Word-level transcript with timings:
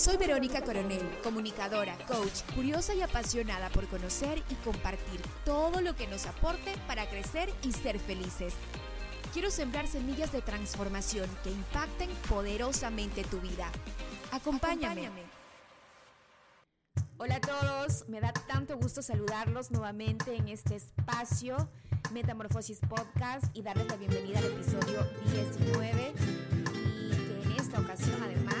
Soy 0.00 0.16
Verónica 0.16 0.62
Coronel, 0.62 1.06
comunicadora, 1.22 1.94
coach, 2.06 2.40
curiosa 2.54 2.94
y 2.94 3.02
apasionada 3.02 3.68
por 3.68 3.86
conocer 3.86 4.42
y 4.48 4.54
compartir 4.64 5.20
todo 5.44 5.82
lo 5.82 5.94
que 5.94 6.06
nos 6.06 6.24
aporte 6.24 6.72
para 6.86 7.06
crecer 7.10 7.52
y 7.62 7.72
ser 7.72 8.00
felices. 8.00 8.54
Quiero 9.34 9.50
sembrar 9.50 9.86
semillas 9.86 10.32
de 10.32 10.40
transformación 10.40 11.28
que 11.44 11.50
impacten 11.50 12.08
poderosamente 12.30 13.24
tu 13.24 13.40
vida. 13.40 13.70
Acompáñame. 14.32 15.10
Hola 17.18 17.34
a 17.34 17.40
todos, 17.42 18.08
me 18.08 18.22
da 18.22 18.32
tanto 18.32 18.78
gusto 18.78 19.02
saludarlos 19.02 19.70
nuevamente 19.70 20.34
en 20.34 20.48
este 20.48 20.76
espacio 20.76 21.68
Metamorfosis 22.10 22.80
Podcast 22.88 23.54
y 23.54 23.60
darles 23.60 23.86
la 23.88 23.96
bienvenida 23.96 24.38
al 24.38 24.46
episodio 24.46 25.06
19 25.30 26.14
y 27.04 27.10
que 27.10 27.42
en 27.42 27.52
esta 27.60 27.80
ocasión 27.80 28.18
además 28.22 28.59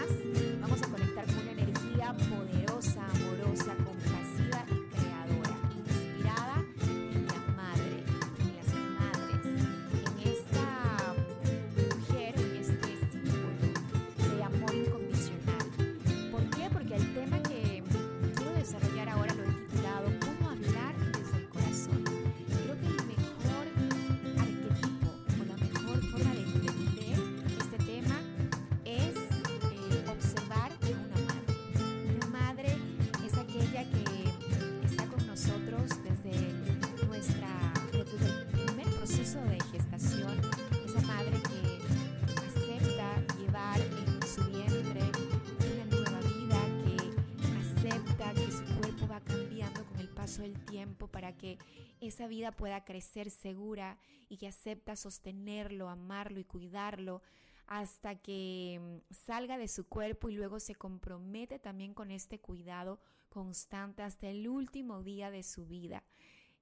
que 51.40 51.58
esa 52.00 52.28
vida 52.28 52.52
pueda 52.52 52.84
crecer 52.84 53.30
segura 53.30 53.98
y 54.28 54.36
que 54.36 54.48
acepta 54.48 54.94
sostenerlo, 54.94 55.88
amarlo 55.88 56.38
y 56.38 56.44
cuidarlo 56.44 57.22
hasta 57.66 58.16
que 58.16 58.78
mm, 58.80 59.14
salga 59.14 59.56
de 59.56 59.68
su 59.68 59.88
cuerpo 59.88 60.28
y 60.28 60.34
luego 60.34 60.60
se 60.60 60.74
compromete 60.74 61.58
también 61.58 61.94
con 61.94 62.10
este 62.10 62.40
cuidado 62.40 63.00
constante 63.28 64.02
hasta 64.02 64.28
el 64.28 64.48
último 64.48 65.02
día 65.02 65.30
de 65.30 65.42
su 65.42 65.66
vida. 65.66 66.02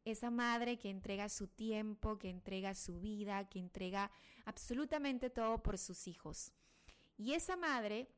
Esa 0.05 0.31
madre 0.31 0.79
que 0.79 0.91
entrega 0.91 1.29
su 1.29 1.49
tiempo, 1.49 2.19
que 2.19 2.31
entrega 2.31 2.75
su 2.75 3.01
vida, 3.01 3.49
que 3.49 3.59
entrega 3.59 4.11
absolutamente 4.45 5.31
todo 5.31 5.63
por 5.63 5.79
sus 5.79 6.07
hijos. 6.07 6.53
Y 7.17 7.33
esa 7.33 7.57
madre 7.57 8.09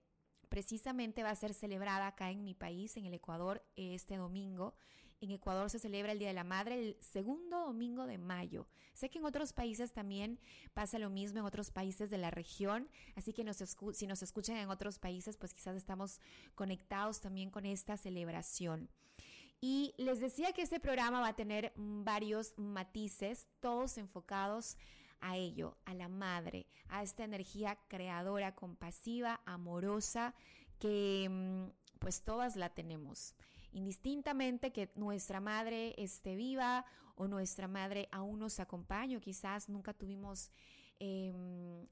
precisamente 0.49 1.23
va 1.23 1.31
a 1.31 1.37
ser 1.37 1.55
celebrada 1.55 2.09
acá 2.09 2.31
en 2.31 2.45
mi 2.45 2.55
país, 2.55 2.97
en 2.97 3.07
el 3.07 3.15
Ecuador, 3.15 3.65
este 3.77 4.17
domingo. 4.17 4.75
En 5.21 5.31
Ecuador 5.31 5.69
se 5.69 5.79
celebra 5.79 6.13
el 6.13 6.19
Día 6.19 6.29
de 6.29 6.35
la 6.35 6.45
Madre 6.45 6.81
el 6.81 6.97
segundo 7.01 7.67
domingo 7.67 8.07
de 8.07 8.17
mayo. 8.17 8.67
Sé 8.95 9.11
que 9.11 9.19
en 9.19 9.27
otros 9.27 9.53
países 9.53 9.93
también 9.93 10.41
pasa 10.73 10.99
lo 10.99 11.11
mismo, 11.11 11.41
en 11.41 11.45
otros 11.45 11.71
países 11.71 12.09
de 12.09 12.17
la 12.17 12.31
región, 12.31 12.89
así 13.17 13.35
que 13.35 13.45
nos 13.45 13.59
si 13.93 14.07
nos 14.07 14.23
escuchan 14.23 14.57
en 14.57 14.71
otros 14.71 14.99
países, 14.99 15.37
pues 15.37 15.53
quizás 15.53 15.77
estamos 15.77 16.21
conectados 16.55 17.21
también 17.21 17.51
con 17.51 17.67
esta 17.67 17.99
celebración. 17.99 18.89
Y 19.61 19.95
les 19.99 20.21
decía 20.21 20.53
que 20.53 20.63
este 20.63 20.81
programa 20.81 21.21
va 21.21 21.29
a 21.29 21.37
tener 21.37 21.75
varios 21.77 22.55
matices, 22.57 23.47
todos 23.61 23.99
enfocados 23.99 24.79
a 25.21 25.37
ello, 25.37 25.77
a 25.85 25.93
la 25.93 26.09
madre, 26.09 26.67
a 26.89 27.03
esta 27.03 27.25
energía 27.25 27.79
creadora, 27.89 28.55
compasiva, 28.55 29.43
amorosa, 29.45 30.35
que 30.79 31.71
pues 31.99 32.23
todas 32.23 32.57
la 32.57 32.71
tenemos. 32.71 33.35
Indistintamente 33.73 34.73
que 34.73 34.91
nuestra 34.95 35.41
madre 35.41 35.95
esté 35.97 36.35
viva 36.35 36.85
o 37.15 37.29
nuestra 37.29 37.69
madre 37.69 38.09
aún 38.11 38.41
nos 38.41 38.61
acompañe, 38.61 39.21
quizás 39.21 39.69
nunca 39.69 39.93
tuvimos 39.93 40.51
eh, 40.99 41.33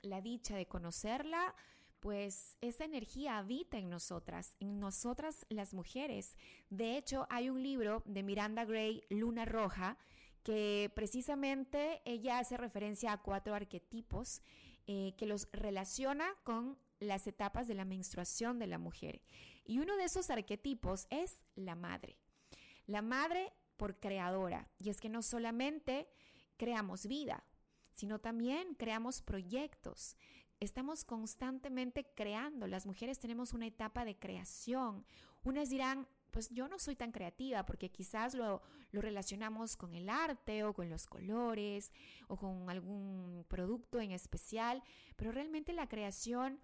la 0.03 0.21
dicha 0.21 0.57
de 0.57 0.67
conocerla, 0.67 1.55
pues 2.01 2.57
esa 2.61 2.85
energía 2.85 3.39
habita 3.39 3.79
en 3.79 3.91
nosotras, 3.91 4.57
en 4.61 4.79
nosotras 4.79 5.47
las 5.49 5.75
mujeres. 5.75 6.37
De 6.71 6.97
hecho, 6.97 7.27
hay 7.31 7.51
un 7.51 7.63
libro 7.63 8.03
de 8.07 8.23
Miranda 8.23 8.65
Gray, 8.65 9.03
Luna 9.09 9.45
Roja, 9.45 9.99
que 10.43 10.91
precisamente 10.95 12.01
ella 12.05 12.39
hace 12.39 12.57
referencia 12.57 13.13
a 13.13 13.23
cuatro 13.23 13.55
arquetipos 13.55 14.41
eh, 14.87 15.13
que 15.19 15.27
los 15.27 15.49
relaciona 15.53 16.35
con 16.45 16.79
las 17.01 17.27
etapas 17.27 17.69
de 17.69 17.75
la 17.75 17.85
menstruación 17.85 18.59
de 18.59 18.67
la 18.67 18.79
mujer. 18.79 19.21
Y 19.69 19.81
uno 19.81 19.99
de 19.99 20.05
esos 20.05 20.31
arquetipos 20.31 21.07
es 21.11 21.45
la 21.55 21.75
madre. 21.75 22.17
La 22.87 23.03
madre 23.03 23.53
por 23.77 24.01
creadora. 24.01 24.67
Y 24.79 24.89
es 24.89 24.99
que 24.99 25.11
no 25.11 25.21
solamente 25.21 26.09
creamos 26.57 27.07
vida, 27.07 27.45
sino 27.93 28.19
también 28.19 28.75
creamos 28.77 29.21
proyectos. 29.21 30.17
Estamos 30.59 31.05
constantemente 31.05 32.11
creando. 32.15 32.67
Las 32.67 32.87
mujeres 32.87 33.19
tenemos 33.19 33.53
una 33.53 33.67
etapa 33.67 34.07
de 34.07 34.19
creación. 34.19 35.05
Unas 35.45 35.69
dirán, 35.69 36.09
pues 36.31 36.49
yo 36.49 36.67
no 36.67 36.79
soy 36.79 36.97
tan 36.97 37.13
creativa 37.13 37.67
porque 37.67 37.91
quizás 37.91 38.33
lo, 38.33 38.63
lo, 38.91 39.03
relacionamos 39.03 39.77
con 39.77 39.95
el 39.95 40.09
arte 40.09 40.65
o 40.65 40.73
con 40.73 40.89
los 40.89 41.07
colores 41.07 41.93
o 42.27 42.39
con 42.39 42.71
algún 42.71 43.45
producto 43.49 44.01
en 44.01 44.13
especial, 44.13 44.83
pero 45.17 45.31
realmente 45.31 45.75
la 45.75 45.89
creación 45.89 46.59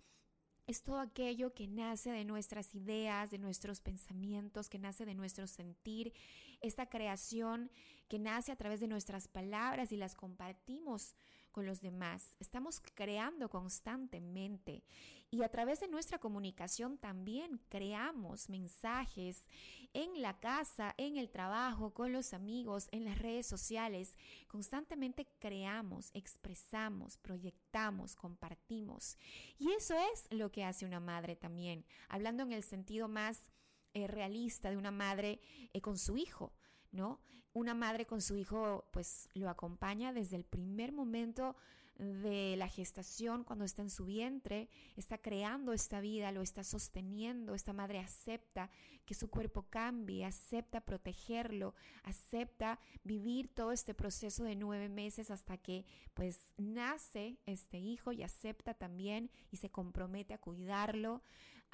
es 0.67 0.83
todo 0.83 0.99
aquello 1.01 1.53
que 1.53 1.67
nace 1.67 2.11
de 2.11 2.25
nuestras 2.25 2.75
ideas, 2.75 3.31
de 3.31 3.39
nuestros 3.39 3.81
pensamientos, 3.81 4.69
que 4.69 4.79
nace 4.79 5.05
de 5.05 5.15
nuestro 5.15 5.47
sentir, 5.47 6.13
esta 6.61 6.87
creación 6.87 7.71
que 8.09 8.19
nace 8.19 8.53
a 8.53 8.57
través 8.57 8.81
de 8.81 8.89
nuestras 8.89 9.29
palabras 9.29 9.93
y 9.93 9.97
las 9.97 10.15
compartimos 10.15 11.15
con 11.55 11.65
los 11.67 11.81
demás. 11.81 12.37
Estamos 12.41 12.83
creando 12.95 13.49
constantemente 13.49 14.83
y 15.31 15.43
a 15.45 15.49
través 15.49 15.79
de 15.81 15.89
nuestra 15.89 16.19
comunicación 16.19 16.99
también 16.99 17.61
creamos 17.69 18.51
mensajes 18.51 19.47
en 19.93 20.21
la 20.21 20.41
casa, 20.41 20.95
en 20.99 21.17
el 21.17 21.31
trabajo, 21.31 21.95
con 21.95 22.13
los 22.13 22.35
amigos, 22.35 22.89
en 22.91 23.05
las 23.05 23.19
redes 23.21 23.47
sociales. 23.47 24.17
Constantemente 24.49 25.29
creamos, 25.39 26.11
expresamos, 26.13 27.17
proyectamos, 27.19 28.17
compartimos. 28.17 29.17
Y 29.57 29.71
eso 29.71 29.95
es 30.13 30.27
lo 30.31 30.51
que 30.51 30.65
hace 30.65 30.85
una 30.85 31.01
madre 31.01 31.37
también, 31.37 31.87
hablando 32.09 32.43
en 32.43 32.53
el 32.53 32.65
sentido 32.65 33.07
más 33.07 33.49
eh, 33.95 34.09
realista 34.09 34.71
de 34.71 34.77
una 34.77 34.91
madre 34.91 35.41
eh, 35.73 35.81
con 35.81 35.99
su 35.99 36.17
hijo. 36.17 36.53
¿no? 36.95 37.21
Una 37.55 37.73
madre 37.73 38.05
con 38.05 38.21
su 38.21 38.37
hijo 38.37 38.85
pues 38.91 39.29
lo 39.35 39.49
acompaña 39.49 40.13
desde 40.13 40.37
el 40.37 40.45
primer 40.45 40.93
momento 40.93 41.57
de 41.97 42.57
la 42.57 42.69
gestación, 42.69 43.45
cuando 43.45 43.65
está 43.65 43.83
en 43.83 43.91
su 43.91 44.05
vientre, 44.05 44.69
está 44.97 45.19
creando 45.19 45.73
esta 45.73 46.01
vida, 46.01 46.33
lo 46.33 46.43
está 46.43 46.65
sosteniendo, 46.65 47.55
esta 47.55 47.73
madre 47.73 48.01
acepta 48.01 48.71
que 49.05 49.15
su 49.15 49.29
cuerpo 49.29 49.67
cambie, 49.71 50.25
acepta 50.25 50.81
protegerlo, 50.81 51.75
acepta 52.03 52.79
vivir 53.03 53.49
todo 53.49 53.73
este 53.73 53.95
proceso 53.95 54.45
de 54.45 54.57
nueve 54.57 54.89
meses 54.89 55.31
hasta 55.31 55.57
que 55.57 55.85
pues 56.15 56.53
nace 56.57 57.39
este 57.47 57.79
hijo 57.79 58.13
y 58.13 58.23
acepta 58.23 58.75
también 58.75 59.31
y 59.51 59.59
se 59.59 59.71
compromete 59.71 60.35
a 60.35 60.39
cuidarlo, 60.39 61.23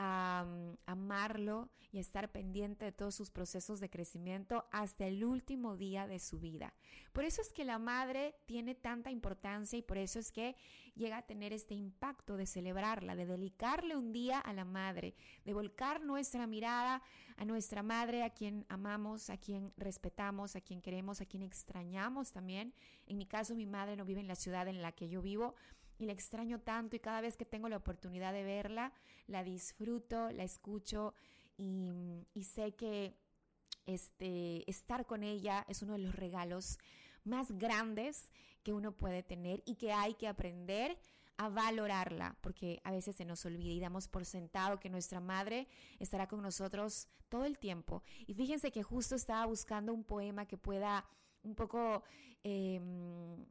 a 0.02 0.46
mm, 0.46 0.78
amarlo 0.86 1.68
y 1.92 1.98
a 1.98 2.00
estar 2.00 2.32
pendiente 2.32 2.86
de 2.86 2.92
todos 2.92 3.14
sus 3.14 3.30
procesos 3.30 3.80
de 3.80 3.90
crecimiento 3.90 4.66
hasta 4.72 5.06
el 5.06 5.24
último 5.24 5.76
día 5.76 6.06
de 6.06 6.18
su 6.18 6.40
vida. 6.40 6.72
Por 7.12 7.24
eso 7.24 7.42
es 7.42 7.52
que 7.52 7.64
la 7.64 7.78
madre 7.78 8.34
tiene 8.46 8.74
tanta 8.74 9.10
importancia 9.10 9.78
y 9.78 9.82
por 9.82 9.98
eso 9.98 10.18
es 10.18 10.32
que 10.32 10.56
llega 11.00 11.16
a 11.16 11.22
tener 11.22 11.52
este 11.52 11.74
impacto 11.74 12.36
de 12.36 12.46
celebrarla, 12.46 13.16
de 13.16 13.26
dedicarle 13.26 13.96
un 13.96 14.12
día 14.12 14.38
a 14.38 14.52
la 14.52 14.64
madre, 14.64 15.14
de 15.44 15.54
volcar 15.54 16.02
nuestra 16.02 16.46
mirada 16.46 17.02
a 17.36 17.44
nuestra 17.44 17.82
madre, 17.82 18.22
a 18.22 18.30
quien 18.30 18.66
amamos, 18.68 19.30
a 19.30 19.38
quien 19.38 19.72
respetamos, 19.76 20.56
a 20.56 20.60
quien 20.60 20.82
queremos, 20.82 21.20
a 21.20 21.26
quien 21.26 21.42
extrañamos 21.42 22.32
también. 22.32 22.74
En 23.06 23.16
mi 23.16 23.26
caso, 23.26 23.54
mi 23.54 23.66
madre 23.66 23.96
no 23.96 24.04
vive 24.04 24.20
en 24.20 24.28
la 24.28 24.36
ciudad 24.36 24.68
en 24.68 24.82
la 24.82 24.92
que 24.92 25.08
yo 25.08 25.22
vivo, 25.22 25.54
y 25.98 26.06
la 26.06 26.12
extraño 26.12 26.60
tanto 26.60 26.96
y 26.96 27.00
cada 27.00 27.20
vez 27.20 27.36
que 27.36 27.44
tengo 27.44 27.68
la 27.68 27.76
oportunidad 27.76 28.32
de 28.32 28.42
verla, 28.42 28.92
la 29.26 29.44
disfruto, 29.44 30.30
la 30.30 30.44
escucho 30.44 31.14
y, 31.56 32.42
sé 32.42 32.72
que 32.72 33.14
este, 33.84 34.68
estar 34.70 35.04
con 35.06 35.22
ella 35.22 35.64
es 35.68 35.82
uno 35.82 35.92
de 35.92 35.98
los 35.98 36.14
regalos 36.14 36.78
más 37.24 37.52
grandes 37.52 38.30
que 38.62 38.72
uno 38.72 38.92
puede 38.92 39.22
tener 39.22 39.62
y 39.64 39.76
que 39.76 39.92
hay 39.92 40.14
que 40.14 40.28
aprender 40.28 40.98
a 41.36 41.48
valorarla, 41.48 42.36
porque 42.42 42.80
a 42.84 42.90
veces 42.90 43.16
se 43.16 43.24
nos 43.24 43.46
olvida 43.46 43.72
y 43.72 43.80
damos 43.80 44.08
por 44.08 44.26
sentado 44.26 44.78
que 44.78 44.90
nuestra 44.90 45.20
madre 45.20 45.68
estará 45.98 46.28
con 46.28 46.42
nosotros 46.42 47.08
todo 47.30 47.46
el 47.46 47.58
tiempo. 47.58 48.02
Y 48.26 48.34
fíjense 48.34 48.70
que 48.70 48.82
justo 48.82 49.14
estaba 49.14 49.46
buscando 49.46 49.94
un 49.94 50.04
poema 50.04 50.44
que 50.44 50.58
pueda 50.58 51.06
un 51.42 51.54
poco 51.54 52.02
em, 52.42 53.46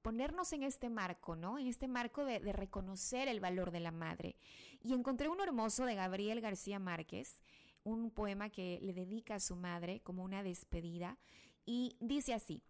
ponernos 0.00 0.52
en 0.52 0.62
este 0.62 0.88
marco, 0.88 1.36
¿no? 1.36 1.58
En 1.58 1.66
este 1.66 1.88
marco 1.88 2.24
de, 2.24 2.38
reconocer 2.38 3.28
el 3.28 3.40
valor 3.40 3.70
de 3.70 3.80
la 3.80 3.90
madre. 3.90 4.36
Y 4.82 4.94
encontré 4.94 5.28
uno 5.28 5.42
hermoso 5.42 5.84
de 5.84 5.94
Gabriel 5.94 6.40
García 6.40 6.78
Márquez, 6.78 7.42
un 7.82 8.10
poema 8.10 8.48
que 8.48 8.78
le 8.80 8.94
dedica 8.94 9.34
a 9.34 9.40
su 9.40 9.56
madre 9.56 10.00
como 10.00 10.24
una 10.24 10.42
despedida, 10.42 11.18
y 11.64 11.96
dice 12.00 12.32
así. 12.34 12.62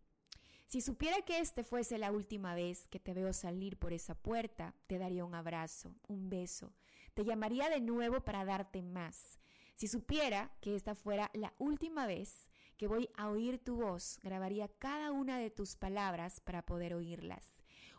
Si 0.67 0.81
supiera 0.81 1.23
que 1.23 1.39
este 1.39 1.63
fuese 1.63 1.97
la 1.97 2.11
última 2.11 2.57
vez 2.57 2.89
que 2.89 2.99
te 2.99 3.15
veo 3.15 3.33
salir 3.33 3.77
por 3.79 3.93
esa 3.93 4.17
puerta, 4.17 4.75
te 4.89 4.99
daría 4.99 5.25
un 5.25 5.37
abrazo, 5.37 5.95
un 6.09 6.29
beso, 6.29 6.73
te 7.15 7.25
llamaría 7.25 7.69
de 7.69 7.81
nuevo 7.81 8.23
para 8.23 8.45
darte 8.45 8.83
más. 8.83 9.39
Si 9.77 9.87
supiera 9.87 10.51
que 10.61 10.75
esta 10.75 10.97
fuera 10.97 11.31
la 11.35 11.55
última 11.59 12.07
vez 12.07 12.49
que 12.77 12.89
voy 12.89 13.09
a 13.17 13.29
oír 13.29 13.59
tu 13.59 13.77
voz, 13.77 14.19
grabaría 14.25 14.67
cada 14.67 15.13
una 15.13 15.39
de 15.39 15.51
tus 15.51 15.77
palabras 15.77 16.41
para 16.41 16.67
poder 16.67 16.95
oírlas, 16.95 17.55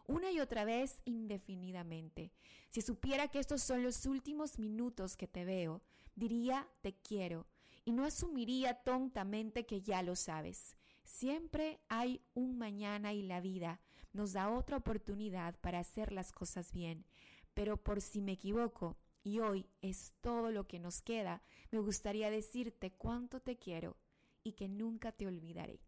una 0.06 0.30
y 0.32 0.42
otra 0.42 0.66
vez 0.66 1.00
indefinidamente. 1.06 2.34
Si 2.70 2.82
supiera 2.82 3.30
que 3.30 3.40
estos 3.40 3.62
son 3.62 3.82
los 3.82 4.06
últimos 4.06 4.60
minutos 4.60 5.16
que 5.16 5.28
te 5.28 5.46
veo, 5.46 5.82
diría 6.16 6.68
te 6.82 6.94
quiero 6.94 7.48
y 7.86 7.94
no 7.94 8.04
asumiría 8.04 8.74
tontamente 8.74 9.66
que 9.66 9.82
ya 9.82 10.04
lo 10.04 10.18
sabes. 10.18 10.76
Siempre 11.08 11.80
hay 11.88 12.22
un 12.34 12.58
mañana 12.58 13.14
y 13.14 13.24
la 13.24 13.40
vida 13.40 13.80
nos 14.14 14.34
da 14.34 14.50
otra 14.50 14.78
oportunidad 14.78 15.56
para 15.62 15.80
hacer 15.80 16.12
las 16.12 16.32
cosas 16.32 16.72
bien, 16.74 17.06
pero 17.54 17.78
por 17.82 18.02
si 18.02 18.22
me 18.22 18.34
equivoco, 18.34 18.98
y 19.24 19.40
hoy 19.40 19.66
es 19.82 20.14
todo 20.22 20.52
lo 20.52 20.68
que 20.68 20.80
nos 20.80 21.02
queda, 21.02 21.42
me 21.72 21.80
gustaría 21.80 22.30
decirte 22.30 22.92
cuánto 22.92 23.40
te 23.40 23.58
quiero 23.58 23.98
y 24.44 24.54
que 24.54 24.68
nunca 24.68 25.12
te 25.12 25.28
olvidaré. 25.28 25.82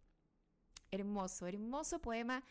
Hermoso, 0.92 1.48
hermoso 1.48 2.00
poema 2.00 2.44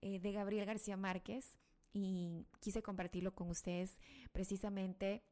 eh, 0.00 0.18
de 0.20 0.32
Gabriel 0.32 0.66
García 0.66 0.96
Márquez 0.96 1.58
y 1.92 2.46
quise 2.60 2.82
compartirlo 2.82 3.34
con 3.34 3.50
ustedes 3.50 3.98
precisamente 4.32 5.24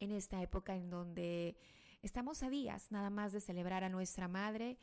en 0.00 0.12
esta 0.12 0.42
época 0.42 0.76
en 0.76 0.90
donde 0.90 1.56
estamos 2.02 2.42
a 2.42 2.50
días 2.50 2.92
nada 2.92 3.10
más 3.10 3.32
de 3.32 3.40
celebrar 3.40 3.82
a 3.82 3.88
nuestra 3.88 4.28
madre, 4.28 4.78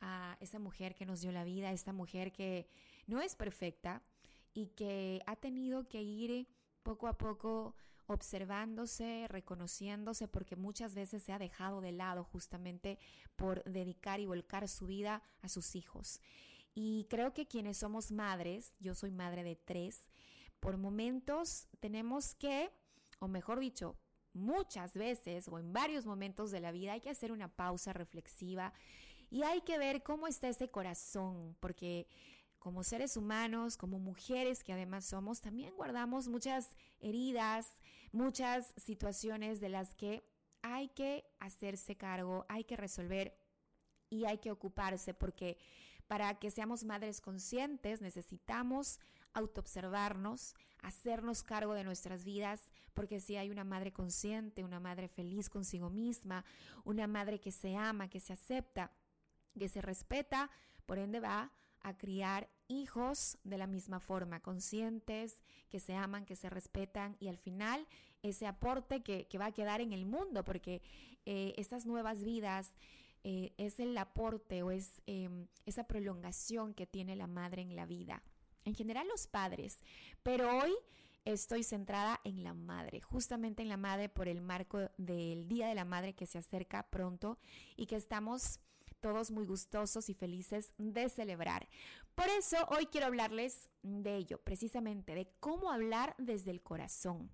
a 0.00 0.36
esa 0.40 0.58
mujer 0.58 0.94
que 0.94 1.06
nos 1.06 1.20
dio 1.20 1.32
la 1.32 1.44
vida, 1.44 1.68
a 1.68 1.72
esta 1.72 1.92
mujer 1.92 2.32
que 2.32 2.66
no 3.06 3.20
es 3.20 3.34
perfecta 3.34 4.02
y 4.52 4.68
que 4.68 5.22
ha 5.26 5.36
tenido 5.36 5.88
que 5.88 6.02
ir 6.02 6.46
poco 6.82 7.08
a 7.08 7.18
poco 7.18 7.74
observándose, 8.06 9.26
reconociéndose, 9.28 10.28
porque 10.28 10.56
muchas 10.56 10.94
veces 10.94 11.22
se 11.22 11.32
ha 11.32 11.38
dejado 11.38 11.80
de 11.80 11.92
lado 11.92 12.24
justamente 12.24 12.98
por 13.36 13.64
dedicar 13.64 14.20
y 14.20 14.26
volcar 14.26 14.68
su 14.68 14.86
vida 14.86 15.22
a 15.40 15.48
sus 15.48 15.74
hijos. 15.74 16.20
Y 16.74 17.06
creo 17.08 17.32
que 17.32 17.46
quienes 17.46 17.78
somos 17.78 18.10
madres, 18.10 18.74
yo 18.78 18.94
soy 18.94 19.10
madre 19.10 19.42
de 19.42 19.56
tres, 19.56 20.04
por 20.60 20.76
momentos 20.76 21.68
tenemos 21.80 22.34
que, 22.34 22.70
o 23.20 23.28
mejor 23.28 23.60
dicho, 23.60 23.96
muchas 24.32 24.94
veces 24.94 25.48
o 25.48 25.58
en 25.58 25.72
varios 25.72 26.04
momentos 26.04 26.50
de 26.50 26.60
la 26.60 26.72
vida 26.72 26.92
hay 26.92 27.00
que 27.00 27.10
hacer 27.10 27.32
una 27.32 27.48
pausa 27.48 27.92
reflexiva 27.92 28.72
y 29.34 29.42
hay 29.42 29.62
que 29.62 29.78
ver 29.78 30.04
cómo 30.04 30.28
está 30.28 30.48
ese 30.48 30.70
corazón, 30.70 31.56
porque 31.58 32.06
como 32.60 32.84
seres 32.84 33.16
humanos, 33.16 33.76
como 33.76 33.98
mujeres 33.98 34.62
que 34.62 34.72
además 34.72 35.06
somos, 35.06 35.40
también 35.40 35.74
guardamos 35.74 36.28
muchas 36.28 36.76
heridas, 37.00 37.76
muchas 38.12 38.72
situaciones 38.76 39.58
de 39.58 39.70
las 39.70 39.96
que 39.96 40.22
hay 40.62 40.86
que 40.90 41.24
hacerse 41.40 41.96
cargo, 41.96 42.46
hay 42.48 42.62
que 42.62 42.76
resolver 42.76 43.36
y 44.08 44.24
hay 44.24 44.38
que 44.38 44.52
ocuparse 44.52 45.14
porque 45.14 45.58
para 46.06 46.38
que 46.38 46.52
seamos 46.52 46.84
madres 46.84 47.20
conscientes 47.20 48.00
necesitamos 48.00 49.00
autoobservarnos, 49.32 50.54
hacernos 50.80 51.42
cargo 51.42 51.74
de 51.74 51.82
nuestras 51.82 52.22
vidas, 52.22 52.70
porque 52.92 53.18
si 53.18 53.36
hay 53.36 53.50
una 53.50 53.64
madre 53.64 53.92
consciente, 53.92 54.62
una 54.62 54.78
madre 54.78 55.08
feliz 55.08 55.50
consigo 55.50 55.90
misma, 55.90 56.44
una 56.84 57.08
madre 57.08 57.40
que 57.40 57.50
se 57.50 57.74
ama, 57.74 58.08
que 58.08 58.20
se 58.20 58.32
acepta, 58.32 58.92
que 59.58 59.68
se 59.68 59.80
respeta, 59.80 60.50
por 60.86 60.98
ende 60.98 61.20
va 61.20 61.52
a 61.80 61.96
criar 61.96 62.48
hijos 62.68 63.38
de 63.44 63.58
la 63.58 63.66
misma 63.66 64.00
forma, 64.00 64.40
conscientes, 64.40 65.38
que 65.68 65.80
se 65.80 65.94
aman, 65.94 66.24
que 66.24 66.36
se 66.36 66.48
respetan 66.48 67.16
y 67.20 67.28
al 67.28 67.36
final 67.36 67.86
ese 68.22 68.46
aporte 68.46 69.02
que, 69.02 69.28
va 69.38 69.46
a 69.46 69.52
quedar 69.52 69.80
en 69.80 69.92
el 69.92 70.06
mundo, 70.06 70.44
porque 70.44 70.80
eh, 71.26 71.52
estas 71.58 71.84
nuevas 71.84 72.24
vidas 72.24 72.72
eh, 73.22 73.52
es 73.58 73.78
el 73.80 73.96
aporte 73.98 74.62
o 74.62 74.70
es 74.70 75.02
em, 75.06 75.46
esa 75.66 75.84
prolongación 75.84 76.74
que 76.74 76.86
tiene 76.86 77.16
la 77.16 77.26
madre 77.26 77.62
en 77.62 77.76
la 77.76 77.86
vida. 77.86 78.22
En 78.64 78.74
general 78.74 79.06
los 79.08 79.26
padres, 79.26 79.78
pero 80.22 80.58
hoy 80.58 80.72
estoy 81.24 81.62
centrada 81.64 82.20
en 82.24 82.44
la 82.44 82.54
madre, 82.54 83.00
justamente 83.00 83.62
en 83.62 83.68
la 83.68 83.76
madre 83.76 84.08
por 84.08 84.28
el 84.28 84.40
marco 84.40 84.90
del 84.96 85.48
Día 85.48 85.66
de 85.68 85.74
la 85.74 85.84
Madre 85.84 86.14
que 86.14 86.26
se 86.26 86.38
acerca 86.38 86.82
pronto 86.90 87.38
y 87.76 87.86
que 87.86 87.96
estamos 87.96 88.60
todos 89.04 89.30
muy 89.30 89.44
gustosos 89.44 90.08
y 90.08 90.14
felices 90.14 90.72
de 90.78 91.10
celebrar. 91.10 91.68
Por 92.14 92.26
eso 92.30 92.56
hoy 92.70 92.86
quiero 92.86 93.08
hablarles 93.08 93.68
de 93.82 94.16
ello, 94.16 94.40
precisamente 94.42 95.14
de 95.14 95.28
cómo 95.40 95.70
hablar 95.70 96.14
desde 96.16 96.50
el 96.50 96.62
corazón, 96.62 97.30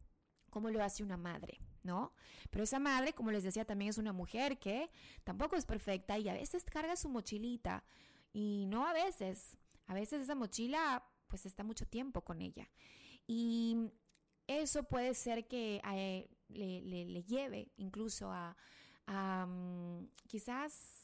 cómo 0.50 0.68
lo 0.70 0.82
hace 0.82 1.04
una 1.04 1.16
madre. 1.16 1.60
¿no? 1.84 2.12
Pero 2.50 2.64
esa 2.64 2.80
madre, 2.80 3.12
como 3.12 3.30
les 3.30 3.44
decía, 3.44 3.64
también 3.64 3.90
es 3.90 3.98
una 3.98 4.12
mujer 4.12 4.58
que 4.58 4.90
tampoco 5.22 5.54
es 5.54 5.64
perfecta 5.64 6.18
y 6.18 6.28
a 6.28 6.32
veces 6.32 6.64
carga 6.64 6.96
su 6.96 7.08
mochilita 7.08 7.84
y 8.32 8.64
no 8.66 8.84
a 8.84 8.92
veces, 8.92 9.56
a 9.86 9.94
veces 9.94 10.22
esa 10.22 10.34
mochila 10.34 11.04
pues 11.28 11.46
está 11.46 11.62
mucho 11.62 11.86
tiempo 11.86 12.22
con 12.22 12.42
ella. 12.42 12.68
Y 13.28 13.92
eso 14.48 14.82
puede 14.82 15.14
ser 15.14 15.46
que 15.46 15.80
eh, 15.92 16.28
le, 16.48 17.22
lleve 17.22 17.70
incluso 17.76 18.28
a, 18.32 18.56
mm, 19.46 20.08
quizás 20.26 20.99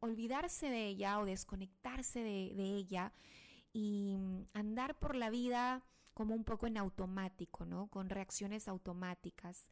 olvidarse 0.00 0.68
de 0.68 0.86
ella 0.86 1.18
o 1.18 1.24
desconectarse 1.24 2.20
de, 2.20 2.76
ella 2.76 3.12
y 3.72 4.16
andar 4.52 4.98
por 4.98 5.14
la 5.14 5.30
vida 5.30 5.84
como 6.14 6.34
un 6.34 6.44
poco 6.44 6.66
en 6.66 6.78
automático, 6.78 7.66
¿no? 7.66 7.88
Con 7.88 8.08
reacciones 8.08 8.68
automáticas. 8.68 9.68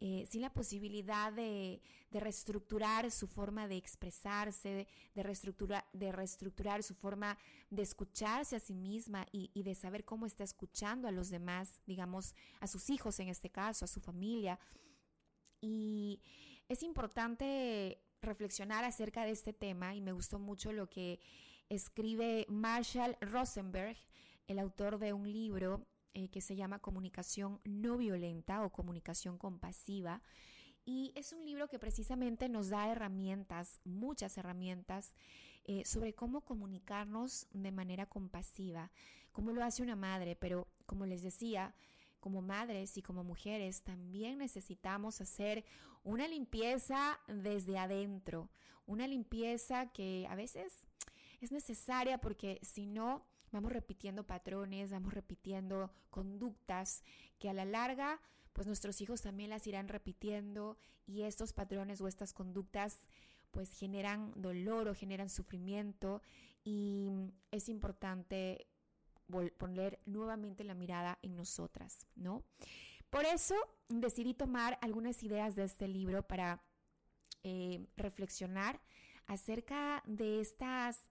Eh, 0.00 0.26
sin 0.30 0.42
la 0.42 0.52
posibilidad 0.52 1.32
de, 1.32 1.80
reestructurar 2.12 3.10
su 3.10 3.26
forma 3.26 3.66
de 3.66 3.76
expresarse, 3.76 4.86
de, 5.14 5.22
reestructurar, 5.22 5.84
de 5.92 6.12
reestructurar 6.12 6.82
su 6.82 6.94
forma 6.94 7.36
de 7.70 7.82
escucharse 7.82 8.56
a 8.56 8.60
sí 8.60 8.74
misma 8.74 9.26
y, 9.32 9.50
y, 9.54 9.62
de 9.64 9.74
saber 9.74 10.04
cómo 10.04 10.24
está 10.26 10.44
escuchando 10.44 11.08
a 11.08 11.10
los 11.10 11.30
demás, 11.30 11.80
digamos, 11.84 12.34
a 12.60 12.66
sus 12.66 12.90
hijos 12.90 13.18
en 13.18 13.28
este 13.28 13.50
caso, 13.50 13.84
a 13.84 13.88
su 13.88 14.00
familia. 14.00 14.58
Y 15.60 16.22
es 16.68 16.82
importante 16.82 18.00
reflexionar 18.22 18.84
acerca 18.84 19.24
de 19.24 19.30
este 19.30 19.52
tema 19.52 19.94
y 19.94 20.00
me 20.00 20.12
gustó 20.12 20.38
mucho 20.38 20.72
lo 20.72 20.88
que 20.88 21.20
escribe 21.68 22.46
Marshall 22.48 23.16
Rosenberg, 23.20 23.96
el 24.46 24.58
autor 24.58 24.98
de 24.98 25.12
un 25.12 25.30
libro 25.30 25.86
eh, 26.14 26.28
que 26.28 26.40
se 26.40 26.56
llama 26.56 26.80
Comunicación 26.80 27.60
no 27.64 27.96
violenta 27.96 28.64
o 28.64 28.70
comunicación 28.70 29.38
compasiva. 29.38 30.22
Y 30.84 31.12
es 31.14 31.32
un 31.32 31.44
libro 31.44 31.68
que 31.68 31.78
precisamente 31.78 32.48
nos 32.48 32.70
da 32.70 32.90
herramientas, 32.90 33.80
muchas 33.84 34.38
herramientas, 34.38 35.12
eh, 35.64 35.84
sobre 35.84 36.14
cómo 36.14 36.40
comunicarnos 36.40 37.46
de 37.52 37.72
manera 37.72 38.06
compasiva, 38.06 38.90
cómo 39.32 39.52
lo 39.52 39.62
hace 39.62 39.82
una 39.82 39.96
madre, 39.96 40.34
pero 40.34 40.66
como 40.86 41.04
les 41.04 41.20
decía, 41.22 41.74
como 42.20 42.42
madres 42.42 42.96
y 42.96 43.02
como 43.02 43.24
mujeres 43.24 43.82
también 43.82 44.38
necesitamos 44.38 45.20
hacer 45.20 45.64
una 46.04 46.28
limpieza 46.28 47.18
desde 47.28 47.78
adentro, 47.78 48.50
una 48.86 49.06
limpieza 49.06 49.92
que 49.92 50.26
a 50.28 50.34
veces 50.34 50.84
es 51.40 51.52
necesaria 51.52 52.18
porque 52.18 52.58
si 52.62 52.86
no, 52.86 53.26
vamos 53.52 53.72
repitiendo 53.72 54.26
patrones, 54.26 54.90
vamos 54.90 55.14
repitiendo 55.14 55.90
conductas 56.10 57.02
que 57.38 57.48
a 57.48 57.52
la 57.52 57.64
larga, 57.64 58.20
pues 58.52 58.66
nuestros 58.66 59.00
hijos 59.00 59.22
también 59.22 59.50
las 59.50 59.66
irán 59.66 59.88
repitiendo 59.88 60.78
y 61.06 61.22
estos 61.22 61.52
patrones 61.52 62.00
o 62.00 62.08
estas 62.08 62.32
conductas 62.32 63.06
pues 63.50 63.72
generan 63.72 64.32
dolor 64.36 64.88
o 64.88 64.94
generan 64.94 65.30
sufrimiento 65.30 66.22
y 66.64 67.10
es 67.50 67.68
importante 67.68 68.66
poner 69.58 70.00
nuevamente 70.06 70.64
la 70.64 70.74
mirada 70.74 71.18
en 71.22 71.36
nosotras, 71.36 72.06
¿no? 72.14 72.42
Por 73.10 73.24
eso 73.24 73.54
decidí 73.88 74.34
tomar 74.34 74.78
algunas 74.82 75.22
ideas 75.22 75.56
de 75.56 75.64
este 75.64 75.88
libro 75.88 76.26
para 76.26 76.62
eh, 77.42 77.86
reflexionar 77.96 78.80
acerca 79.26 80.02
de 80.06 80.40
estas 80.40 81.06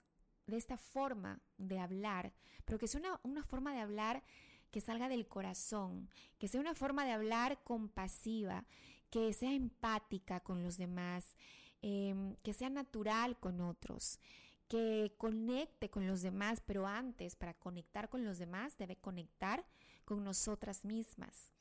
de 0.47 0.55
esta 0.55 0.77
forma 0.77 1.41
de 1.57 1.77
hablar, 1.77 2.33
pero 2.63 2.79
que 2.79 2.87
sea 2.87 3.19
una, 3.23 3.43
forma 3.43 3.73
de 3.73 3.81
hablar 3.81 4.23
que 4.71 4.79
salga 4.79 5.09
del 5.09 5.27
corazón, 5.27 6.09
que 6.39 6.47
sea 6.47 6.61
una 6.61 6.73
forma 6.73 7.05
de 7.05 7.11
hablar 7.11 7.61
compasiva, 7.63 8.65
que 9.09 9.33
sea 9.33 9.51
empática 9.51 10.39
con 10.39 10.63
los 10.63 10.77
demás, 10.77 11.35
em, 11.81 12.35
que 12.43 12.53
sea 12.53 12.69
natural 12.69 13.37
con 13.39 13.59
otros, 13.59 14.19
que 14.67 15.13
conecte 15.17 15.89
con 15.89 16.07
los 16.07 16.21
demás, 16.21 16.61
pero 16.65 16.87
antes, 16.87 17.35
para 17.35 17.53
conectar 17.53 18.09
con 18.09 18.25
los 18.25 18.37
demás, 18.37 18.77
debe 18.77 18.97
conectar 18.97 19.65
con 20.05 20.23
nosotras 20.23 20.83
mismas. 20.83 21.53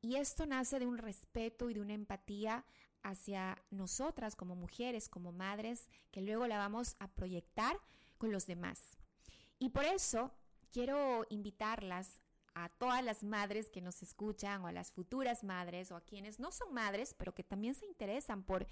Y 0.00 0.16
esto 0.16 0.46
nace 0.46 0.78
de 0.78 0.86
un 0.86 0.98
respeto 0.98 1.70
y 1.70 1.74
de 1.74 1.80
una 1.80 1.94
empatía 1.94 2.64
hacia 3.02 3.62
nosotras 3.70 4.36
como 4.36 4.54
mujeres, 4.56 5.08
como 5.08 5.32
madres, 5.32 5.88
que 6.10 6.22
luego 6.22 6.46
la 6.46 6.58
vamos 6.58 6.96
a 6.98 7.08
proyectar 7.08 7.78
con 8.18 8.32
los 8.32 8.46
demás. 8.46 8.96
Y 9.58 9.70
por 9.70 9.84
eso 9.84 10.32
quiero 10.72 11.24
invitarlas 11.30 12.20
a 12.54 12.68
todas 12.68 13.02
las 13.04 13.22
madres 13.22 13.70
que 13.70 13.80
nos 13.80 14.02
escuchan 14.02 14.62
o 14.62 14.66
a 14.66 14.72
las 14.72 14.92
futuras 14.92 15.42
madres 15.44 15.90
o 15.90 15.96
a 15.96 16.02
quienes 16.02 16.38
no 16.38 16.52
son 16.52 16.74
madres, 16.74 17.14
pero 17.16 17.34
que 17.34 17.44
también 17.44 17.74
se 17.74 17.86
interesan 17.86 18.42
por 18.42 18.66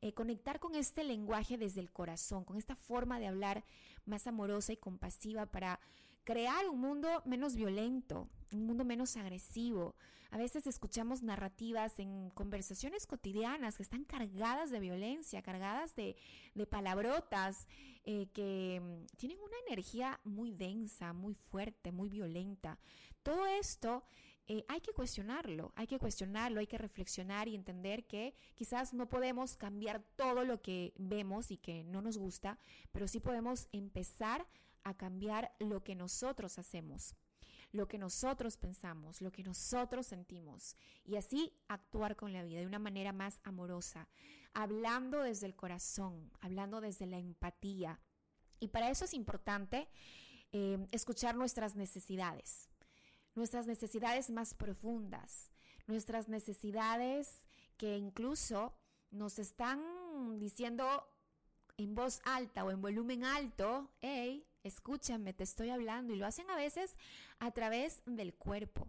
eh, 0.00 0.12
conectar 0.12 0.60
con 0.60 0.74
este 0.74 1.02
lenguaje 1.02 1.58
desde 1.58 1.80
el 1.80 1.90
corazón, 1.90 2.44
con 2.44 2.56
esta 2.56 2.76
forma 2.76 3.18
de 3.18 3.26
hablar 3.26 3.64
más 4.04 4.26
amorosa 4.26 4.72
y 4.72 4.76
compasiva 4.76 5.46
para 5.46 5.80
crear 6.24 6.68
un 6.68 6.80
mundo 6.80 7.22
menos 7.24 7.56
violento, 7.56 8.28
un 8.52 8.66
mundo 8.66 8.84
menos 8.84 9.16
agresivo. 9.16 9.96
A 10.30 10.36
veces 10.36 10.66
escuchamos 10.66 11.22
narrativas 11.22 11.98
en 11.98 12.30
conversaciones 12.30 13.06
cotidianas 13.06 13.76
que 13.76 13.82
están 13.82 14.04
cargadas 14.04 14.70
de 14.70 14.78
violencia, 14.78 15.42
cargadas 15.42 15.96
de, 15.96 16.16
palabrotas, 16.70 17.66
eh, 18.04 18.28
que 18.34 18.80
mm, 18.80 19.16
tienen 19.16 19.38
una 19.38 19.56
energía 19.66 20.20
muy 20.24 20.52
densa, 20.52 21.12
muy 21.12 21.34
fuerte, 21.34 21.92
muy 21.92 22.08
violenta. 22.08 22.78
Todo 23.22 23.46
esto 23.46 24.04
eh, 24.50 24.64
hay 24.66 24.80
que 24.80 24.94
cuestionarlo, 24.94 25.72
hay 25.76 25.86
que 25.86 25.98
cuestionarlo, 25.98 26.60
hay 26.60 26.66
que 26.66 26.78
reflexionar 26.78 27.48
y 27.48 27.54
entender 27.54 28.06
que 28.06 28.34
quizás 28.54 28.94
no 28.94 29.06
podemos 29.06 29.58
cambiar 29.58 30.02
todo 30.16 30.42
lo 30.44 30.62
que 30.62 30.94
vemos 30.96 31.50
y 31.50 31.58
que 31.58 31.84
no 31.84 32.00
nos 32.00 32.16
gusta, 32.16 32.58
pero 32.90 33.06
sí 33.06 33.20
podemos 33.20 33.68
empezar 33.72 34.46
a 34.84 34.94
cambiar 34.94 35.54
lo 35.58 35.84
que 35.84 35.94
nosotros 35.94 36.58
hacemos, 36.58 37.14
lo 37.72 37.88
que 37.88 37.98
nosotros 37.98 38.56
pensamos, 38.56 39.20
lo 39.20 39.30
que 39.30 39.42
nosotros 39.42 40.06
sentimos 40.06 40.76
y 41.04 41.16
así 41.16 41.52
actuar 41.68 42.16
con 42.16 42.32
la 42.32 42.42
vida 42.42 42.60
de 42.60 42.66
una 42.66 42.78
manera 42.78 43.12
más 43.12 43.40
amorosa, 43.44 44.08
hablando 44.54 45.20
desde 45.20 45.44
el 45.44 45.56
corazón, 45.56 46.32
hablando 46.40 46.80
desde 46.80 47.04
la 47.04 47.18
empatía. 47.18 48.00
Y 48.60 48.68
para 48.68 48.88
eso 48.88 49.04
es 49.04 49.12
importante 49.12 49.88
eh, 50.52 50.78
escuchar 50.90 51.36
nuestras 51.36 51.76
necesidades, 51.76 52.70
nuestras 53.38 53.66
necesidades 53.66 54.30
más 54.30 54.52
profundas, 54.52 55.50
nuestras 55.86 56.28
necesidades 56.28 57.40
que 57.76 57.96
incluso 57.96 58.74
nos 59.10 59.38
están 59.38 59.80
diciendo 60.38 61.08
en 61.78 61.94
voz 61.94 62.20
alta 62.24 62.64
o 62.64 62.70
en 62.70 62.82
volumen 62.82 63.24
alto, 63.24 63.90
hey, 64.02 64.44
escúchame, 64.64 65.32
te 65.32 65.44
estoy 65.44 65.70
hablando. 65.70 66.12
Y 66.12 66.16
lo 66.16 66.26
hacen 66.26 66.50
a 66.50 66.56
veces 66.56 66.96
a 67.38 67.50
través 67.52 68.02
del 68.04 68.34
cuerpo. 68.34 68.88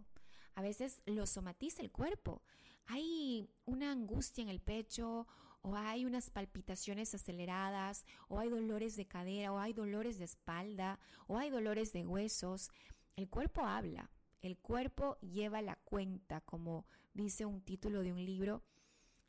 A 0.56 0.62
veces 0.62 1.00
lo 1.06 1.26
somatiza 1.26 1.82
el 1.82 1.90
cuerpo. 1.92 2.42
Hay 2.86 3.48
una 3.64 3.92
angustia 3.92 4.42
en 4.42 4.48
el 4.48 4.60
pecho 4.60 5.26
o 5.62 5.76
hay 5.76 6.04
unas 6.04 6.30
palpitaciones 6.30 7.14
aceleradas 7.14 8.04
o 8.28 8.40
hay 8.40 8.50
dolores 8.50 8.96
de 8.96 9.06
cadera 9.06 9.52
o 9.52 9.58
hay 9.58 9.72
dolores 9.72 10.18
de 10.18 10.24
espalda 10.24 10.98
o 11.28 11.38
hay 11.38 11.50
dolores 11.50 11.92
de 11.92 12.04
huesos. 12.04 12.70
El 13.16 13.28
cuerpo 13.28 13.62
habla, 13.62 14.10
el 14.42 14.58
cuerpo 14.58 15.18
lleva 15.20 15.62
la 15.62 15.76
cuenta, 15.76 16.40
como 16.42 16.86
dice 17.12 17.46
un 17.46 17.60
título 17.60 18.02
de 18.02 18.12
un 18.12 18.24
libro. 18.24 18.62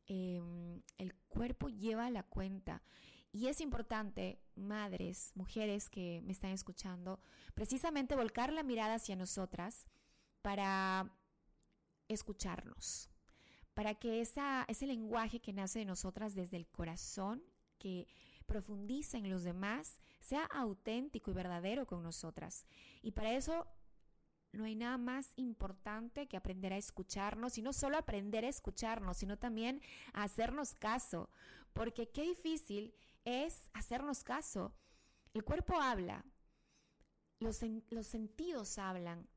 Em, 0.08 0.82
el 0.98 1.13
cuerpo 1.30 1.70
lleva 1.70 2.10
la 2.10 2.24
cuenta 2.24 2.82
y 3.32 3.48
es 3.48 3.62
importante, 3.62 4.41
madres, 4.56 5.32
mujeres 5.36 5.89
que 5.89 6.22
me 6.24 6.34
están 6.34 6.51
escuchando, 6.51 7.20
precisamente 7.53 8.15
volcar 8.15 8.51
la 8.51 8.63
mirada 8.63 8.96
hacia 8.96 9.15
nosotras 9.15 9.86
para 10.41 11.18
escucharnos, 12.10 13.10
para 13.74 13.96
que 13.96 14.20
ese 14.20 14.86
lenguaje 14.86 15.39
que 15.39 15.53
nace 15.53 15.80
de 15.80 15.86
nosotras 15.86 16.36
desde 16.36 16.58
el 16.58 16.68
corazón, 16.68 17.41
que 17.77 18.08
profundiza 18.46 19.18
en 19.18 19.30
los 19.30 19.44
demás, 19.44 19.98
sea 20.20 20.44
auténtico 20.44 21.32
y 21.32 21.34
verdadero 21.34 21.88
con 21.88 22.03
nosotras. 22.03 22.65
Y 23.01 23.12
para 23.12 23.34
eso 23.34 23.65
no 24.53 24.65
hay 24.65 24.75
nada 24.75 24.98
más 24.98 25.34
importante 25.36 26.27
que 26.27 26.38
aprender 26.38 26.74
a 26.74 26.77
escucharnos 26.77 27.58
y 27.58 27.62
no 27.62 27.74
solo 27.74 27.98
aprender 27.98 28.46
a 28.46 28.50
escucharnos, 28.50 29.17
sino 29.17 29.38
también 29.38 29.81
a 30.13 30.24
hacernos 30.24 30.74
caso, 30.75 31.29
porque 31.74 32.10
qué 32.10 32.24
difícil 32.24 32.93
es 33.24 33.70
hacernos 33.74 34.24
caso. 34.24 34.74
El 35.34 35.43
cuerpo 35.43 35.79
habla, 35.79 36.25
los, 37.39 37.62
los 37.89 38.08
sentidos 38.08 38.77
hablan, 38.77 39.27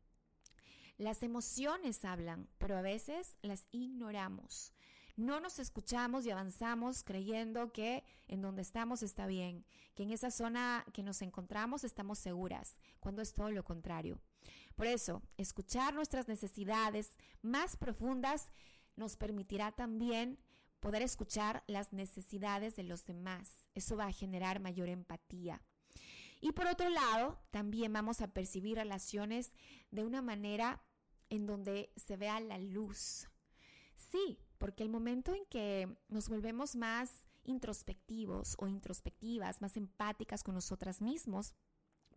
las 0.97 1.23
emociones 1.23 2.05
hablan, 2.05 2.49
pero 2.59 2.77
a 2.77 2.83
veces 2.83 3.37
las 3.43 3.67
ignoramos. 3.71 4.73
No 5.17 5.39
nos 5.39 5.61
escuchamos 5.61 6.27
y 6.27 6.31
avanzamos 6.31 7.05
creyendo 7.05 7.73
que 7.73 8.03
en 8.27 8.43
donde 8.43 8.63
estamos 8.63 9.05
está 9.05 9.27
bien, 9.27 9.65
que 9.95 10.03
en 10.03 10.11
esa 10.11 10.33
zona 10.33 10.85
que 10.93 11.05
nos 11.05 11.23
encontramos 11.23 11.85
estamos 11.85 12.19
seguras, 12.19 12.77
cuando 12.99 13.23
es 13.23 13.33
todo 13.33 13.53
lo 13.53 13.63
contrario. 13.65 14.21
Por 14.75 14.87
eso, 14.87 15.23
escuchar 15.37 15.95
nuestras 15.95 16.29
necesidades 16.29 17.17
más 17.43 17.77
profundas 17.77 18.51
nos 18.97 19.17
permitirá 19.17 19.73
también 19.73 20.39
poder 20.81 21.03
escuchar 21.03 21.65
las 21.67 21.93
necesidades 21.93 22.77
de 22.77 22.83
los 22.83 23.05
demás. 23.05 23.65
Eso 23.75 23.97
va 23.97 24.07
a 24.07 24.13
generar 24.13 24.61
mayor 24.61 24.89
empatía. 24.89 25.63
Y 26.41 26.53
por 26.53 26.67
otro 26.67 26.91
lado, 26.91 27.39
también 27.51 27.93
vamos 27.93 28.21
a 28.21 28.29
percibir 28.29 28.77
relaciones 28.77 29.53
de 29.91 30.05
una 30.05 30.21
manera 30.21 30.83
en 31.31 31.47
donde 31.47 31.91
se 31.97 32.17
vea 32.17 32.39
la 32.41 32.59
luz. 32.59 33.29
Sí, 33.97 34.39
porque 34.59 34.83
el 34.83 34.91
momento 34.91 35.35
en 35.35 35.47
que 35.47 35.97
nos 36.09 36.29
volvemos 36.29 36.77
más 36.77 37.25
introspectivos 37.45 38.57
o 38.59 38.69
introspectivas, 38.69 39.61
más 39.61 39.77
empáticas 39.77 40.43
con 40.43 40.55
nosotras 40.55 41.01
mismos, 41.01 41.55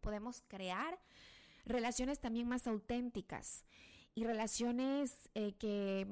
podemos 0.02 0.44
crear 0.48 1.00
relaciones 1.68 2.20
también 2.20 2.48
más 2.48 2.68
auténticas 2.68 3.66
y 4.16 4.24
relaciones 4.24 5.30
eh, 5.36 5.54
que 5.54 6.08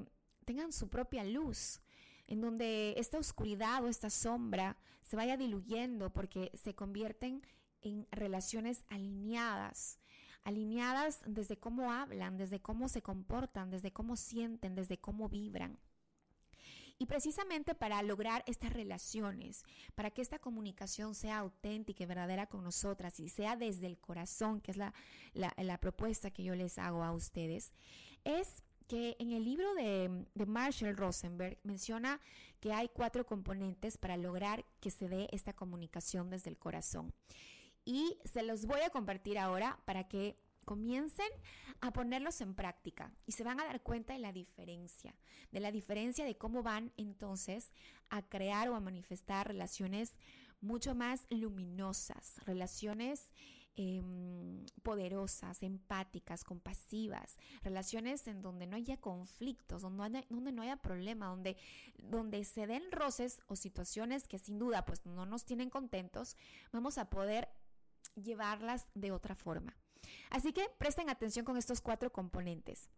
tengan 0.45 0.71
su 0.71 0.89
propia 0.89 1.23
luz, 1.23 1.81
en 2.27 2.41
donde 2.41 2.93
esta 2.97 3.17
oscuridad 3.17 3.83
o 3.83 3.87
esta 3.87 4.09
sombra 4.09 4.77
se 5.01 5.15
vaya 5.15 5.37
diluyendo 5.37 6.11
porque 6.13 6.51
se 6.53 6.75
convierten 6.75 7.41
en 7.81 8.07
relaciones 8.11 8.83
alineadas, 8.89 9.99
alineadas 10.43 11.21
desde 11.25 11.57
cómo 11.57 11.91
hablan, 11.91 12.37
desde 12.37 12.59
cómo 12.59 12.89
se 12.89 13.01
comportan, 13.01 13.69
desde 13.69 13.91
cómo 13.91 14.15
sienten, 14.15 14.75
desde 14.75 14.97
cómo 14.97 15.29
vibran. 15.29 15.79
Y 16.97 17.07
precisamente 17.07 17.75
para 17.75 18.01
lograr 18.03 18.43
estas 18.47 18.71
relaciones, 18.71 19.65
para 19.95 20.11
que 20.11 20.21
esta 20.21 20.39
comunicación 20.39 21.13
sea 21.13 21.39
auténtica 21.39 22.03
y 22.03 22.05
verdadera 22.05 22.47
con 22.47 22.63
nosotras 22.63 23.19
y 23.19 23.27
sea 23.27 23.57
desde 23.57 23.87
el 23.87 23.97
corazón, 23.97 24.61
que 24.61 24.71
es 24.71 24.77
la, 24.77 24.93
la, 25.33 25.77
propuesta 25.79 26.31
que 26.31 26.43
yo 26.43 26.55
les 26.55 26.77
hago 26.77 27.03
a 27.03 27.11
ustedes, 27.11 27.73
es 28.23 28.63
que 28.87 29.17
en 29.19 29.33
el 29.33 29.43
libro 29.43 29.73
de, 29.73 30.25
de, 30.35 30.45
Marshall 30.45 30.95
Rosenberg 30.95 31.57
menciona 31.63 32.21
que 32.61 32.71
hay 32.71 32.87
cuatro 32.87 33.25
componentes 33.25 33.97
para 33.97 34.15
lograr 34.15 34.63
que 34.79 34.89
se 34.89 35.09
dé 35.09 35.27
esta 35.31 35.53
comunicación 35.53 36.29
desde 36.29 36.49
el 36.49 36.57
corazón. 36.57 37.13
Y 37.83 38.17
se 38.23 38.41
los 38.43 38.65
voy 38.65 38.81
a 38.81 38.89
compartir 38.89 39.37
ahora 39.37 39.79
para 39.85 40.07
que 40.07 40.39
Comiencen 40.65 41.29
a 41.81 41.93
ponerlos 41.93 42.41
en 42.41 42.55
práctica 42.55 43.13
y 43.25 43.33
se 43.33 43.43
van 43.43 43.59
a 43.59 43.65
dar 43.65 43.81
cuenta 43.81 44.13
de 44.13 44.19
la 44.19 44.33
diferencia, 44.33 45.15
de 45.51 45.59
la 45.59 45.71
diferencia 45.71 46.25
de 46.25 46.37
cómo 46.37 46.63
van 46.63 46.91
entonces 46.97 47.71
a 48.09 48.21
crear 48.23 48.69
o 48.69 48.75
a 48.75 48.79
manifestar 48.79 49.47
relaciones 49.47 50.15
mucho 50.61 50.95
más 50.95 51.27
luminosas, 51.29 52.39
relaciones 52.45 53.29
em, 53.75 54.65
poderosas, 54.83 55.61
empáticas, 55.61 56.43
compasivas, 56.43 57.37
relaciones 57.61 58.27
en 58.27 58.41
donde 58.41 58.67
no 58.67 58.77
haya 58.77 58.97
conflictos, 58.97 59.81
donde, 59.81 60.25
donde 60.29 60.51
no 60.51 60.61
haya 60.61 60.77
problema, 60.77 61.27
donde, 61.27 61.57
donde 61.97 62.43
se 62.45 62.67
den 62.67 62.91
roces 62.91 63.39
o 63.47 63.55
situaciones 63.55 64.27
que 64.27 64.39
sin 64.39 64.57
duda 64.57 64.85
pues 64.85 65.05
no 65.05 65.25
nos 65.25 65.45
tienen 65.45 65.69
contentos, 65.69 66.35
vamos 66.71 66.97
a 66.97 67.09
poder 67.09 67.49
llevarlas 68.15 68.87
de 68.93 69.11
otra 69.11 69.35
forma. 69.35 69.75
Así 70.29 70.53
que 70.53 70.69
presten 70.77 71.09
atención 71.09 71.45
con 71.45 71.57
estos 71.57 71.81
cuatro 71.81 72.11
componentes 72.11 72.89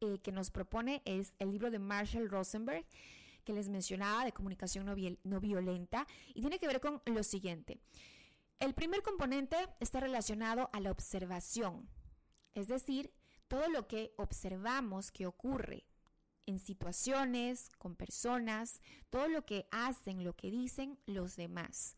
eh, 0.00 0.18
que 0.20 0.32
nos 0.32 0.50
propone 0.50 1.02
es 1.04 1.32
el 1.38 1.50
libro 1.50 1.70
de 1.70 1.78
Marshall 1.78 2.30
Rosenberg 2.30 2.84
que 3.44 3.52
les 3.52 3.68
mencionaba 3.68 4.24
de 4.24 4.32
comunicación 4.32 4.84
no, 4.84 4.94
no 5.24 5.40
violenta 5.40 6.06
y 6.34 6.40
tiene 6.42 6.58
que 6.58 6.66
ver 6.66 6.80
con 6.80 7.00
lo 7.06 7.22
siguiente. 7.22 7.80
El 8.60 8.74
primer 8.74 9.02
componente 9.02 9.56
está 9.80 10.00
relacionado 10.00 10.68
a 10.72 10.80
la 10.80 10.90
observación, 10.90 11.88
es 12.54 12.68
decir, 12.68 13.12
todo 13.48 13.68
lo 13.68 13.88
que 13.88 14.12
observamos 14.16 15.10
que 15.10 15.26
ocurre 15.26 15.86
en 16.44 16.58
situaciones, 16.58 17.70
con 17.78 17.94
personas, 17.94 18.80
todo 19.10 19.28
lo 19.28 19.44
que 19.44 19.66
hacen, 19.70 20.24
lo 20.24 20.34
que 20.34 20.50
dicen 20.50 20.98
los 21.06 21.36
demás. 21.36 21.96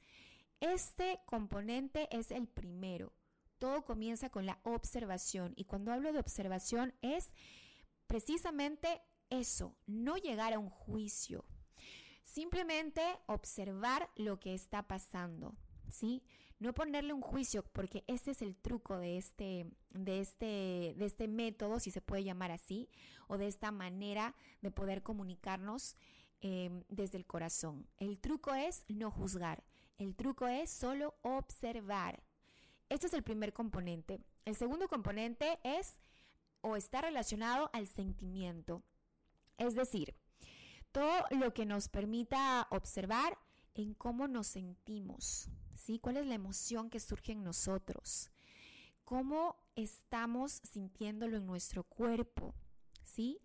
Este 0.60 1.20
componente 1.26 2.08
es 2.10 2.30
el 2.30 2.46
primero. 2.46 3.12
Todo 3.60 3.84
comienza 3.84 4.28
con 4.28 4.44
la 4.44 4.58
observación 4.64 5.52
y 5.54 5.66
cuando 5.66 5.92
hablo 5.92 6.12
de 6.12 6.18
observación 6.18 6.92
es 7.00 7.32
precisamente 8.08 9.00
eso, 9.30 9.76
no 9.86 10.16
llegar 10.16 10.52
a 10.52 10.58
un 10.58 10.68
juicio. 10.68 11.44
Simplemente 12.24 13.02
observar 13.26 14.10
lo 14.16 14.40
que 14.40 14.52
está 14.54 14.88
pasando, 14.88 15.54
¿sí? 15.88 16.24
No 16.58 16.74
ponerle 16.74 17.12
un 17.12 17.22
juicio 17.22 17.62
porque 17.72 18.02
ese 18.08 18.32
es 18.32 18.42
el 18.42 18.56
truco 18.56 18.98
de 18.98 19.16
este 19.16 19.70
de 19.90 20.20
este 20.20 20.94
de 20.96 21.04
este 21.06 21.28
método, 21.28 21.78
si 21.78 21.92
se 21.92 22.00
puede 22.00 22.24
llamar 22.24 22.50
así, 22.50 22.88
o 23.28 23.38
de 23.38 23.46
esta 23.46 23.70
manera 23.70 24.34
de 24.60 24.72
poder 24.72 25.04
comunicarnos 25.04 25.94
Em, 26.42 26.84
desde 26.88 27.18
el 27.18 27.26
corazón. 27.26 27.86
El 27.98 28.18
truco 28.18 28.54
es 28.54 28.86
no 28.88 29.10
juzgar, 29.10 29.62
el 29.98 30.16
truco 30.16 30.46
es 30.46 30.70
solo 30.70 31.14
observar. 31.20 32.22
Este 32.90 33.06
es 33.06 33.14
el 33.14 33.22
primer 33.22 33.54
componente. 33.54 34.20
El 34.44 34.54
segundo 34.54 34.86
componente 34.88 35.58
es 35.64 35.98
o 36.60 36.76
está 36.76 37.00
relacionado 37.00 37.70
al 37.72 37.86
sentimiento. 37.86 38.82
Es 39.56 39.74
decir, 39.74 40.14
todo 40.92 41.24
lo 41.30 41.54
que 41.54 41.64
nos 41.64 41.88
permita 41.88 42.68
observar 42.70 43.38
en 43.74 43.94
cómo 43.94 44.28
nos 44.28 44.48
sentimos, 44.48 45.48
¿sí? 45.74 45.98
¿Cuál 45.98 46.18
es 46.18 46.26
la 46.26 46.34
emoción 46.34 46.90
que 46.90 47.00
surge 47.00 47.32
en 47.32 47.42
nosotros? 47.42 48.30
¿Cómo 49.04 49.56
estamos 49.74 50.60
sintiéndolo 50.64 51.38
en 51.38 51.46
nuestro 51.46 51.84
cuerpo? 51.84 52.54
¿sí? 53.10 53.40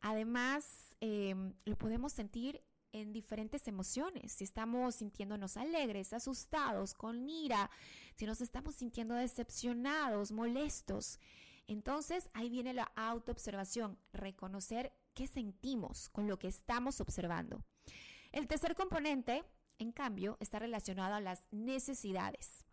Además, 0.00 0.94
em, 1.00 1.54
lo 1.64 1.76
podemos 1.76 2.12
sentir 2.12 2.62
en 2.92 3.12
diferentes 3.12 3.68
emociones, 3.68 4.32
si 4.32 4.44
estamos 4.44 4.96
sintiéndonos 4.96 5.56
alegres, 5.56 6.12
asustados, 6.12 6.94
con 6.94 7.28
ira, 7.28 7.70
si 8.14 8.26
nos 8.26 8.40
estamos 8.40 8.74
sintiendo 8.74 9.14
decepcionados, 9.14 10.32
molestos. 10.32 11.18
Entonces 11.66 12.30
ahí 12.32 12.48
viene 12.48 12.74
la 12.74 12.90
autoobservación, 12.96 13.98
reconocer 14.12 14.92
qué 15.14 15.26
sentimos 15.26 16.08
con 16.08 16.26
lo 16.26 16.38
que 16.38 16.48
estamos 16.48 17.00
observando. 17.00 17.62
El 18.32 18.46
tercer 18.46 18.74
componente, 18.74 19.44
en 19.78 19.92
cambio, 19.92 20.36
está 20.40 20.58
relacionado 20.58 21.14
a 21.14 21.20
las 21.20 21.44
necesidades. 21.50 22.64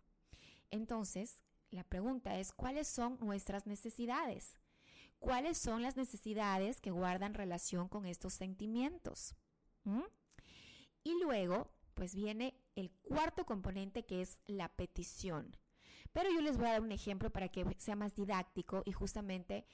Entonces, 0.72 1.41
la 1.72 1.84
pregunta 1.84 2.38
es, 2.39 2.51
¿cuáles 2.51 2.88
son 2.88 3.17
nuestras 3.19 3.67
necesidades? 3.67 4.57
cuáles 5.19 5.57
son 5.57 5.81
las 5.81 5.98
necesidades 5.98 6.79
que 6.81 6.91
guardan 6.91 7.34
relación 7.34 7.88
con 7.88 8.05
estos 8.05 8.34
sentimientos. 8.34 9.36
Y 11.04 11.20
luego, 11.22 11.72
pues 11.94 12.15
viene 12.15 12.56
el 12.75 12.92
cuarto 12.92 13.46
componente 13.46 14.06
que 14.06 14.22
es 14.22 14.39
la 14.48 14.70
petición. 14.70 15.55
Pero 16.14 16.29
yo 16.31 16.42
les 16.42 16.57
voy 16.57 16.68
a 16.68 16.74
dar 16.74 16.81
un 16.81 16.92
ejemplo 16.92 17.31
para 17.31 17.50
que 17.50 17.66
sea 17.77 17.96
más 17.96 18.16
didáctico 18.16 18.83
y 18.86 18.92
justamente 18.92 19.66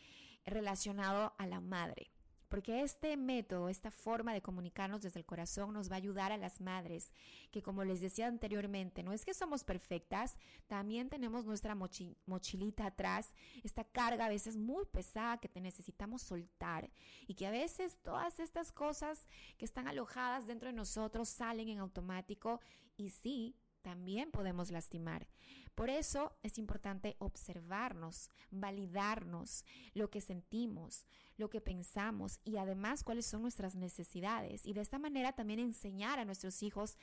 relacionado 0.45 1.33
a 1.37 1.45
la 1.45 1.59
madre 1.59 2.11
porque 2.51 2.81
este 2.81 3.15
método, 3.15 3.69
esta 3.69 3.91
forma 3.91 4.33
de 4.33 4.41
comunicarnos 4.41 5.01
desde 5.01 5.19
el 5.19 5.25
corazón 5.25 5.71
nos 5.71 5.89
va 5.89 5.95
a 5.95 5.99
ayudar 5.99 6.33
a 6.33 6.37
las 6.37 6.59
madres, 6.59 7.13
que 7.49 7.63
como 7.63 7.85
les 7.85 8.01
decía 8.01 8.27
anteriormente, 8.27 9.03
no 9.03 9.13
es 9.13 9.23
que 9.23 9.33
somos 9.33 9.63
perfectas, 9.63 10.35
también 10.67 11.09
tenemos 11.09 11.45
nuestra 11.45 11.75
mochilita 11.75 12.87
atrás, 12.87 13.33
esta 13.63 13.85
carga 13.85 14.25
a 14.25 14.29
veces 14.29 14.57
muy 14.57 14.83
pesada 14.83 15.37
que 15.37 15.47
te 15.47 15.61
necesitamos 15.61 16.23
soltar 16.23 16.91
y 17.25 17.35
que 17.35 17.47
a 17.47 17.51
veces 17.51 17.97
todas 18.03 18.37
estas 18.41 18.73
cosas 18.73 19.25
que 19.57 19.63
están 19.63 19.87
alojadas 19.87 20.45
dentro 20.45 20.67
de 20.67 20.73
nosotros 20.73 21.29
salen 21.29 21.69
en 21.69 21.79
automático 21.79 22.59
y 22.97 23.11
sí, 23.11 23.55
también 23.81 24.31
podemos 24.31 24.71
lastimar. 24.71 25.27
Por 25.75 25.89
eso 25.89 26.33
es 26.43 26.57
importante 26.57 27.15
observarnos, 27.19 28.29
validarnos 28.51 29.65
lo 29.93 30.09
que 30.09 30.21
sentimos, 30.21 31.05
lo 31.37 31.49
que 31.49 31.61
pensamos 31.61 32.39
y 32.43 32.57
además 32.57 33.03
cuáles 33.03 33.25
son 33.25 33.41
nuestras 33.41 33.75
necesidades. 33.75 34.65
Y 34.65 34.73
de 34.73 34.81
esta 34.81 34.99
manera 34.99 35.33
también 35.33 35.59
enseñar 35.59 36.19
a 36.19 36.25
nuestros 36.25 36.61
hijos 36.63 36.97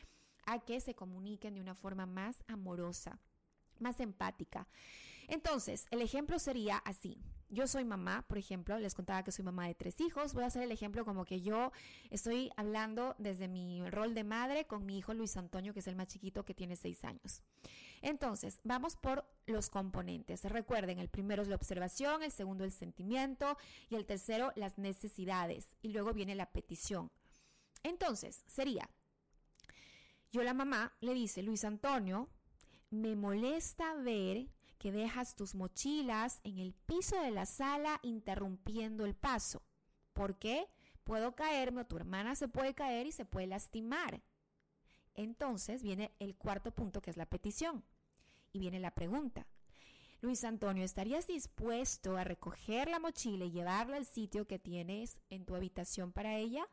a 0.47 0.59
que 0.61 0.81
se 0.81 0.95
comuniquen 0.95 1.55
de 1.55 1.61
una 1.61 1.75
forma 1.75 2.07
más 2.07 2.43
amorosa 2.47 3.21
más 3.81 4.01
empática. 4.01 4.67
Entonces, 5.29 5.87
el 5.91 6.03
ejemplo 6.03 6.39
sería 6.39 6.79
así. 6.79 7.23
Yo 7.51 7.67
soy 7.67 7.85
mamá, 7.85 8.27
por 8.29 8.37
ejemplo, 8.37 8.79
les 8.79 8.95
contaba 8.95 9.23
que 9.23 9.33
soy 9.33 9.45
mamá 9.45 9.67
de 9.67 9.75
tres 9.75 10.01
hijos. 10.01 10.35
Voy 10.35 10.45
a 10.45 10.49
hacer 10.49 10.63
el 10.63 10.73
ejemplo 10.73 11.05
como 11.05 11.25
que 11.25 11.41
yo 11.41 11.73
estoy 12.11 12.51
hablando 12.57 13.15
desde 13.19 13.49
mi 13.49 13.89
rol 13.89 14.15
de 14.15 14.25
madre 14.25 14.67
con 14.67 14.85
mi 14.85 14.99
hijo 14.99 15.15
Luis 15.15 15.37
Antonio, 15.37 15.73
que 15.73 15.81
es 15.81 15.87
el 15.87 15.97
más 15.97 16.09
chiquito 16.09 16.45
que 16.45 16.55
tiene 16.55 16.77
seis 16.77 17.05
años. 17.05 17.43
Entonces, 18.03 18.61
vamos 18.65 18.97
por 18.97 19.25
los 19.47 19.71
componentes. 19.71 20.45
Recuerden, 20.45 20.99
el 20.99 21.09
primero 21.09 21.43
es 21.43 21.49
la 21.49 21.57
observación, 21.57 22.23
el 22.23 22.33
segundo 22.33 22.65
el 22.65 22.73
sentimiento 22.73 23.57
y 23.89 23.97
el 23.97 24.07
tercero 24.07 24.53
las 24.55 24.77
necesidades. 24.77 25.75
Y 25.83 25.89
luego 25.89 26.13
viene 26.13 26.35
la 26.35 26.51
petición. 26.53 27.11
Entonces, 27.83 28.43
sería, 28.47 28.91
yo 30.33 30.43
la 30.43 30.55
mamá 30.55 30.95
le 31.01 31.15
dice, 31.15 31.43
Luis 31.43 31.65
Antonio, 31.65 32.29
me 32.91 33.17
molesta 33.17 33.95
ver 33.95 34.49
que 34.79 34.93
dejas 34.93 35.35
tus 35.35 35.55
mochilas 35.55 36.41
en 36.45 36.59
el 36.59 36.73
piso 36.73 37.21
de 37.21 37.31
la 37.31 37.47
sala 37.47 37.99
interrumpiendo 38.03 39.05
el 39.05 39.15
paso. 39.15 39.63
¿Por 40.13 40.39
qué? 40.39 40.69
Puedo 41.05 41.35
caerme 41.35 41.83
o 41.83 41.87
tu 41.87 41.97
hermana 41.97 42.35
se 42.35 42.49
puede 42.49 42.75
caer 42.75 43.07
y 43.07 43.13
se 43.13 43.25
puede 43.25 43.47
lastimar. 43.47 44.23
Entonces 45.15 45.83
viene 45.83 46.13
el 46.19 46.37
cuarto 46.37 46.71
punto 46.71 47.03
que 47.03 47.11
es 47.11 47.17
la 47.17 47.27
petición. 47.27 47.85
Y 48.53 48.61
viene 48.61 48.81
la 48.81 48.95
pregunta. 48.95 49.47
Luis 50.21 50.43
Antonio, 50.45 50.85
¿estarías 50.85 51.27
dispuesto 51.27 52.17
a 52.17 52.25
recoger 52.25 52.89
la 52.89 52.99
mochila 52.99 53.45
y 53.45 53.53
llevarla 53.53 53.97
al 53.97 54.07
sitio 54.07 54.47
que 54.47 54.59
tienes 54.59 55.19
en 55.31 55.45
tu 55.45 55.55
habitación 55.55 56.13
para 56.13 56.37
ella? 56.37 56.67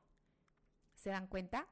¿Se 0.95 1.09
dan 1.09 1.27
cuenta? 1.27 1.67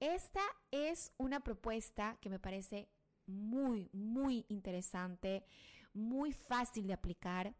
Esta 0.00 0.42
es 0.70 1.12
una 1.16 1.40
propuesta 1.40 2.18
que 2.20 2.28
me 2.28 2.38
parece 2.38 2.88
muy, 3.26 3.88
muy 3.92 4.44
interesante, 4.48 5.44
muy 5.92 6.32
fácil 6.32 6.86
de 6.86 6.92
aplicar, 6.92 7.54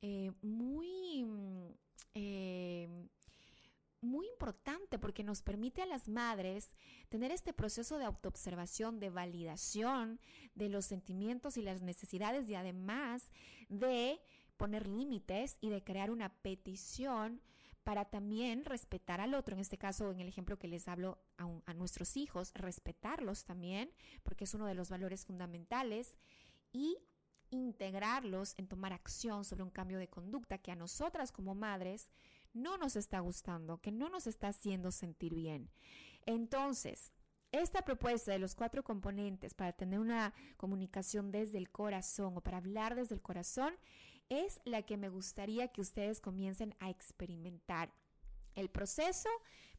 eh, 0.00 0.32
muy, 0.42 1.26
eh, 2.14 2.88
muy 4.00 4.26
importante 4.26 4.98
porque 4.98 5.22
nos 5.22 5.42
permite 5.42 5.82
a 5.82 5.86
las 5.86 6.08
madres 6.08 6.72
tener 7.08 7.30
este 7.30 7.52
proceso 7.52 7.98
de 7.98 8.04
autoobservación, 8.04 8.98
de 8.98 9.10
validación 9.10 10.20
de 10.54 10.68
los 10.68 10.86
sentimientos 10.86 11.56
y 11.56 11.62
las 11.62 11.82
necesidades 11.82 12.48
y 12.48 12.54
además 12.54 13.30
de 13.68 14.20
poner 14.56 14.88
límites 14.88 15.56
y 15.60 15.70
de 15.70 15.82
crear 15.82 16.10
una 16.10 16.28
petición 16.42 17.40
para 17.84 18.04
también 18.04 18.64
respetar 18.64 19.20
al 19.20 19.34
otro, 19.34 19.54
en 19.54 19.60
este 19.60 19.78
caso, 19.78 20.10
en 20.10 20.20
el 20.20 20.28
ejemplo 20.28 20.58
que 20.58 20.68
les 20.68 20.88
hablo 20.88 21.18
a, 21.36 21.74
nuestros 21.74 22.16
hijos, 22.16 22.52
respetarlos 22.54 23.44
también, 23.44 23.90
porque 24.22 24.44
es 24.44 24.54
uno 24.54 24.66
de 24.66 24.74
los 24.74 24.90
valores 24.90 25.24
fundamentales, 25.24 26.16
y 26.72 26.96
integrarlos 27.50 28.54
en 28.56 28.66
tomar 28.66 28.92
acción 28.92 29.44
sobre 29.44 29.62
un 29.62 29.70
cambio 29.70 29.98
de 29.98 30.08
conducta 30.08 30.58
que 30.58 30.72
a 30.72 30.76
nosotras 30.76 31.32
como 31.32 31.54
madres 31.54 32.08
no 32.54 32.78
nos 32.78 32.96
está 32.96 33.20
gustando, 33.20 33.80
que 33.80 33.92
no 33.92 34.08
nos 34.08 34.26
está 34.26 34.48
haciendo 34.48 34.90
sentir 34.90 35.34
bien. 35.34 35.70
Entonces, 36.24 37.12
esta 37.50 37.82
propuesta 37.82 38.32
de 38.32 38.38
los 38.38 38.54
cuatro 38.54 38.82
componentes 38.82 39.52
para 39.52 39.74
tener 39.74 39.98
una 39.98 40.32
comunicación 40.56 41.30
desde 41.30 41.58
el 41.58 41.70
corazón 41.70 42.36
o 42.36 42.40
para 42.40 42.56
hablar 42.56 42.94
desde 42.94 43.14
el 43.14 43.20
corazón 43.20 43.74
es 44.32 44.60
la 44.64 44.82
que 44.82 44.96
me 44.96 45.08
gustaría 45.08 45.68
que 45.68 45.80
ustedes 45.80 46.20
comiencen 46.20 46.74
a 46.80 46.88
experimentar. 46.88 47.92
El 48.54 48.70
proceso, 48.70 49.28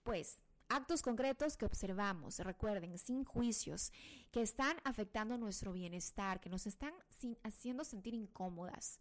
pues, 0.04 0.40
actos 0.70 1.02
concretos 1.02 1.58
que 1.58 1.66
observamos, 1.66 2.40
recuerden, 2.40 2.98
sin 2.98 3.26
juicios, 3.26 3.92
que 4.32 4.42
están 4.42 4.78
afectando 4.84 5.38
nuestro 5.38 5.74
bienestar, 5.74 6.40
que 6.40 6.50
nos 6.50 6.68
están 6.68 6.94
haciendo 7.44 7.84
sentir 7.84 8.14
incómodas 8.14 9.00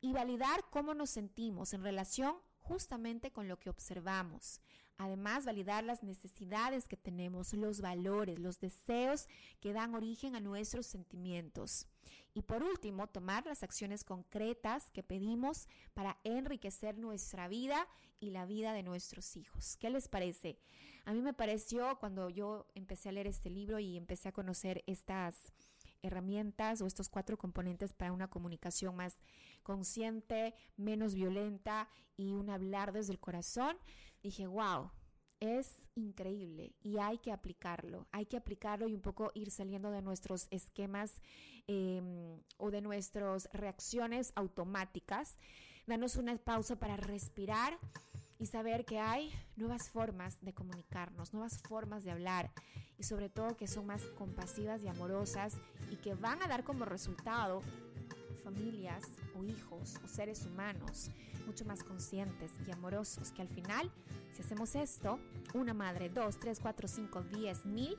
y 0.00 0.12
validar 0.12 0.64
cómo 0.70 0.94
nos 0.94 1.10
sentimos 1.10 1.72
en 1.72 1.82
relación 1.82 2.36
justamente 2.58 3.32
con 3.32 3.48
lo 3.48 3.58
que 3.58 3.70
observamos. 3.70 4.60
Además, 5.02 5.46
validar 5.46 5.82
las 5.82 6.02
necesidades 6.02 6.86
que 6.86 6.98
tenemos, 6.98 7.54
los 7.54 7.80
valores, 7.80 8.38
los 8.38 8.60
deseos 8.60 9.28
que 9.58 9.72
dan 9.72 9.94
origen 9.94 10.36
a 10.36 10.40
nuestros 10.40 10.84
sentimientos. 10.84 11.86
Y 12.34 12.42
por 12.42 12.62
último, 12.62 13.06
tomar 13.06 13.46
las 13.46 13.62
acciones 13.62 14.04
concretas 14.04 14.90
que 14.90 15.02
pedimos 15.02 15.68
para 15.94 16.18
enriquecer 16.22 16.98
nuestra 16.98 17.48
vida 17.48 17.88
y 18.20 18.28
la 18.28 18.44
vida 18.44 18.74
de 18.74 18.82
nuestros 18.82 19.38
hijos. 19.38 19.78
¿Qué 19.78 19.88
les 19.88 20.06
parece? 20.06 20.58
A 21.06 21.14
mí 21.14 21.22
me 21.22 21.32
pareció 21.32 21.98
cuando 21.98 22.28
yo 22.28 22.66
empecé 22.74 23.08
a 23.08 23.12
leer 23.12 23.26
este 23.26 23.48
libro 23.48 23.78
y 23.78 23.96
empecé 23.96 24.28
a 24.28 24.32
conocer 24.32 24.84
estas 24.86 25.54
herramientas 26.02 26.80
o 26.80 26.86
estos 26.86 27.08
cuatro 27.08 27.38
componentes 27.38 27.92
para 27.92 28.12
una 28.12 28.28
comunicación 28.28 28.96
más 28.96 29.18
consciente, 29.62 30.54
menos 30.76 31.14
violenta 31.14 31.88
y 32.16 32.32
un 32.32 32.50
hablar 32.50 32.92
desde 32.92 33.12
el 33.12 33.20
corazón, 33.20 33.76
dije, 34.22 34.46
wow, 34.46 34.90
es 35.40 35.78
increíble 35.94 36.74
y 36.82 36.98
hay 36.98 37.18
que 37.18 37.32
aplicarlo, 37.32 38.06
hay 38.12 38.26
que 38.26 38.36
aplicarlo 38.36 38.88
y 38.88 38.94
un 38.94 39.00
poco 39.00 39.32
ir 39.34 39.50
saliendo 39.50 39.90
de 39.90 40.02
nuestros 40.02 40.46
esquemas 40.50 41.20
em, 41.66 42.40
o 42.58 42.70
de 42.70 42.80
nuestras 42.80 43.48
reacciones 43.52 44.32
automáticas, 44.36 45.36
darnos 45.86 46.16
una 46.16 46.36
pausa 46.36 46.76
para 46.76 46.96
respirar 46.96 47.78
y 48.40 48.46
saber 48.46 48.84
que 48.86 48.98
hay 48.98 49.30
nuevas 49.56 49.90
formas 49.90 50.40
de 50.40 50.54
comunicarnos, 50.54 51.32
nuevas 51.34 51.58
formas 51.58 52.02
de 52.02 52.10
hablar 52.10 52.50
y 52.98 53.04
sobre 53.04 53.28
todo 53.28 53.56
que 53.56 53.68
son 53.68 53.86
más 53.86 54.02
compasivas 54.18 54.82
y 54.82 54.88
amorosas 54.88 55.58
y 55.90 55.96
que 55.96 56.14
van 56.14 56.42
a 56.42 56.48
dar 56.48 56.64
como 56.64 56.86
resultado 56.86 57.62
familias 58.42 59.04
o 59.38 59.44
hijos 59.44 60.00
o 60.02 60.08
seres 60.08 60.46
humanos 60.46 61.10
mucho 61.46 61.64
más 61.66 61.84
conscientes 61.84 62.50
y 62.66 62.70
amorosos 62.70 63.30
que 63.32 63.42
al 63.42 63.48
final, 63.48 63.90
si 64.32 64.42
hacemos 64.42 64.74
esto, 64.74 65.18
una 65.52 65.74
madre, 65.74 66.08
dos, 66.08 66.38
tres, 66.38 66.60
cuatro, 66.60 66.88
cinco, 66.88 67.22
diez 67.22 67.66
mil, 67.66 67.96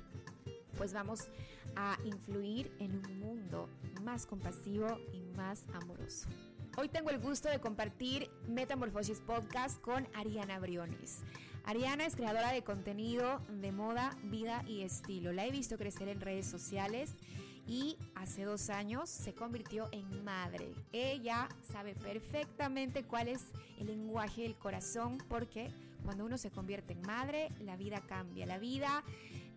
pues 0.78 0.94
vamos 0.94 1.28
a 1.76 1.98
influir 2.04 2.76
en 2.80 2.96
un 2.96 3.20
mundo 3.20 3.70
más 4.02 4.26
compasivo 4.26 4.88
y 5.14 5.22
más 5.38 5.66
amoroso. 5.74 6.30
Hoy 6.78 6.88
tengo 6.88 7.10
el 7.10 7.20
gusto 7.20 7.50
de 7.50 7.60
compartir 7.60 8.30
Metamorfosis 8.48 9.20
Podcast 9.20 9.82
con 9.82 10.08
Ariana 10.14 10.58
Briones. 10.58 11.20
Ariana 11.66 12.06
es 12.06 12.16
creadora 12.16 12.54
de 12.54 12.64
contenido 12.64 13.42
de 13.50 13.74
moda, 13.74 14.18
vida 14.24 14.64
y 14.66 14.82
estilo. 14.82 15.34
La 15.34 15.46
he 15.46 15.52
visto 15.52 15.78
crecer 15.78 16.08
en 16.08 16.22
redes 16.22 16.46
sociales 16.46 17.14
y 17.68 17.98
hace 18.16 18.46
dos 18.46 18.70
años 18.70 19.10
se 19.10 19.34
convirtió 19.34 19.90
en 19.92 20.24
madre. 20.24 20.74
Ella 20.94 21.50
sabe 21.74 21.94
perfectamente 21.94 23.04
cuál 23.04 23.28
es 23.28 23.42
el 23.78 23.88
lenguaje 23.88 24.44
del 24.44 24.56
corazón 24.56 25.18
porque 25.28 25.74
cuando 26.06 26.24
uno 26.24 26.38
se 26.38 26.52
convierte 26.52 26.94
en 26.94 27.02
madre, 27.02 27.50
la 27.60 27.76
vida 27.76 28.00
cambia. 28.08 28.46
La 28.46 28.60
vida 28.60 29.04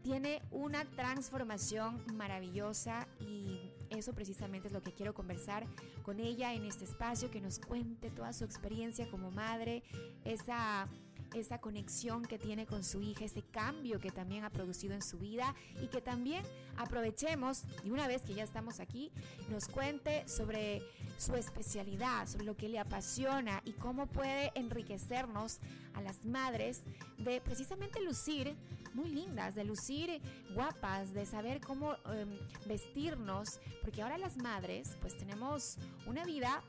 tiene 0.02 0.42
una 0.50 0.84
transformación 0.84 2.04
maravillosa 2.12 3.06
y 3.20 3.70
eso 3.98 4.12
precisamente 4.14 4.68
es 4.68 4.74
lo 4.74 4.82
que 4.82 4.92
quiero 4.92 5.14
conversar 5.14 5.66
con 6.02 6.20
ella 6.20 6.54
en 6.54 6.64
este 6.64 6.84
espacio, 6.84 7.30
que 7.30 7.40
nos 7.40 7.58
cuente 7.58 8.10
toda 8.10 8.32
su 8.32 8.44
experiencia 8.44 9.10
como 9.10 9.30
madre, 9.30 9.82
esa 10.24 10.88
esa 11.34 11.60
conexión 11.60 12.24
que 12.24 12.38
tiene 12.38 12.66
con 12.66 12.84
su 12.84 13.02
hija, 13.02 13.24
ese 13.24 13.42
cambio 13.42 13.98
que 14.00 14.10
también 14.10 14.44
ha 14.44 14.50
producido 14.50 14.94
en 14.94 15.02
su 15.02 15.18
vida 15.18 15.54
y 15.82 15.88
que 15.88 16.00
también 16.00 16.44
aprovechemos 16.76 17.64
y 17.84 17.90
una 17.90 18.06
vez 18.06 18.22
que 18.22 18.34
ya 18.34 18.44
estamos 18.44 18.80
aquí, 18.80 19.10
nos 19.50 19.68
cuente 19.68 20.26
sobre 20.28 20.82
su 21.18 21.34
especialidad, 21.34 22.26
sobre 22.28 22.44
lo 22.44 22.56
que 22.56 22.68
le 22.68 22.78
apasiona 22.78 23.62
y 23.64 23.72
cómo 23.72 24.06
puede 24.06 24.52
enriquecernos 24.54 25.58
a 25.94 26.00
las 26.02 26.24
madres 26.24 26.82
de 27.18 27.40
precisamente 27.40 28.02
lucir 28.02 28.54
muy 28.94 29.08
lindas, 29.08 29.54
de 29.54 29.64
lucir 29.64 30.20
guapas, 30.54 31.12
de 31.12 31.26
saber 31.26 31.60
cómo 31.60 31.94
em, 32.12 32.38
vestirnos, 32.66 33.60
porque 33.82 34.02
ahora 34.02 34.18
las 34.18 34.36
madres 34.36 34.96
pues 35.00 35.16
tenemos 35.16 35.76
una 36.06 36.24
vida 36.24 36.62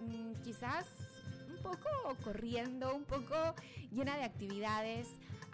mm, 0.00 0.42
quizás 0.42 0.86
corriendo, 2.22 2.94
un 2.94 3.04
poco 3.04 3.34
llena 3.92 4.16
de 4.16 4.24
actividades. 4.24 5.08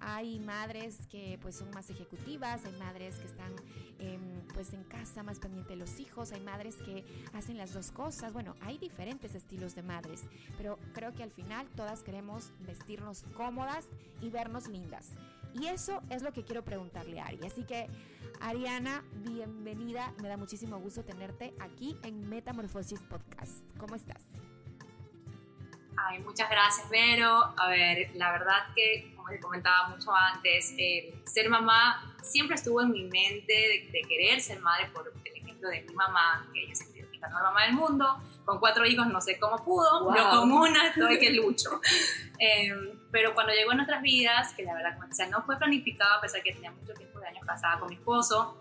Hay 0.05 0.40
madres 0.40 1.07
que 1.07 1.38
pues 1.40 1.55
son 1.55 1.70
más 1.70 1.88
ejecutivas, 1.88 2.64
hay 2.64 2.72
madres 2.72 3.16
que 3.16 3.27
están 3.27 3.53
em, 4.01 4.20
pues 4.53 4.72
en 4.72 4.83
casa 4.83 5.22
más 5.22 5.38
pendiente 5.38 5.70
de 5.70 5.77
los 5.77 6.01
hijos, 6.01 6.33
hay 6.33 6.40
madres 6.40 6.75
que 6.77 7.05
hacen 7.33 7.57
las 7.57 7.72
dos 7.72 7.92
cosas. 7.92 8.33
Bueno, 8.33 8.57
hay 8.62 8.79
diferentes 8.79 9.37
estilos 9.37 9.77
de 9.77 9.83
madres, 9.83 10.25
pero 10.57 10.79
creo 10.92 11.12
que 11.12 11.22
al 11.22 11.31
final 11.31 11.68
todas 11.77 12.03
queremos 12.03 12.53
vestirnos 12.66 13.25
cómodas 13.37 13.87
y 14.20 14.31
vernos 14.31 14.66
lindas. 14.66 15.11
Y 15.55 15.66
eso 15.66 16.03
es 16.11 16.22
lo 16.22 16.33
que 16.33 16.44
quiero 16.44 16.64
preguntarle 16.64 17.20
a 17.20 17.27
Ari. 17.27 17.40
Así 17.46 17.64
que, 17.64 17.87
Ariana, 18.40 19.05
bienvenida. 19.22 20.14
Me 20.20 20.29
da 20.29 20.37
muchísimo 20.37 20.81
gusto 20.81 21.05
tenerte 21.05 21.55
aquí 21.61 21.96
en 22.03 22.29
Metamorfosis 22.29 23.01
Podcast. 23.03 23.62
¿Cómo 23.79 23.94
estás? 23.94 24.22
Ay, 25.96 26.20
muchas 26.20 26.48
gracias, 26.50 26.88
Vero. 26.90 27.52
A 27.57 27.68
ver, 27.68 28.11
la 28.14 28.33
verdad 28.33 28.66
que, 28.74 29.12
como 29.14 29.28
te 29.28 29.40
comentaba 29.40 29.88
mucho 29.88 30.14
antes, 30.14 30.74
eh, 30.78 31.14
ser 31.24 31.48
mamá 31.48 32.14
siempre 32.22 32.55
estuvo 32.57 32.81
en 32.81 32.90
mi 32.90 33.05
mente 33.05 33.52
de, 33.92 34.02
querer 34.09 34.40
ser 34.40 34.61
madre 34.61 34.88
por 34.92 35.12
el 35.24 35.37
ejemplo 35.37 35.68
de 35.68 35.83
mi 35.83 35.94
mamá, 35.94 36.48
que 36.52 36.64
ella 36.64 36.74
se 36.74 36.85
identifica 36.85 37.28
la 37.28 37.40
mamá 37.40 37.64
del 37.64 37.74
mundo, 37.74 38.20
con 38.44 38.59
cuatro 38.59 38.85
hijos 38.87 39.07
no 39.07 39.20
sé 39.20 39.38
cómo 39.38 39.64
pudo, 39.64 40.11
pero 40.12 40.31
con 40.31 40.52
una 40.52 40.88
estoy 40.88 41.18
que 41.18 41.31
lucho. 41.33 41.81
Em, 42.38 42.98
pero 43.11 43.35
cuando 43.35 43.52
llegó 43.52 43.72
a 43.72 43.74
nuestras 43.74 44.02
vidas, 44.02 44.52
que 44.55 44.62
la 44.62 44.74
verdad, 44.74 44.94
como 44.94 45.09
decía, 45.09 45.26
no 45.28 45.42
fue 45.42 45.57
planificado, 45.57 46.14
a 46.14 46.20
pesar 46.20 46.42
que 46.42 46.52
tenía 46.52 46.72
mucho 46.72 46.94
tiempo 46.94 47.20
de 47.20 47.28
años 47.28 47.44
casada 47.46 47.78
con 47.78 47.88
mi 47.88 47.96
esposo, 47.96 48.57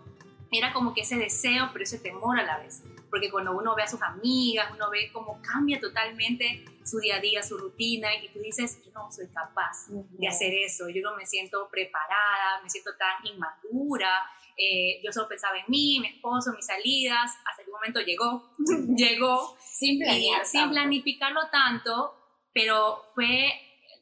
era 0.50 0.72
como 0.72 0.92
que 0.92 1.00
ese 1.00 1.16
deseo, 1.16 1.70
pero 1.72 1.82
ese 1.82 1.98
temor 1.98 2.38
a 2.38 2.42
la 2.42 2.58
vez 2.58 2.82
porque 3.12 3.30
cuando 3.30 3.52
uno 3.52 3.74
ve 3.74 3.82
a 3.82 3.86
sus 3.86 4.00
amigas, 4.00 4.72
uno 4.72 4.88
ve 4.88 5.10
cómo 5.12 5.38
cambia 5.42 5.78
totalmente 5.78 6.64
su 6.82 6.98
día 6.98 7.16
a 7.16 7.20
día, 7.20 7.42
su 7.42 7.58
rutina, 7.58 8.08
y 8.16 8.30
tú 8.30 8.38
dices, 8.38 8.82
yo 8.86 8.90
no 8.92 9.12
soy 9.12 9.28
capaz 9.28 9.86
de 9.90 10.26
hacer 10.26 10.54
eso, 10.54 10.88
yo 10.88 11.02
no 11.02 11.14
me 11.14 11.26
siento 11.26 11.68
preparada, 11.70 12.62
me 12.62 12.70
siento 12.70 12.92
tan 12.96 13.26
inmadura, 13.26 14.08
eh, 14.56 14.98
yo 15.04 15.12
solo 15.12 15.28
pensaba 15.28 15.58
en 15.58 15.64
mí, 15.68 15.98
mi 16.00 16.06
esposo, 16.06 16.54
mis 16.54 16.64
salidas, 16.64 17.32
hasta 17.44 17.62
que 17.62 17.68
un 17.68 17.74
momento 17.74 18.00
llegó, 18.00 18.54
llegó, 18.96 19.58
sin, 19.60 20.02
sin 20.44 20.70
planificarlo 20.70 21.50
tanto, 21.50 22.14
pero 22.54 23.10
fue 23.14 23.52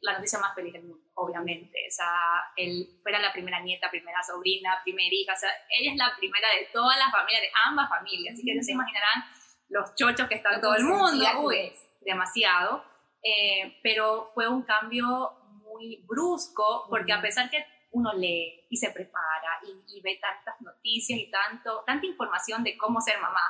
la 0.02 0.18
noticia 0.18 0.38
más 0.38 0.54
feliz 0.54 0.72
del 0.72 0.84
mundo, 0.84 0.99
obviamente. 1.20 1.78
O 1.86 1.90
sea, 1.90 2.12
él 2.56 2.98
fuera 3.02 3.18
la 3.18 3.32
primera 3.32 3.60
nieta, 3.60 3.90
primera 3.90 4.22
sobrina, 4.22 4.80
primera 4.82 5.14
hija, 5.14 5.32
o 5.34 5.36
sea, 5.36 5.50
ella 5.68 5.92
es 5.92 5.96
la 5.96 6.14
primera 6.16 6.48
de 6.58 6.68
todas 6.72 6.98
las 6.98 7.10
familias, 7.10 7.42
de 7.42 7.50
ambas 7.66 7.88
familias, 7.88 8.34
así 8.34 8.44
que 8.44 8.56
ya 8.56 8.62
se 8.62 8.72
imaginarán 8.72 9.24
los 9.68 9.94
chochos 9.94 10.28
que 10.28 10.34
están 10.34 10.60
todo 10.60 10.74
el 10.74 10.84
mundo, 10.84 11.24
uy, 11.42 11.72
demasiado. 12.00 12.84
Eh, 13.22 13.78
pero 13.82 14.30
fue 14.34 14.48
un 14.48 14.62
cambio 14.62 15.32
muy 15.62 16.04
brusco, 16.08 16.86
porque 16.88 17.12
a 17.12 17.20
pesar 17.20 17.50
que 17.50 17.64
uno 17.92 18.12
lee 18.14 18.66
y 18.70 18.76
se 18.76 18.90
prepara 18.90 19.60
y, 19.86 20.00
ve 20.00 20.18
tantas 20.20 20.60
noticias 20.60 21.18
y 21.18 21.30
tanto, 21.30 21.82
tanta 21.86 22.06
información 22.06 22.64
de 22.64 22.76
cómo 22.78 23.00
ser 23.00 23.20
mamá, 23.20 23.40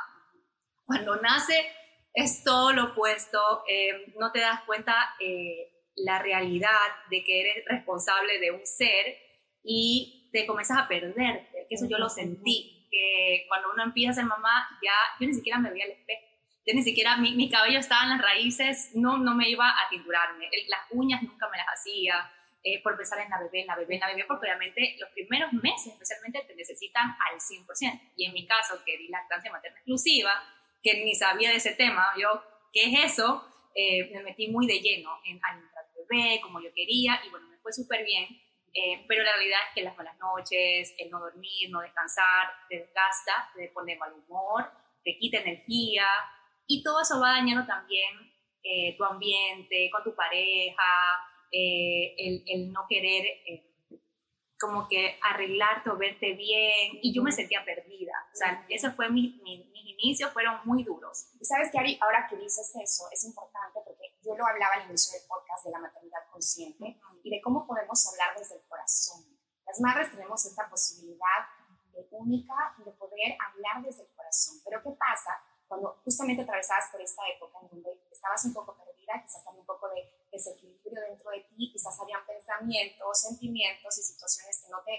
cuando 0.85 1.17
nace 1.17 1.73
es 2.13 2.43
todo 2.43 2.73
lo 2.73 2.87
opuesto, 2.87 3.39
eh, 3.69 4.13
no 4.17 4.33
te 4.33 4.41
das 4.41 4.63
cuenta 4.63 5.15
eh, 5.21 5.70
la 6.05 6.21
realidad 6.21 6.71
de 7.11 7.25
que 7.25 7.41
eres 7.41 7.65
responsable 7.67 8.39
de 8.39 8.51
un 8.51 8.67
ser 8.67 9.17
y 9.63 10.31
te 10.33 10.47
comienzas 10.47 10.79
a 10.79 10.89
perderte, 10.89 11.67
que 11.69 11.75
eso 11.75 11.87
yo 11.89 11.99
lo 11.99 12.09
sentí, 12.09 12.89
que 12.91 13.45
cuando 13.49 13.73
uno 13.73 13.85
empieza 13.85 14.11
a 14.11 14.15
ser 14.15 14.25
mamá, 14.25 14.69
ya 14.83 14.93
yo 15.19 15.27
ni 15.27 15.35
siquiera 15.35 15.59
me 15.59 15.71
veía 15.71 15.85
al 15.85 15.93
espejo, 15.93 16.27
yo 16.67 16.75
ni 16.75 16.83
siquiera, 16.83 17.17
mi, 17.17 17.35
mi, 17.35 17.49
cabello 17.49 17.79
estaba 17.79 18.05
en 18.05 18.11
las 18.11 18.23
raíces, 18.23 18.91
no, 18.95 19.19
no 19.19 19.35
me 19.35 19.49
iba 19.49 19.69
a 19.69 19.89
tinturarme, 19.89 20.49
las 20.69 20.81
uñas 20.91 21.23
nunca 21.23 21.49
me 21.49 21.57
las 21.57 21.67
hacía, 21.67 22.31
eh, 22.63 22.83
por 22.83 22.95
pensar 22.95 23.19
en 23.21 23.31
la 23.31 23.41
bebé, 23.41 23.63
en 23.63 23.67
la 23.69 23.77
bebé, 23.77 23.95
en 23.95 24.01
la 24.01 24.09
bebé, 24.09 24.25
porque 24.29 24.47
obviamente 24.47 24.97
los 25.01 25.09
primeros 25.11 25.51
meses 25.55 25.95
especialmente 25.95 26.45
te 26.47 26.55
necesitan 26.55 27.17
al 27.31 27.41
100%, 27.41 28.13
y 28.17 28.27
en 28.27 28.35
mi 28.35 28.47
caso, 28.47 28.83
que 28.85 28.99
di 28.99 29.09
lactancia 29.09 29.51
materna 29.51 29.79
exclusiva, 29.79 30.31
que 30.83 31.03
ni 31.05 31.15
sabía 31.15 31.51
de 31.51 31.57
ese 31.57 31.73
tema, 31.73 32.07
yo, 32.19 32.29
¿qué 32.73 32.85
es 32.85 33.13
eso? 33.13 33.47
Eh, 33.75 34.11
me 34.13 34.23
metí 34.23 34.49
muy 34.49 34.67
de 34.67 34.81
lleno 34.81 35.11
en 35.25 35.41
alimentar 35.43 35.80
como 36.43 36.61
yo 36.61 36.73
quería 36.75 37.21
y 37.25 37.31
bueno, 37.31 37.49
me 37.49 37.59
fue 37.59 37.73
súper 37.73 38.05
bien. 38.05 38.27
Eh, 38.73 39.05
pero 39.09 39.25
la 39.25 39.35
realidad 39.35 39.59
es 39.69 39.75
que 39.75 39.83
las 39.83 39.97
malas 39.97 40.17
noches, 40.19 40.95
el 40.99 41.11
no 41.11 41.19
dormir, 41.19 41.71
no 41.71 41.81
descansar, 41.81 42.53
te 42.69 42.79
desgasta, 42.79 43.51
te 43.55 43.69
pone 43.69 43.97
mal 43.97 44.13
humor, 44.13 44.71
te 45.03 45.19
quita 45.19 45.39
energía 45.39 46.07
y 46.67 46.83
todo 46.83 47.03
eso 47.03 47.21
va 47.21 47.33
dañando 47.33 47.67
también 47.67 48.33
eh, 48.63 48.95
tu 48.97 49.05
ambiente, 49.05 49.91
con 49.91 50.05
tu 50.05 50.15
pareja, 50.15 50.83
eh, 51.51 52.15
el, 52.17 52.45
el, 52.47 52.73
no 52.73 52.87
querer 52.89 53.27
como 54.61 54.87
que 54.89 55.19
arreglarte 55.23 55.89
o 55.91 55.97
verte 55.97 56.35
bien 56.35 57.01
y 57.01 57.15
yo 57.15 57.23
me 57.23 57.33
sentía 57.33 57.65
perdida. 57.65 58.13
O 58.33 58.37
sea, 58.37 58.67
eso 58.69 58.93
fue 58.93 59.09
mi, 59.09 59.41
mis 59.43 59.87
inicios 60.01 60.33
fueron 60.33 60.61
muy 60.65 60.85
duros. 60.85 61.29
Y 61.41 61.45
sabes 61.45 61.71
que 61.73 61.79
Ari, 61.79 61.99
ahora 62.01 62.27
que 62.29 62.37
dices 62.37 62.71
eso, 62.77 63.05
es 63.11 63.25
importante 63.25 63.81
porque 63.85 64.17
yo 64.23 64.37
lo 64.37 64.47
hablaba 64.47 64.75
al 64.75 64.89
inicio 64.89 65.19
del 65.19 65.27
podcast 65.27 65.65
de 65.65 65.71
la 65.73 65.81
maternidad 65.81 66.21
consciente 66.31 67.01
y 67.23 67.31
de 67.31 67.41
cómo 67.41 67.67
podemos 67.67 68.07
hablar 68.09 68.37
desde 68.39 68.57
el 68.57 68.63
corazón. 68.69 69.25
Las 69.67 69.81
madres 69.81 70.11
tenemos 70.11 70.45
esta 70.45 70.69
posibilidad 70.69 71.49
de 71.93 72.07
única 72.11 72.55
de 72.85 72.93
poder 72.93 73.37
hablar 73.41 73.83
desde 73.83 74.03
el 74.03 74.13
corazón. 74.15 74.61
Pero 74.65 74.83
¿qué 74.83 74.91
pasa 74.91 75.41
cuando 75.71 76.01
justamente 76.05 76.43
atravesabas 76.43 76.91
por 76.91 77.01
esta 77.01 77.23
época 77.29 77.59
en 77.63 77.69
donde 77.71 78.03
estabas 78.11 78.45
un 78.45 78.53
poco 78.53 78.77
perdida, 78.77 79.23
quizás 79.23 79.47
había 79.47 79.61
un 79.61 79.67
poco 79.67 79.89
de 79.89 80.03
desequilibrio 80.33 81.01
dentro 81.03 81.31
de 81.31 81.47
ti, 81.49 81.71
quizás 81.73 81.99
habían 82.01 82.20
pensamientos, 82.61 83.21
sentimientos 83.21 83.99
y 83.99 84.03
situaciones 84.03 84.63
que 84.63 84.71
no 84.71 84.83
te, 84.85 84.93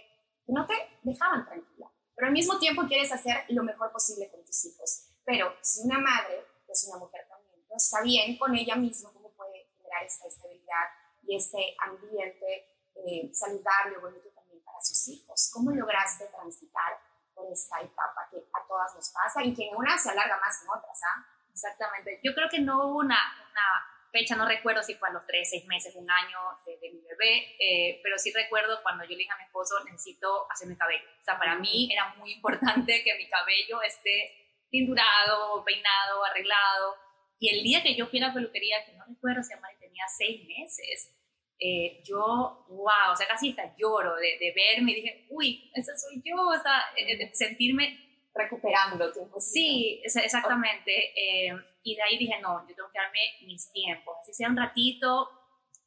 que 0.46 0.54
no 0.54 0.66
te 0.66 0.74
dejaban 1.04 1.46
tranquila. 1.46 1.92
Pero 2.16 2.28
al 2.28 2.34
mismo 2.34 2.60
tiempo 2.60 2.84
quieres 2.88 3.12
hacer 3.12 3.46
lo 3.50 3.64
mejor 3.64 3.92
posible 3.92 4.30
con 4.30 4.44
tus 4.44 4.66
hijos. 4.66 5.10
Pero 5.26 5.54
si 5.62 5.82
una 5.82 6.00
madre, 6.00 6.46
que 6.66 6.72
es 6.72 6.88
una 6.90 7.00
mujer 7.00 7.26
también, 7.30 7.68
no 7.70 7.76
está 7.76 8.02
bien 8.02 8.38
con 8.38 8.56
ella 8.56 8.76
misma, 8.76 9.12
¿cómo 9.14 9.32
puede 9.32 9.66
generar 9.78 10.04
esta 10.04 10.28
estabilidad 10.28 10.86
y 11.24 11.36
este 11.36 11.76
ambiente 11.80 12.66
eh, 12.96 13.32
saludable 13.34 13.98
bonito 14.00 14.30
también 14.36 14.62
para 14.64 14.82
sus 14.82 15.08
hijos? 15.08 15.52
¿Cómo 15.54 15.72
lograste 15.72 16.28
transitar 16.28 17.00
por 17.34 17.52
esta 17.52 17.80
etapa 17.80 18.28
que 18.30 18.38
a 18.38 18.68
todas 18.68 18.94
nos 18.96 19.10
pasa 19.10 19.44
y 19.44 19.54
que 19.54 19.70
en 19.70 19.76
una 19.76 19.98
se 19.98 20.10
alarga 20.10 20.38
más 20.40 20.60
que 20.60 20.66
en 20.66 20.72
otras? 20.72 21.00
¿ah? 21.06 21.26
Exactamente. 21.52 22.20
Yo 22.24 22.34
creo 22.34 22.50
que 22.50 22.60
no 22.60 22.90
hubo 22.90 23.00
una, 23.00 23.20
una 23.52 23.92
fecha, 24.12 24.36
no 24.36 24.48
recuerdo 24.48 24.84
si 24.84 24.96
fue 24.96 25.10
a 25.10 25.14
los 25.14 25.26
tres, 25.26 25.50
seis 25.50 25.66
meses, 25.66 25.96
un 25.96 26.10
año 26.10 26.38
de, 26.66 26.78
eh, 27.28 28.00
pero 28.04 28.18
sí 28.18 28.32
recuerdo 28.34 28.82
cuando 28.84 29.04
yo 29.04 29.12
le 29.12 29.18
dije 29.18 29.32
a 29.32 29.38
mi 29.38 29.44
esposo, 29.44 29.76
necesito 29.86 30.48
hacerme 30.50 30.78
cabello. 30.78 31.04
O 31.20 31.24
sea, 31.24 31.38
para 31.38 31.58
mí 31.58 31.90
era 31.92 32.14
muy 32.16 32.34
importante 32.34 33.04
que 33.04 33.16
mi 33.16 33.28
cabello 33.28 33.82
esté 33.82 34.66
tindurado, 34.70 35.64
peinado, 35.64 36.24
arreglado. 36.24 36.96
Y 37.40 37.50
el 37.50 37.64
día 37.64 37.84
que 37.84 37.96
yo 37.96 38.08
fui 38.08 38.20
a 38.22 38.28
la 38.28 38.34
peluquería, 38.34 38.86
que 38.86 38.94
no 38.94 39.06
recuerdo 39.08 39.44
si 39.44 39.54
Amari 39.54 39.78
tenía 39.80 40.04
seis 40.08 40.48
meses, 40.48 41.18
eh, 41.60 42.02
yo, 42.04 42.66
wow, 42.70 43.12
o 43.12 43.16
sea, 43.16 43.28
casi 43.28 43.52
hasta 43.52 43.76
lloro 43.78 44.16
de, 44.16 44.38
de 44.40 44.54
verme 44.56 44.94
y 44.94 44.96
dije, 44.96 45.28
uy, 45.30 45.72
esa 45.76 45.96
soy 45.96 46.22
yo, 46.26 46.36
o 46.36 46.60
sea, 46.60 46.86
eh, 46.98 47.30
sentirme 47.34 48.12
recuperando 48.34 49.12
tiempo. 49.12 49.40
Sí, 49.40 50.02
exactamente. 50.04 51.14
Eh, 51.16 51.54
y 51.84 51.96
de 51.96 52.02
ahí 52.02 52.18
dije, 52.18 52.40
no, 52.42 52.68
yo 52.68 52.76
tengo 52.76 52.90
que 52.92 53.00
darme 53.00 53.20
mis 53.46 53.72
tiempos. 53.72 54.16
Así 54.22 54.34
sea 54.34 54.50
un 54.50 54.58
ratito, 54.58 55.30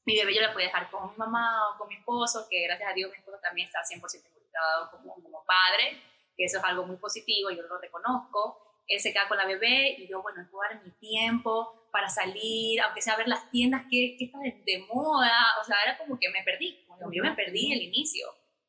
mi 0.05 0.17
bebé 0.17 0.35
yo 0.35 0.43
la 0.43 0.53
puedo 0.53 0.67
dejar 0.67 0.91
con 0.91 1.11
mi 1.11 1.17
mamá 1.17 1.71
o 1.71 1.79
con 1.79 1.89
mi 1.89 1.97
esposo, 1.97 2.47
que 2.51 2.65
gracias 2.65 2.91
a 2.91 2.95
Dios 2.95 3.11
mi 3.11 3.19
esposo 3.19 3.39
también 3.43 3.67
está 3.67 3.81
100% 3.81 4.27
involucrado 4.27 4.91
como, 4.91 5.15
como 5.15 5.45
padre, 5.45 6.01
que 6.37 6.45
eso 6.45 6.59
es 6.59 6.65
algo 6.65 6.87
muy 6.87 6.97
positivo, 6.97 7.51
yo 7.51 7.63
lo 7.63 7.79
reconozco. 7.79 8.61
Él 8.87 9.01
se 9.01 9.13
queda 9.13 9.29
con 9.29 9.39
la 9.39 9.47
bebé 9.47 9.97
y 9.99 10.09
yo, 10.09 10.21
bueno, 10.21 10.47
puedo 10.51 10.69
dar 10.69 10.85
mi 10.85 10.91
tiempo 10.93 11.89
para 11.91 12.09
salir, 12.09 12.81
aunque 12.83 13.01
sea 13.01 13.15
a 13.15 13.17
ver 13.17 13.29
las 13.29 13.51
tiendas 13.51 13.83
que, 13.91 14.17
que 14.19 14.27
están 14.27 14.43
de, 14.43 14.87
moda, 14.93 15.33
o 15.61 15.65
sea, 15.65 15.77
era 15.83 15.97
como 15.97 16.19
que 16.19 16.29
me 16.29 16.43
perdí, 16.43 16.85
como 16.87 17.11
yo 17.11 17.23
me 17.23 17.33
perdí 17.33 17.73
el 17.73 17.83
inicio. 17.83 18.27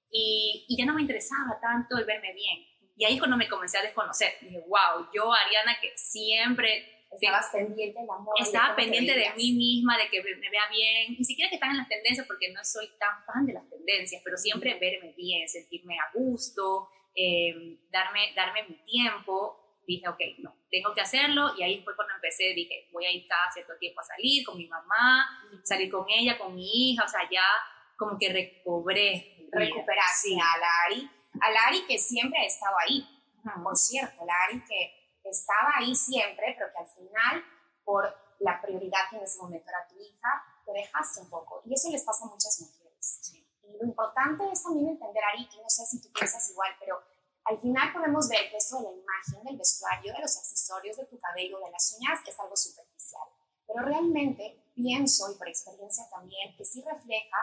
Y, 0.10 0.66
y 0.70 0.78
ya 0.78 0.86
no 0.86 0.94
me 0.94 1.02
interesaba 1.02 1.60
tanto 1.60 1.98
el 1.98 2.06
verme 2.06 2.32
bien 2.34 2.76
y 2.98 3.04
ahí 3.04 3.14
es 3.16 3.20
cuando 3.20 3.38
me 3.38 3.50
comencé 3.50 3.78
a 3.78 3.82
desconocer. 3.82 4.34
Dije, 4.42 4.60
wow, 4.68 5.08
yo, 5.14 5.32
Ariana, 5.34 5.78
que 5.82 5.92
siempre... 5.98 6.92
Estabas 7.16 7.50
pendiente 7.52 8.00
de 8.00 8.12
amor. 8.12 8.34
Estaba 8.40 8.76
pendiente 8.76 9.14
de 9.14 9.30
mí 9.36 9.54
misma, 9.54 9.98
de 9.98 10.10
que 10.10 10.22
me, 10.22 10.50
vea 10.50 10.68
bien. 10.70 11.16
Ni 11.18 11.24
siquiera 11.24 11.50
que 11.50 11.56
están 11.56 11.72
en 11.72 11.78
las 11.78 11.88
tendencias, 11.88 12.28
porque 12.28 12.52
no 12.52 12.64
soy 12.64 12.90
tan 13.00 13.24
fan 13.24 13.46
de 13.46 13.54
las 13.54 13.70
tendencias, 13.70 14.22
pero 14.24 14.38
siempre 14.38 14.78
verme 14.80 15.14
bien, 15.18 15.48
sentirme 15.48 15.98
a 16.00 16.12
gusto, 16.14 16.90
em, 17.16 17.78
darme, 17.90 18.34
darme 18.36 18.64
mi 18.68 18.76
tiempo. 18.86 19.62
Dije, 19.88 20.08
ok, 20.10 20.20
no, 20.40 20.56
tengo 20.70 20.94
que 20.94 21.02
hacerlo. 21.02 21.54
Y 21.58 21.64
ahí 21.64 21.82
fue 21.84 21.96
cuando 21.96 22.16
empecé, 22.16 22.54
dije, 22.54 22.88
voy 22.92 23.06
a 23.06 23.12
ir 23.12 23.28
cada 23.28 23.52
cierto 23.52 23.74
tiempo 23.80 24.02
a 24.02 24.04
salir 24.04 24.44
con 24.44 24.58
mi 24.58 24.68
mamá, 24.68 25.28
salir 25.64 25.92
con 25.92 26.06
ella, 26.10 26.38
con 26.38 26.56
mi 26.56 26.92
hija, 26.92 27.04
o 27.04 27.08
sea, 27.08 27.22
ya 27.32 27.46
como 27.98 28.18
que 28.18 28.32
recobré. 28.32 29.32
Recuperaste 29.52 30.34
a 30.34 30.58
Lari 30.60 31.10
a 31.42 31.52
Lari 31.52 31.86
que 31.88 31.98
siempre 31.98 32.40
ha 32.40 32.46
estado 32.46 32.76
ahí, 32.80 33.06
por 33.64 33.76
cierto, 33.76 34.26
Lari 34.26 34.64
que 34.66 35.05
estaba 35.30 35.74
ahí 35.78 35.96
siempre, 35.96 36.56
pero 36.58 36.72
que 36.72 36.80
al 36.80 36.88
final, 36.88 37.44
por 37.84 38.14
la 38.40 38.62
prioridad 38.62 39.10
que 39.10 39.18
en 39.18 39.24
ese 39.24 39.40
momento 39.40 39.70
era 39.70 39.88
tu 39.88 40.00
hija, 40.00 40.44
te 40.66 40.72
dejaste 40.74 41.22
un 41.22 41.30
poco. 41.30 41.62
Y 41.66 41.74
eso 41.74 41.90
les 41.90 42.04
pasa 42.04 42.26
a 42.26 42.30
muchas 42.30 42.60
mujeres. 42.62 43.22
Y 43.64 43.78
lo 43.78 43.86
importante 43.86 44.44
es 44.52 44.64
también 44.64 44.90
entender, 44.90 45.24
Ari, 45.24 45.48
y 45.52 45.58
no 45.62 45.70
sé 45.70 45.86
si 45.86 46.02
tú 46.02 46.12
piensas 46.12 46.50
igual, 46.50 46.72
pero 46.80 47.02
al 47.46 47.60
final 47.60 47.94
podemos 47.94 48.28
ver 48.28 48.50
que 48.50 48.58
eso 48.58 48.78
de 48.78 48.84
la 48.84 48.92
imagen, 48.92 49.44
del 49.44 49.58
vestuario, 49.58 50.14
de 50.14 50.20
los 50.20 50.38
accesorios, 50.38 50.98
de 50.98 51.06
tu 51.06 51.20
cabello, 51.20 51.60
de 51.60 51.72
las 51.72 51.98
uñas, 51.98 52.20
es 52.26 52.40
algo 52.40 52.56
superficial. 52.56 53.28
Pero 53.68 53.86
realmente 53.86 54.72
pienso, 54.76 55.32
y 55.32 55.38
por 55.38 55.48
experiencia 55.48 56.10
también, 56.10 56.56
que 56.58 56.66
sí 56.66 56.84
refleja 56.84 57.38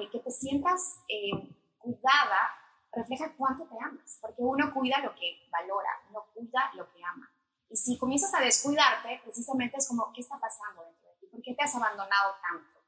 eh, 0.00 0.08
que 0.10 0.20
te 0.20 0.30
sientas 0.30 0.96
eh, 1.08 1.30
cuidada 1.78 2.61
refleja 2.92 3.34
cuánto 3.36 3.64
te 3.64 3.76
amas, 3.82 4.18
porque 4.20 4.42
uno 4.42 4.72
cuida 4.72 4.98
lo 5.00 5.14
que 5.14 5.48
valora, 5.50 5.90
uno 6.10 6.26
cuida 6.34 6.70
lo 6.74 6.90
que 6.92 7.02
ama. 7.04 7.30
Y 7.68 7.76
si 7.76 7.98
comienzas 7.98 8.34
a 8.34 8.40
descuidarte, 8.40 9.20
precisamente 9.24 9.78
es 9.78 9.88
como, 9.88 10.12
¿qué 10.12 10.20
está 10.20 10.38
pasando 10.38 10.84
dentro 10.84 11.08
de 11.08 11.16
ti? 11.16 11.26
¿Por 11.26 11.42
qué 11.42 11.54
te 11.54 11.64
has 11.64 11.74
abandonado 11.74 12.34
tanto? 12.42 12.80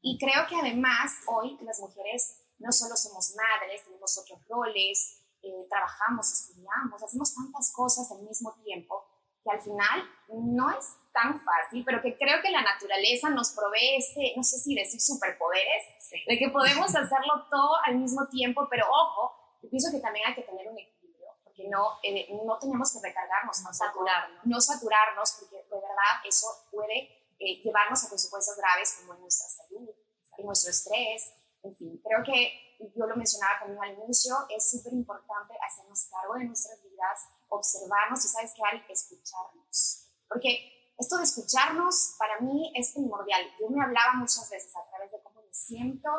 Y 0.00 0.18
creo 0.18 0.46
que 0.48 0.56
además 0.56 1.20
hoy 1.26 1.58
las 1.60 1.78
mujeres 1.80 2.40
no 2.58 2.72
solo 2.72 2.96
somos 2.96 3.34
madres, 3.36 3.84
tenemos 3.84 4.16
otros 4.18 4.40
roles, 4.48 5.20
eh, 5.42 5.66
trabajamos, 5.68 6.30
estudiamos, 6.32 7.02
hacemos 7.02 7.34
tantas 7.34 7.72
cosas 7.72 8.10
al 8.12 8.22
mismo 8.22 8.54
tiempo 8.62 9.04
que 9.42 9.50
al 9.50 9.60
final 9.60 10.04
no 10.28 10.70
es 10.70 10.96
tan 11.12 11.40
fácil, 11.42 11.82
pero 11.84 12.02
que 12.02 12.16
creo 12.16 12.42
que 12.42 12.50
la 12.50 12.62
naturaleza 12.62 13.30
nos 13.30 13.52
provee 13.52 13.96
este, 13.96 14.34
no 14.36 14.42
sé 14.42 14.58
si 14.58 14.74
decir 14.74 15.00
superpoderes, 15.00 15.84
de 16.26 16.38
que 16.38 16.50
podemos 16.50 16.94
hacerlo 16.94 17.46
todo 17.50 17.76
al 17.84 17.96
mismo 17.96 18.28
tiempo, 18.28 18.66
pero 18.70 18.86
ojo, 18.90 19.39
yo 19.62 19.68
pienso 19.68 19.90
que 19.90 20.00
también 20.00 20.26
hay 20.26 20.34
que 20.34 20.42
tener 20.42 20.68
un 20.68 20.78
equilibrio, 20.78 21.28
porque 21.44 21.68
no, 21.68 21.98
eh, 22.02 22.28
no 22.44 22.58
tenemos 22.58 22.92
que 22.92 23.06
recargarnos, 23.06 23.62
no 23.62 23.72
saturarnos. 23.72 24.46
No 24.46 24.60
saturarnos, 24.60 25.32
porque 25.40 25.56
de 25.56 25.76
verdad 25.76 26.24
eso 26.24 26.46
puede 26.70 27.34
eh, 27.38 27.62
llevarnos 27.62 28.04
a 28.04 28.08
consecuencias 28.08 28.56
graves 28.56 28.96
como 29.00 29.14
en 29.14 29.20
nuestra 29.20 29.48
salud, 29.48 29.90
en 30.38 30.46
nuestro 30.46 30.70
estrés, 30.70 31.34
en 31.62 31.76
fin. 31.76 32.00
Creo 32.02 32.22
que 32.24 32.70
yo 32.96 33.06
lo 33.06 33.16
mencionaba 33.16 33.60
también 33.60 33.82
al 33.82 34.04
inicio, 34.04 34.34
es 34.48 34.70
súper 34.70 34.92
importante 34.94 35.54
hacernos 35.66 36.08
cargo 36.10 36.34
de 36.34 36.44
nuestras 36.44 36.82
vidas, 36.82 37.28
observarnos 37.48 38.24
y, 38.24 38.28
¿sabes 38.28 38.54
qué? 38.54 38.86
Que 38.86 38.92
escucharnos. 38.92 40.08
Porque 40.28 40.94
esto 40.98 41.16
de 41.18 41.24
escucharnos 41.24 42.14
para 42.18 42.40
mí 42.40 42.72
es 42.74 42.92
primordial. 42.92 43.42
Yo 43.58 43.68
me 43.68 43.84
hablaba 43.84 44.14
muchas 44.14 44.48
veces 44.48 44.74
a 44.76 44.88
través 44.88 45.10
de 45.12 45.22
cómo 45.22 45.42
me 45.42 45.52
siento, 45.52 46.10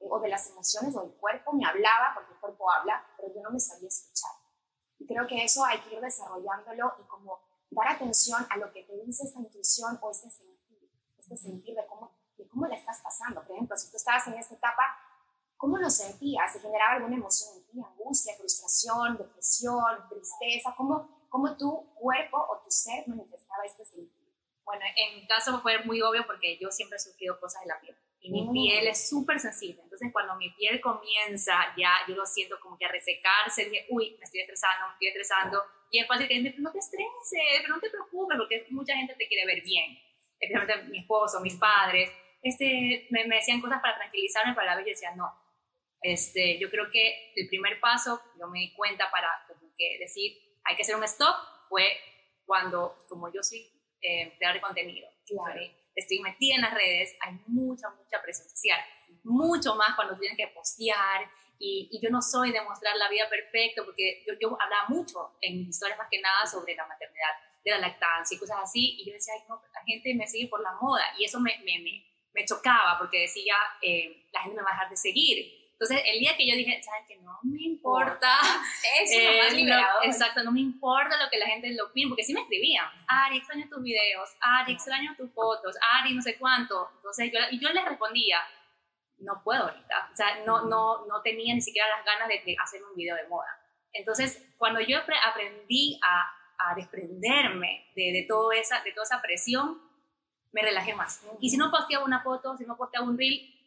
o 0.00 0.18
de 0.20 0.28
las 0.28 0.48
emociones 0.50 0.94
o 0.96 1.02
el 1.02 1.12
cuerpo 1.12 1.52
me 1.52 1.66
hablaba, 1.66 2.12
porque 2.14 2.32
el 2.32 2.40
cuerpo 2.40 2.70
habla, 2.70 3.04
pero 3.16 3.32
yo 3.34 3.42
no 3.42 3.50
me 3.50 3.60
sabía 3.60 3.88
escuchar. 3.88 4.30
Y 4.98 5.06
creo 5.06 5.26
que 5.26 5.44
eso 5.44 5.64
hay 5.64 5.80
que 5.80 5.94
ir 5.94 6.00
desarrollándolo 6.00 6.94
y 7.00 7.06
como 7.06 7.40
dar 7.70 7.88
atención 7.88 8.46
a 8.50 8.56
lo 8.56 8.72
que 8.72 8.82
te 8.84 8.96
dice 9.04 9.24
esta 9.24 9.38
intuición 9.38 9.98
o 10.00 10.10
este 10.10 10.30
sentir, 10.30 10.90
este 11.18 11.36
sentir 11.36 11.74
de 11.74 11.86
cómo, 11.86 12.12
de 12.36 12.48
cómo 12.48 12.66
la 12.66 12.74
estás 12.74 13.00
pasando. 13.02 13.42
Por 13.42 13.54
ejemplo, 13.54 13.76
si 13.76 13.90
tú 13.90 13.96
estabas 13.96 14.26
en 14.26 14.34
esta 14.34 14.54
etapa, 14.54 14.82
¿cómo 15.56 15.76
lo 15.78 15.88
sentías? 15.90 16.52
¿Se 16.52 16.60
generaba 16.60 16.94
alguna 16.94 17.16
emoción 17.16 17.50
en 17.56 17.66
ti? 17.66 17.80
¿Angustia, 17.80 18.34
frustración, 18.36 19.16
depresión, 19.16 20.08
tristeza? 20.08 20.74
¿Cómo, 20.76 21.26
cómo 21.28 21.56
tu 21.56 21.94
cuerpo 21.94 22.38
o 22.38 22.58
tu 22.58 22.70
ser 22.70 23.06
manifestaba 23.06 23.64
este 23.64 23.84
sentir? 23.84 24.20
Bueno, 24.64 24.84
en 24.96 25.20
mi 25.20 25.26
caso 25.26 25.60
fue 25.60 25.84
muy 25.84 26.00
obvio 26.02 26.26
porque 26.26 26.58
yo 26.58 26.70
siempre 26.70 26.96
he 26.96 27.00
sufrido 27.00 27.38
cosas 27.40 27.62
de 27.62 27.68
la 27.68 27.80
piel 27.80 27.96
y 28.22 28.30
mi 28.30 28.52
piel 28.52 28.86
es 28.86 29.08
súper 29.08 29.40
sensible. 29.40 29.80
Entonces, 29.82 30.10
cuando 30.12 30.36
mi 30.36 30.50
piel 30.50 30.80
comienza, 30.80 31.54
ya 31.76 31.92
yo 32.06 32.14
lo 32.14 32.26
siento 32.26 32.60
como 32.60 32.76
que 32.76 32.84
a 32.84 32.88
resecarse, 32.88 33.64
dije, 33.64 33.86
uy, 33.88 34.16
me 34.18 34.24
estoy 34.24 34.40
estresando, 34.40 34.88
me 34.88 34.92
estoy 34.92 35.08
estresando. 35.08 35.62
Y 35.90 36.00
es 36.00 36.06
fácil 36.06 36.28
que 36.28 36.34
gente, 36.34 36.54
no 36.58 36.70
te 36.70 36.78
estreses, 36.78 37.62
pero 37.62 37.74
no 37.74 37.80
te 37.80 37.88
preocupes, 37.88 38.36
porque 38.36 38.66
mucha 38.70 38.94
gente 38.94 39.14
te 39.14 39.26
quiere 39.26 39.46
ver 39.46 39.62
bien. 39.62 39.98
Especialmente 40.38 40.90
mi 40.90 40.98
esposo, 40.98 41.40
mis 41.40 41.56
padres. 41.56 42.10
Este, 42.42 43.06
me, 43.10 43.24
me 43.26 43.36
decían 43.36 43.60
cosas 43.60 43.80
para 43.80 43.96
tranquilizarme, 43.96 44.54
para 44.54 44.72
la 44.72 44.76
vez 44.76 44.86
yo 44.86 44.90
decía, 44.90 45.14
no. 45.14 45.32
Este, 46.02 46.58
yo 46.58 46.70
creo 46.70 46.90
que 46.90 47.32
el 47.36 47.48
primer 47.48 47.80
paso, 47.80 48.20
yo 48.38 48.48
me 48.48 48.60
di 48.60 48.74
cuenta 48.74 49.10
para 49.10 49.28
como 49.48 49.72
que 49.76 49.98
decir, 49.98 50.32
hay 50.64 50.76
que 50.76 50.82
hacer 50.82 50.96
un 50.96 51.04
stop, 51.04 51.34
fue 51.68 51.84
cuando, 52.44 52.98
como 53.08 53.32
yo 53.32 53.42
soy 53.42 53.70
eh, 54.02 54.34
creador 54.36 54.56
de 54.56 54.60
contenido, 54.60 55.08
claro 55.26 55.79
estoy 56.00 56.20
metida 56.20 56.56
en 56.56 56.62
las 56.62 56.74
redes, 56.74 57.16
hay 57.20 57.38
mucha, 57.46 57.88
mucha 57.90 58.20
presión 58.22 58.48
social. 58.48 58.80
mucho 59.22 59.74
más 59.74 59.94
cuando 59.96 60.18
tienes 60.18 60.36
que 60.36 60.48
postear. 60.48 61.30
Y, 61.58 61.90
y, 61.92 62.00
yo 62.00 62.08
no 62.08 62.22
soy 62.22 62.52
de 62.52 62.62
mostrar 62.62 62.96
la 62.96 63.10
vida 63.10 63.28
perfecta, 63.28 63.84
porque 63.84 64.24
yo, 64.26 64.32
yo 64.40 64.56
hablaba 64.58 64.88
mucho 64.88 65.36
en 65.42 65.58
mis 65.58 65.68
historias 65.68 65.98
más 65.98 66.08
que 66.10 66.20
nada 66.20 66.46
sobre 66.46 66.74
la 66.74 66.86
maternidad, 66.86 67.34
de 67.62 67.70
la 67.72 67.78
lactancia 67.78 68.34
y 68.34 68.38
cosas 68.38 68.58
así. 68.62 68.96
Y 68.98 69.06
yo 69.06 69.12
decía, 69.12 69.34
Ay, 69.36 69.44
no, 69.46 69.60
la 69.74 69.82
gente 69.84 70.14
me 70.14 70.26
sigue 70.26 70.48
por 70.48 70.62
la 70.62 70.72
moda. 70.80 71.04
Y 71.18 71.24
eso 71.24 71.38
me, 71.38 71.58
me, 71.58 71.78
me, 71.80 72.02
me 72.32 72.44
chocaba, 72.46 72.96
porque 72.98 73.20
decía, 73.22 73.54
eh, 73.82 74.28
la 74.32 74.42
gente 74.42 74.56
me 74.56 74.62
va 74.62 74.70
a 74.70 74.72
dejar 74.72 74.90
de 74.90 74.96
seguir. 74.96 75.59
Entonces, 75.80 76.02
el 76.12 76.20
día 76.20 76.36
que 76.36 76.46
yo 76.46 76.54
dije, 76.56 76.78
¿sabes 76.82 77.04
qué? 77.08 77.16
No 77.22 77.38
me 77.42 77.62
importa. 77.62 78.36
Eso 79.00 79.18
es 79.18 79.24
lo 79.24 79.42
más 79.42 79.54
liberador. 79.54 80.04
No, 80.04 80.12
exacto, 80.12 80.44
no 80.44 80.52
me 80.52 80.60
importa 80.60 81.16
lo 81.16 81.30
que 81.30 81.38
la 81.38 81.46
gente 81.46 81.72
lo 81.72 81.86
opine, 81.86 82.10
porque 82.10 82.22
sí 82.22 82.34
me 82.34 82.42
escribían, 82.42 82.84
Ari, 83.08 83.38
extraño 83.38 83.66
tus 83.66 83.82
videos, 83.82 84.28
Ari, 84.42 84.74
extraño 84.74 85.16
tus 85.16 85.32
fotos, 85.32 85.76
Ari, 85.98 86.14
no 86.14 86.20
sé 86.20 86.36
cuánto. 86.36 86.90
Entonces, 86.96 87.32
yo, 87.32 87.38
y 87.50 87.58
yo 87.58 87.70
les 87.70 87.82
respondía, 87.82 88.40
no 89.20 89.40
puedo 89.42 89.62
ahorita. 89.62 90.10
O 90.12 90.16
sea, 90.16 90.44
no, 90.44 90.66
no, 90.66 91.06
no 91.06 91.22
tenía 91.22 91.54
ni 91.54 91.62
siquiera 91.62 91.88
las 91.88 92.04
ganas 92.04 92.28
de, 92.28 92.42
de 92.44 92.56
hacer 92.62 92.82
un 92.84 92.94
video 92.94 93.16
de 93.16 93.26
moda. 93.28 93.48
Entonces, 93.94 94.46
cuando 94.58 94.80
yo 94.80 94.98
aprendí 94.98 95.98
a, 96.02 96.30
a 96.58 96.74
desprenderme 96.74 97.90
de, 97.96 98.12
de, 98.12 98.26
todo 98.28 98.52
esa, 98.52 98.82
de 98.82 98.92
toda 98.92 99.04
esa 99.04 99.22
presión, 99.22 99.80
me 100.52 100.60
relajé 100.60 100.94
más. 100.94 101.24
Y 101.40 101.48
si 101.48 101.56
no 101.56 101.70
posteaba 101.70 102.04
una 102.04 102.22
foto, 102.22 102.54
si 102.58 102.66
no 102.66 102.76
posteaba 102.76 103.06
un 103.06 103.16
reel, 103.16 103.59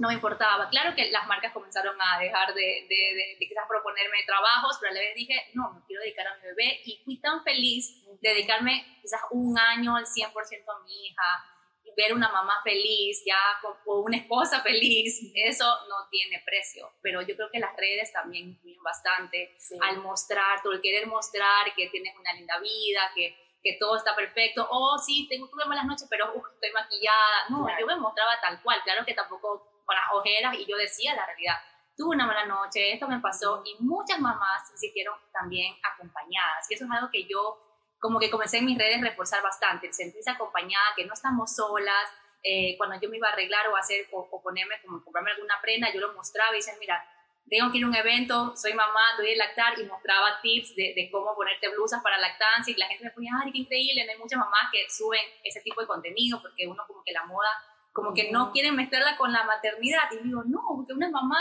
no 0.00 0.08
me 0.08 0.14
importaba. 0.14 0.70
Claro 0.70 0.94
que 0.96 1.10
las 1.10 1.26
marcas 1.26 1.52
comenzaron 1.52 1.94
a 2.00 2.18
dejar 2.18 2.54
de, 2.54 2.86
de, 2.88 3.36
de, 3.38 3.46
quizás 3.46 3.66
proponerme 3.68 4.24
trabajos, 4.24 4.78
pero 4.80 4.92
a 4.92 4.94
la 4.94 5.00
vez 5.00 5.14
dije, 5.14 5.50
no, 5.52 5.74
me 5.74 5.84
quiero 5.86 6.02
dedicar 6.02 6.26
a 6.26 6.36
mi 6.36 6.42
bebé 6.42 6.80
y 6.86 7.02
fui 7.04 7.20
tan 7.20 7.44
feliz 7.44 8.02
de 8.22 8.30
dedicarme 8.30 8.98
quizás 9.02 9.20
un 9.30 9.58
año 9.58 9.94
al 9.96 10.06
100% 10.06 10.32
a 10.32 10.84
mi 10.84 11.06
hija 11.06 11.44
y 11.84 11.90
ver 11.94 12.14
una 12.14 12.30
mamá 12.32 12.62
feliz, 12.64 13.22
ya 13.26 13.36
o 13.84 14.00
una 14.00 14.16
esposa 14.16 14.62
feliz, 14.62 15.20
eso 15.34 15.66
no 15.90 16.08
tiene 16.10 16.42
precio. 16.46 16.90
Pero 17.02 17.20
yo 17.20 17.36
creo 17.36 17.50
que 17.52 17.58
las 17.58 17.76
redes 17.76 18.10
también 18.10 18.48
influyen 18.48 18.82
bastante 18.82 19.54
sí. 19.58 19.76
al 19.82 19.98
mostrar, 19.98 20.62
todo 20.62 20.72
el 20.72 20.80
querer 20.80 21.06
mostrar 21.08 21.74
que 21.76 21.88
tienes 21.90 22.16
una 22.16 22.32
linda 22.32 22.58
vida, 22.58 23.02
que 23.14 23.36
que 23.62 23.76
todo 23.78 23.96
está 23.96 24.16
perfecto, 24.16 24.66
oh 24.70 24.96
sí, 24.96 25.26
tengo, 25.28 25.46
tuve 25.48 25.66
malas 25.66 25.84
noches, 25.84 26.06
pero 26.08 26.32
uh, 26.34 26.42
estoy 26.54 26.72
maquillada. 26.72 27.48
No, 27.50 27.64
claro. 27.66 27.80
yo 27.80 27.86
me 27.86 27.96
mostraba 27.96 28.40
tal 28.40 28.62
cual, 28.62 28.80
claro 28.84 29.04
que 29.04 29.12
tampoco 29.12 29.69
con 29.90 29.96
las 29.96 30.06
ojeras 30.12 30.54
y 30.56 30.66
yo 30.66 30.76
decía 30.76 31.16
la 31.16 31.26
realidad. 31.26 31.56
Tuve 31.96 32.14
una 32.14 32.26
mala 32.26 32.46
noche, 32.46 32.92
esto 32.92 33.08
me 33.08 33.18
pasó 33.18 33.60
y 33.64 33.74
muchas 33.82 34.20
mamás 34.20 34.68
se 34.70 34.78
sintieron 34.78 35.18
también 35.32 35.74
acompañadas. 35.82 36.70
Y 36.70 36.74
eso 36.74 36.84
es 36.84 36.90
algo 36.92 37.10
que 37.10 37.26
yo 37.26 37.58
como 37.98 38.20
que 38.20 38.30
comencé 38.30 38.58
en 38.58 38.66
mis 38.66 38.78
redes 38.78 39.02
a 39.02 39.04
reforzar 39.04 39.42
bastante, 39.42 39.88
el 39.88 39.92
sentirse 39.92 40.30
acompañada, 40.30 40.94
que 40.94 41.04
no 41.04 41.12
estamos 41.12 41.56
solas. 41.56 42.08
Eh, 42.44 42.76
cuando 42.78 42.98
yo 43.00 43.10
me 43.10 43.16
iba 43.16 43.28
a 43.28 43.32
arreglar 43.32 43.66
o 43.68 43.76
hacer 43.76 44.06
o, 44.12 44.28
o 44.30 44.40
ponerme, 44.40 44.80
como 44.82 45.02
comprarme 45.02 45.32
alguna 45.32 45.60
prenda, 45.60 45.92
yo 45.92 46.00
lo 46.00 46.14
mostraba 46.14 46.52
y 46.52 46.58
decía, 46.58 46.74
mira, 46.78 47.04
tengo 47.50 47.72
que 47.72 47.78
ir 47.78 47.84
a 47.84 47.88
un 47.88 47.96
evento, 47.96 48.56
soy 48.56 48.72
mamá, 48.74 49.16
doy 49.18 49.34
a 49.34 49.36
lactar 49.36 49.76
y 49.78 49.84
mostraba 49.84 50.40
tips 50.40 50.76
de, 50.76 50.94
de, 50.94 51.10
cómo 51.10 51.34
ponerte 51.34 51.68
blusas 51.68 52.00
para 52.00 52.16
lactancia 52.16 52.72
y 52.72 52.76
la 52.76 52.86
gente 52.86 53.04
me 53.04 53.10
ponía, 53.10 53.32
ay, 53.44 53.50
qué 53.50 53.58
increíble, 53.58 54.06
hay 54.08 54.18
muchas 54.18 54.38
mamás 54.38 54.70
que 54.72 54.88
suben 54.88 55.20
ese 55.42 55.60
tipo 55.60 55.80
de 55.80 55.88
contenido 55.88 56.40
porque 56.40 56.68
uno 56.68 56.84
como 56.86 57.02
que 57.02 57.12
la 57.12 57.24
moda 57.24 57.50
como 57.92 58.14
que 58.14 58.30
no 58.30 58.52
quieren 58.52 58.76
mezclarla 58.76 59.16
con 59.16 59.32
la 59.32 59.44
maternidad. 59.44 60.10
Y 60.12 60.24
digo, 60.24 60.42
no, 60.44 60.62
porque 60.76 60.92
una 60.92 61.10
mamá, 61.10 61.38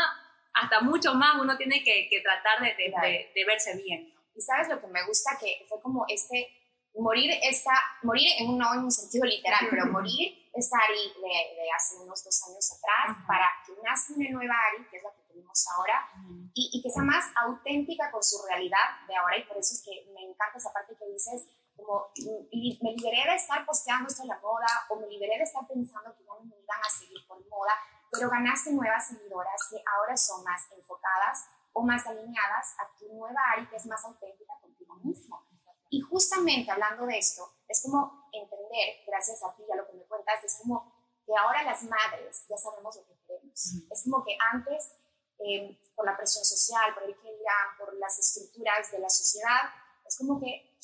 hasta 0.53 0.81
mucho 0.81 1.13
más, 1.13 1.39
uno 1.39 1.57
tiene 1.57 1.83
que, 1.83 2.07
que 2.09 2.21
tratar 2.21 2.59
de, 2.61 2.75
de, 2.75 2.93
de, 3.01 3.31
de, 3.33 3.45
verse 3.45 3.75
bien. 3.77 4.13
Y 4.35 4.41
sabes 4.41 4.69
lo 4.69 4.79
que 4.79 4.87
me 4.87 5.05
gusta, 5.05 5.37
que 5.39 5.65
fue 5.67 5.81
como 5.81 6.05
este, 6.07 6.47
morir 6.95 7.31
está, 7.43 7.73
morir 8.03 8.27
en 8.39 8.49
un, 8.49 8.57
no 8.57 8.73
en 8.73 8.79
un 8.79 8.91
sentido 8.91 9.25
literal, 9.25 9.67
pero 9.69 9.85
morir 9.87 10.49
esta 10.53 10.77
Ari 10.77 11.13
de, 11.21 11.61
de, 11.61 11.71
hace 11.75 11.95
unos 11.97 12.23
dos 12.23 12.43
años 12.49 12.71
atrás, 12.73 13.17
uh 13.17 13.21
-huh. 13.21 13.27
para 13.27 13.47
que 13.65 13.73
nazca 13.83 14.13
una 14.15 14.29
nueva 14.29 14.55
Ari, 14.67 14.85
que 14.89 14.97
es 14.97 15.03
la 15.03 15.11
que 15.11 15.21
tenemos 15.29 15.65
ahora, 15.75 16.09
uh 16.15 16.19
-huh. 16.19 16.51
y, 16.53 16.69
y 16.73 16.81
que 16.81 16.89
sea 16.89 17.03
más 17.03 17.31
auténtica 17.35 18.11
con 18.11 18.23
su 18.23 18.37
realidad 18.47 19.05
de 19.07 19.15
ahora, 19.15 19.37
y 19.37 19.43
por 19.43 19.57
eso 19.57 19.73
es 19.73 19.83
que 19.83 20.11
me 20.13 20.23
encanta 20.23 20.57
esa 20.57 20.73
parte 20.73 20.95
que 20.97 21.05
dices, 21.05 21.47
como 21.79 22.11
y 22.15 22.79
me 22.81 22.91
liberé 22.93 23.31
de 23.31 23.35
estar 23.35 23.65
posteando 23.65 24.07
esto 24.07 24.23
en 24.23 24.29
la 24.29 24.39
moda 24.39 24.67
o 24.89 24.95
me 24.97 25.07
liberé 25.07 25.37
de 25.37 25.43
estar 25.43 25.65
pensando 25.67 26.15
que 26.15 26.23
ya 26.23 26.33
no 26.33 26.45
me 26.45 26.57
iban 26.57 26.79
a 26.79 26.89
seguir 26.89 27.25
por 27.27 27.45
moda, 27.47 27.73
pero 28.11 28.29
ganaste 28.29 28.71
nuevas 28.71 29.07
seguidoras 29.07 29.61
que 29.69 29.81
ahora 29.95 30.15
son 30.17 30.43
más 30.43 30.71
enfocadas 30.71 31.45
o 31.73 31.81
más 31.83 32.05
alineadas 32.07 32.75
a 32.79 32.97
tu 32.97 33.13
nueva 33.13 33.39
área 33.53 33.69
que 33.69 33.75
es 33.75 33.85
más 33.85 34.03
auténtica 34.05 34.53
contigo 34.61 34.95
mismo. 35.03 35.45
Y 35.89 36.01
justamente 36.01 36.71
hablando 36.71 37.05
de 37.05 37.17
esto, 37.17 37.49
es 37.67 37.81
como 37.83 38.29
entender, 38.31 39.03
gracias 39.07 39.43
a 39.43 39.55
ti 39.55 39.63
y 39.67 39.71
a 39.71 39.75
lo 39.75 39.87
que 39.87 39.93
me 39.93 40.05
cuentas, 40.05 40.43
es 40.43 40.59
como 40.61 40.93
que 41.25 41.33
ahora 41.35 41.63
las 41.63 41.83
madres 41.83 42.45
ya 42.47 42.57
sabemos 42.57 42.95
lo 42.95 43.05
que 43.05 43.15
queremos. 43.25 43.53
-huh. 43.53 43.87
Es 43.91 44.03
como 44.03 44.23
que 44.23 44.37
antes, 44.51 44.95
eh, 45.39 45.79
por 45.95 46.05
la 46.05 46.15
presión 46.15 46.45
social, 46.45 46.93
por 46.93 47.03
el 47.03 47.15
que 47.15 47.31
dirán, 47.31 47.77
por 47.77 47.93
las 47.97 48.19
estructuras 48.19 48.91
de 48.91 48.99
la 48.99 49.09
sociedad, 49.09 49.69
es 50.05 50.17
como 50.17 50.39
que 50.39 50.77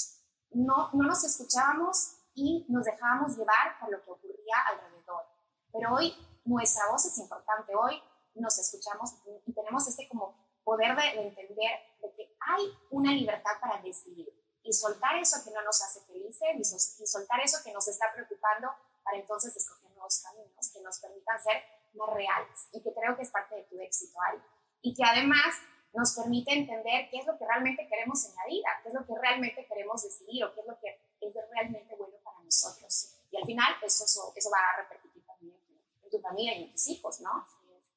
no, 0.56 0.90
no 0.94 1.08
nos 1.08 1.24
escuchábamos 1.24 2.18
y 2.34 2.66
nos 2.70 2.86
dejábamos 2.86 3.38
llevar 3.38 3.80
por 3.80 3.92
lo 3.92 4.04
que 4.04 4.12
ocurría 4.12 4.56
alrededor. 4.72 5.24
Pero 5.72 5.94
hoy 5.94 6.14
nuestra 6.46 6.90
voz 6.90 7.06
es 7.06 7.18
importante, 7.18 7.74
hoy 7.76 8.02
nos 8.36 8.58
escuchamos 8.58 9.16
y 9.46 9.54
tenemos 9.54 9.88
este 9.88 10.08
como 10.10 10.36
poder 10.64 10.96
de, 10.96 11.02
de 11.02 11.28
entender 11.28 11.80
de 12.02 12.14
que 12.16 12.38
hay 12.40 12.64
una 12.92 13.12
libertad 13.12 13.54
para 13.62 13.82
decidir 13.82 14.28
y 14.64 14.74
soltar 14.74 15.16
eso 15.18 15.38
que 15.44 15.52
no 15.52 15.62
nos 15.62 15.82
hace 15.82 16.02
felices 16.02 16.98
y 17.00 17.06
soltar 17.06 17.40
eso 17.42 17.60
que 17.64 17.72
nos 17.72 17.88
está 17.88 18.12
preocupando 18.14 18.70
para 19.04 19.18
entonces 19.18 19.56
escoger 19.56 19.92
nuevos 19.92 20.22
caminos 20.24 20.72
que 20.74 20.82
nos 20.82 21.00
permitan 21.00 21.42
ser 21.42 21.64
más 21.94 22.10
reales 22.14 22.68
y 22.72 22.82
que 22.82 22.94
creo 22.94 23.16
que 23.16 23.24
es 23.24 23.32
parte 23.32 23.56
de 23.56 23.64
tu 23.64 23.80
éxito, 23.80 24.20
Ari. 24.28 24.42
Y 24.82 24.94
que 24.94 25.04
además 25.04 25.56
nos 25.96 26.14
permite 26.16 26.54
entender 26.54 27.10
qué 27.10 27.18
es 27.18 27.26
lo 27.26 27.38
que 27.38 27.46
realmente 27.46 27.88
queremos 27.88 28.26
en 28.30 28.36
la 28.36 28.46
vida, 28.46 28.68
qué 28.84 28.90
es 28.90 28.94
lo 28.94 29.06
que 29.06 29.14
realmente 29.20 29.66
queremos 29.66 30.04
decidir 30.04 30.44
o 30.44 30.54
qué 30.54 30.62
es 30.62 30.68
lo 30.68 30.80
que 30.80 31.00
es 31.22 31.34
realmente 31.52 31.96
bueno 31.96 32.18
para 32.24 32.40
nosotros. 32.40 33.16
Y 33.32 33.38
al 33.38 33.46
final, 33.46 33.76
pues 33.80 34.00
eso, 34.02 34.34
eso 34.36 34.50
va 34.50 34.60
a 34.60 34.82
repercutir 34.84 35.26
también 35.26 35.56
en 36.04 36.10
tu 36.10 36.20
familia 36.20 36.56
y 36.56 36.64
en 36.64 36.72
tus 36.72 36.88
hijos, 36.90 37.20
¿no? 37.22 37.46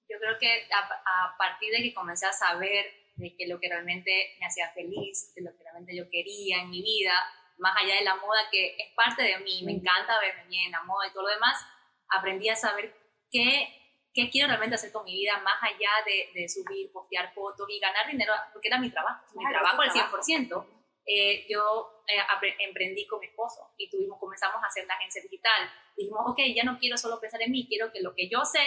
Yo 0.08 0.18
creo 0.18 0.38
que 0.38 0.68
a, 0.72 1.32
a 1.32 1.36
partir 1.36 1.70
de 1.70 1.82
que 1.82 1.94
comencé 1.94 2.26
a 2.26 2.32
saber 2.32 2.86
de 3.16 3.36
que 3.36 3.46
lo 3.46 3.60
que 3.60 3.68
realmente 3.68 4.36
me 4.40 4.46
hacía 4.46 4.70
feliz, 4.70 5.34
de 5.34 5.42
lo 5.42 5.54
que 5.56 5.64
realmente 5.64 5.94
yo 5.94 6.08
quería 6.08 6.62
en 6.62 6.70
mi 6.70 6.82
vida, 6.82 7.12
más 7.58 7.76
allá 7.76 7.96
de 7.96 8.04
la 8.04 8.14
moda 8.16 8.48
que 8.50 8.76
es 8.78 8.94
parte 8.94 9.22
de 9.22 9.38
mí, 9.40 9.62
me 9.64 9.72
encanta 9.72 10.18
verme 10.20 10.46
bien 10.48 10.66
en 10.66 10.72
la 10.72 10.82
moda 10.84 11.06
y 11.06 11.12
todo 11.12 11.24
lo 11.24 11.34
demás, 11.34 11.60
aprendí 12.08 12.48
a 12.48 12.56
saber 12.56 12.94
qué 13.30 13.77
qué 14.18 14.30
quiero 14.30 14.48
realmente 14.48 14.74
hacer 14.74 14.90
con 14.90 15.04
mi 15.04 15.12
vida 15.12 15.38
más 15.44 15.62
allá 15.62 15.90
de, 16.04 16.30
de 16.34 16.48
subir, 16.48 16.90
postear 16.90 17.32
fotos 17.32 17.68
y 17.70 17.78
ganar 17.78 18.10
dinero, 18.10 18.32
porque 18.52 18.66
era 18.66 18.78
mi 18.78 18.90
trabajo, 18.90 19.24
mi 19.34 19.44
claro, 19.44 19.60
trabajo 19.60 19.82
al 19.82 19.90
100%. 19.90 20.66
Eh, 21.06 21.46
yo 21.48 22.02
eh, 22.08 22.54
emprendí 22.58 23.06
con 23.06 23.20
mi 23.20 23.26
esposo 23.26 23.72
y 23.78 23.88
tuvimos, 23.88 24.18
comenzamos 24.18 24.62
a 24.62 24.66
hacer 24.66 24.86
la 24.86 24.94
agencia 24.94 25.22
digital. 25.22 25.70
Dijimos, 25.96 26.22
ok, 26.26 26.38
ya 26.54 26.64
no 26.64 26.78
quiero 26.78 26.98
solo 26.98 27.20
pensar 27.20 27.40
en 27.42 27.52
mí, 27.52 27.66
quiero 27.68 27.92
que 27.92 28.00
lo 28.00 28.12
que 28.14 28.28
yo 28.28 28.44
sé, 28.44 28.60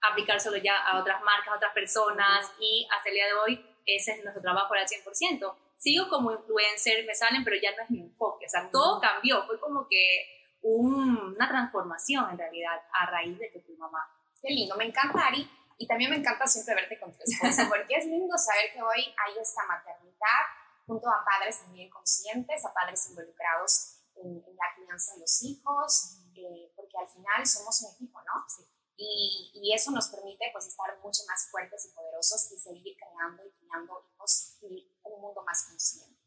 aplicárselo 0.00 0.56
ya 0.56 0.78
a 0.78 0.98
otras 0.98 1.22
marcas, 1.22 1.48
a 1.48 1.56
otras 1.56 1.74
personas 1.74 2.46
uh 2.46 2.52
-huh. 2.52 2.64
y 2.64 2.88
hasta 2.90 3.10
el 3.10 3.14
día 3.16 3.26
de 3.26 3.34
hoy 3.34 3.66
ese 3.84 4.12
es 4.12 4.22
nuestro 4.22 4.42
trabajo 4.42 4.72
al 4.72 4.86
100%. 4.86 5.56
Sigo 5.76 6.08
como 6.08 6.32
influencer, 6.32 7.04
me 7.04 7.14
salen, 7.14 7.44
pero 7.44 7.56
ya 7.60 7.70
no 7.76 7.82
es 7.82 7.90
mi 7.90 8.00
enfoque. 8.00 8.46
O 8.46 8.48
sea, 8.48 8.62
uh 8.62 8.66
-huh. 8.66 8.70
todo 8.72 9.00
cambió, 9.00 9.46
fue 9.46 9.60
como 9.60 9.86
que 9.88 10.56
un, 10.62 11.34
una 11.36 11.48
transformación 11.48 12.30
en 12.30 12.38
realidad 12.38 12.80
a 12.92 13.06
raíz 13.10 13.38
de 13.38 13.50
que 13.50 13.60
fui 13.60 13.76
mamá. 13.76 14.08
Qué 14.42 14.48
lindo, 14.50 14.76
me 14.76 14.86
encanta 14.86 15.26
Ari 15.26 15.48
y 15.76 15.86
también 15.86 16.10
me 16.10 16.16
encanta 16.16 16.46
siempre 16.46 16.74
verte 16.74 16.98
con 16.98 17.12
tu 17.12 17.22
esposa 17.24 17.68
porque 17.68 17.94
es 17.94 18.06
lindo 18.06 18.36
saber 18.38 18.72
que 18.72 18.82
hoy 18.82 19.00
hay 19.00 19.38
esta 19.40 19.66
maternidad 19.66 20.44
junto 20.86 21.08
a 21.08 21.24
padres 21.24 21.60
también 21.60 21.90
conscientes, 21.90 22.64
a 22.64 22.72
padres 22.72 23.06
involucrados 23.10 24.00
en, 24.16 24.42
en 24.44 24.56
la 24.56 24.66
crianza 24.76 25.14
de 25.14 25.20
los 25.20 25.42
hijos, 25.42 26.20
eh, 26.34 26.72
porque 26.74 26.98
al 26.98 27.08
final 27.08 27.46
somos 27.46 27.82
un 27.82 27.94
equipo, 27.94 28.18
¿no? 28.22 28.44
Sí. 28.48 28.66
Y, 28.96 29.52
y, 29.54 29.74
eso 29.74 29.90
nos 29.92 30.08
permite 30.08 30.50
pues 30.52 30.66
estar 30.66 30.98
mucho 31.00 31.22
más 31.26 31.48
fuertes 31.50 31.86
y 31.86 31.94
poderosos 31.94 32.52
y 32.52 32.58
seguir 32.58 32.96
creando 32.98 33.42
y 33.46 33.50
criando 33.52 34.04
hijos 34.12 34.58
y 34.60 34.92
un 35.04 35.20
mundo 35.22 35.42
más 35.42 35.64
consciente. 35.68 36.20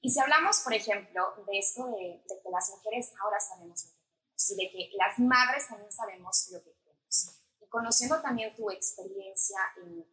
Y 0.00 0.10
si 0.10 0.20
hablamos, 0.20 0.60
por 0.60 0.74
ejemplo, 0.74 1.34
de 1.44 1.58
esto 1.58 1.86
de, 1.86 2.22
de 2.28 2.40
que 2.40 2.50
las 2.50 2.70
mujeres 2.70 3.12
ahora 3.20 3.40
sabemos 3.40 3.84
lo 3.86 3.90
que 3.90 4.04
queremos 4.04 4.50
y 4.50 4.54
de 4.54 4.70
que 4.70 4.90
las 4.96 5.18
madres 5.18 5.66
también 5.66 5.90
sabemos 5.90 6.48
lo 6.52 6.62
que 6.62 6.73
conociendo 7.74 8.22
también 8.22 8.54
tu 8.54 8.70
experiencia 8.70 9.58
en, 9.82 10.06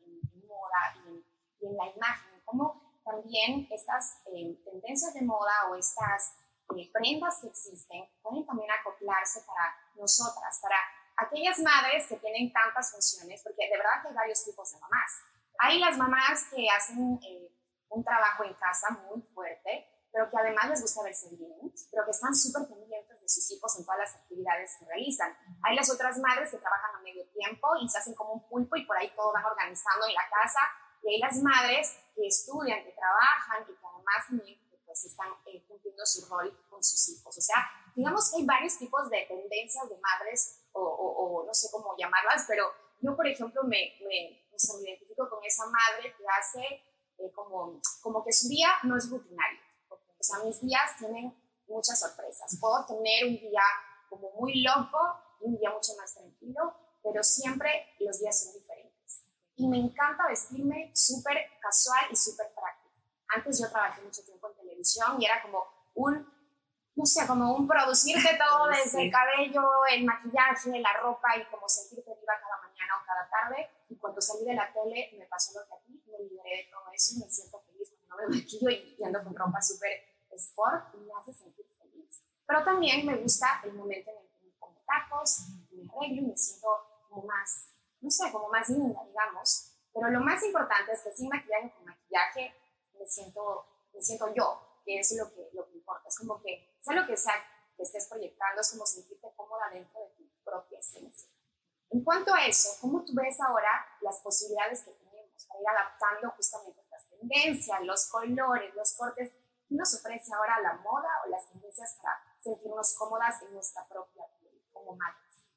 moda 0.48 0.82
y 0.96 1.10
en, 1.10 1.26
y 1.60 1.68
en, 1.68 1.78
la 1.78 1.86
imagen, 1.96 2.42
cómo 2.44 3.00
también 3.06 3.68
estas 3.70 4.24
eh, 4.34 4.58
tendencias 4.66 5.14
de 5.14 5.22
moda 5.22 5.70
o 5.70 5.76
estas 5.76 6.38
eh, 6.76 6.90
prendas 6.92 7.40
que 7.40 7.50
existen 7.50 8.10
pueden 8.24 8.48
también 8.48 8.72
acoplarse 8.72 9.42
para 9.46 9.78
nosotras, 9.94 10.60
para 10.60 10.78
aquellas 11.18 11.60
madres 11.60 12.08
que 12.08 12.18
tienen 12.18 12.52
tantas 12.52 12.92
funciones, 12.94 13.44
porque 13.44 13.70
de 13.70 13.78
verdad 13.78 14.02
que 14.02 14.08
hay 14.08 14.16
varios 14.16 14.44
tipos 14.44 14.72
de 14.72 14.80
mamás. 14.80 15.12
Hay 15.60 15.78
las 15.78 15.98
mamás 16.00 16.46
que 16.50 16.68
hacen 16.68 17.20
eh, 17.22 17.48
un 17.90 18.04
trabajo 18.04 18.44
en 18.44 18.56
casa 18.56 18.90
muy 18.90 19.22
fuerte 19.36 19.88
pero 20.12 20.30
que 20.30 20.38
además 20.38 20.70
les 20.70 20.82
gusta 20.82 21.04
verse 21.04 21.30
bien, 21.32 21.74
pero 21.90 22.06
que 22.06 22.12
están 22.12 22.36
súper 22.36 22.68
pendientes 22.68 23.20
de 23.20 23.30
sus 23.30 23.50
hijos 23.52 23.80
en 23.80 23.86
todas 23.86 24.00
las 24.00 24.16
actividades 24.16 24.76
que 24.78 24.86
realizan. 24.86 25.36
Hay 25.64 25.76
las 25.76 25.90
otras 25.90 26.18
madres 26.20 26.52
que 26.52 26.58
trabajan 26.58 26.96
a 26.96 27.02
medio 27.02 27.26
tiempo 27.32 27.70
y 27.82 27.88
se 27.88 27.98
hacen 27.98 28.14
como 28.16 28.34
un 28.34 28.48
pulpo 28.48 28.76
y 28.76 28.86
por 28.86 28.98
ahí 28.98 29.12
todo 29.16 29.32
van 29.32 29.46
organizando 29.46 30.06
en 30.06 30.14
la 30.14 30.28
casa. 30.30 30.60
Y 31.04 31.16
hay 31.16 31.20
las 31.20 31.42
madres 31.42 31.98
que 32.14 32.28
estudian, 32.28 32.84
que 32.84 32.92
trabajan 32.92 33.64
y 33.64 33.74
que 33.74 33.88
además 33.88 34.52
pues, 34.86 35.06
están 35.06 35.30
eh, 35.46 35.66
cumpliendo 35.68 36.06
su 36.06 36.28
rol 36.30 36.66
con 36.70 36.84
sus 36.84 37.10
hijos. 37.10 37.36
O 37.38 37.42
sea, 37.42 37.56
digamos 37.96 38.30
que 38.30 38.38
hay 38.38 38.46
varios 38.46 38.78
tipos 38.78 39.10
de 39.10 39.26
tendencias 39.28 39.90
de 39.90 39.98
madres 39.98 40.68
o, 40.74 40.82
o, 40.82 41.46
no 41.46 41.54
sé 41.54 41.70
cómo 41.72 41.96
llamarlas, 41.98 42.46
pero 42.48 42.66
yo, 43.00 43.16
por 43.16 43.26
ejemplo, 43.26 43.64
me, 43.64 43.96
me, 44.02 44.46
me 44.52 44.84
identifico 44.84 45.30
con 45.30 45.44
esa 45.44 45.66
madre 45.66 46.14
que 46.16 46.24
hace 46.28 46.62
eh, 47.18 47.32
como, 47.34 47.82
como 48.02 48.24
que 48.24 48.32
su 48.32 48.48
día 48.48 48.70
no 48.84 48.98
es 48.98 49.10
rutinario 49.10 49.71
o 50.22 50.24
sea, 50.24 50.38
mis 50.46 50.62
días 50.62 50.98
tienen 51.00 51.36
muchas 51.68 52.00
sorpresas. 52.00 52.56
Puedo 52.62 52.86
tener 52.86 53.26
un 53.26 53.40
día 53.40 53.64
como 54.08 54.30
muy 54.34 54.62
loco 54.62 55.00
y 55.42 55.46
un 55.46 55.58
día 55.58 55.72
mucho 55.72 55.94
más 55.98 56.14
tranquilo, 56.14 56.76
pero 57.02 57.24
siempre 57.24 57.96
los 58.00 58.20
días 58.20 58.44
son 58.44 58.54
diferentes. 58.54 59.26
Y 59.56 59.68
me 59.68 59.78
encanta 59.78 60.28
vestirme 60.28 60.92
súper 60.94 61.38
casual 61.60 62.06
y 62.12 62.16
súper 62.16 62.54
práctico. 62.54 62.94
Antes 63.36 63.60
yo 63.60 63.72
trabajé 63.72 64.04
mucho 64.04 64.24
tiempo 64.24 64.48
en 64.50 64.58
televisión 64.58 65.20
y 65.20 65.26
era 65.26 65.42
como 65.42 65.64
un, 65.96 66.32
no 66.96 67.06
sé, 67.06 67.26
como 67.26 67.56
un 67.56 67.68
producirte 67.68 68.38
todo 68.38 68.68
desde 68.70 69.06
el 69.06 69.12
cabello, 69.12 69.64
el 69.90 70.06
maquillaje, 70.06 70.80
la 70.80 70.94
ropa 71.02 71.36
y 71.36 71.50
como 71.50 71.68
sentirte 71.68 72.14
viva 72.14 72.34
cada 72.40 72.62
mañana 72.62 72.94
o 73.02 73.06
cada 73.08 73.28
tarde. 73.28 73.72
Y 73.90 73.98
cuando 73.98 74.22
salí 74.22 74.46
de 74.46 74.54
la 74.54 74.72
tele 74.72 75.16
me 75.18 75.26
pasó 75.26 75.60
lo 75.60 75.66
que 75.66 75.74
a 75.74 75.80
ti, 75.80 76.04
me 76.06 76.20
liberé 76.30 76.58
de 76.58 76.70
todo 76.70 76.84
eso 76.94 77.16
y 77.16 77.26
me 77.26 77.32
siento 77.32 77.60
feliz 77.62 77.90
cuando 78.08 78.28
me 78.28 78.38
maquillo 78.38 78.70
y 78.70 79.04
ando 79.04 79.24
con 79.24 79.36
ropa 79.36 79.60
súper 79.60 80.11
sport 80.36 80.96
y 80.96 80.98
me 80.98 81.14
hace 81.14 81.34
sentir 81.34 81.66
feliz. 81.80 82.24
Pero 82.46 82.64
también 82.64 83.06
me 83.06 83.18
gusta 83.18 83.62
el 83.64 83.74
momento 83.74 84.12
en 84.12 84.18
el 84.18 84.30
que 84.30 84.46
me 84.46 84.52
pongo 84.60 84.82
tacos, 84.86 85.48
me 85.72 85.84
arreglo 85.90 86.22
y 86.22 86.26
me 86.28 86.38
siento 86.38 86.68
como 87.10 87.26
más, 87.26 87.72
no 88.00 88.10
sé, 88.10 88.32
como 88.32 88.50
más 88.50 88.70
linda, 88.70 89.04
digamos. 89.06 89.78
Pero 89.94 90.10
lo 90.10 90.22
más 90.22 90.44
importante 90.44 90.94
es 90.94 91.02
que 91.02 91.12
sin 91.12 91.30
maquillaje, 91.30 91.74
con 91.74 91.86
maquillaje, 91.86 92.54
me 92.98 93.06
siento, 93.06 93.66
me 93.94 94.02
siento 94.02 94.34
yo, 94.34 94.82
que 94.86 95.00
es 95.00 95.16
lo 95.18 95.30
que, 95.34 95.50
lo 95.54 95.68
que 95.68 95.78
importa. 95.78 96.08
Es 96.08 96.18
como 96.18 96.42
que, 96.42 96.78
sea 96.80 96.96
lo 96.96 97.06
que 97.06 97.18
sea 97.18 97.34
que 97.76 97.84
estés 97.84 98.08
proyectando, 98.08 98.62
es 98.62 98.72
como 98.72 98.86
sentirte 98.86 99.28
cómoda 99.36 99.70
dentro 99.70 100.00
de 100.00 100.10
tu 100.16 100.44
propia 100.44 100.80
esencia. 100.80 101.30
En 101.90 102.04
cuanto 102.04 102.34
a 102.34 102.46
eso, 102.46 102.70
¿cómo 102.80 103.04
tú 103.04 103.14
ves 103.14 103.40
ahora 103.42 103.86
las 104.02 104.20
posibilidades 104.20 104.84
que 104.84 104.92
tenemos 104.92 105.46
para 105.46 105.60
ir 105.60 105.68
adaptando 105.68 106.32
justamente 106.38 106.82
estas 106.82 107.10
tendencias, 107.10 107.82
los 107.84 108.10
colores, 108.10 108.74
los 108.76 108.94
cortes 108.96 109.34
nos 109.72 109.94
ofrece 109.96 110.34
ahora 110.34 110.60
la 110.62 110.74
moda 110.82 111.10
o 111.26 111.30
las 111.30 111.50
tendencias 111.50 111.98
para 112.02 112.22
sentirnos 112.40 112.96
cómodas 112.98 113.42
en 113.44 113.54
nuestra 113.54 113.88
propia 113.88 114.24
piel 114.40 114.62
como 114.72 114.96
madres? 114.96 115.48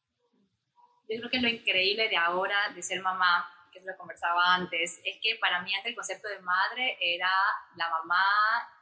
Yo 1.09 1.19
creo 1.19 1.31
que 1.31 1.41
lo 1.41 1.49
increíble 1.49 2.09
de 2.09 2.17
ahora, 2.17 2.71
de 2.75 2.83
ser 2.83 3.03
mamá, 3.03 3.51
que 3.73 3.81
es 3.81 3.85
lo 3.85 3.97
conversaba 3.97 4.55
antes, 4.55 5.01
es 5.05 5.17
que 5.21 5.37
para 5.41 5.61
mí 5.63 5.75
antes 5.75 5.91
el 5.91 5.97
concepto 5.97 6.29
de 6.29 6.39
madre 6.41 6.97
era 7.01 7.31
la 7.77 7.91
mamá 7.91 8.25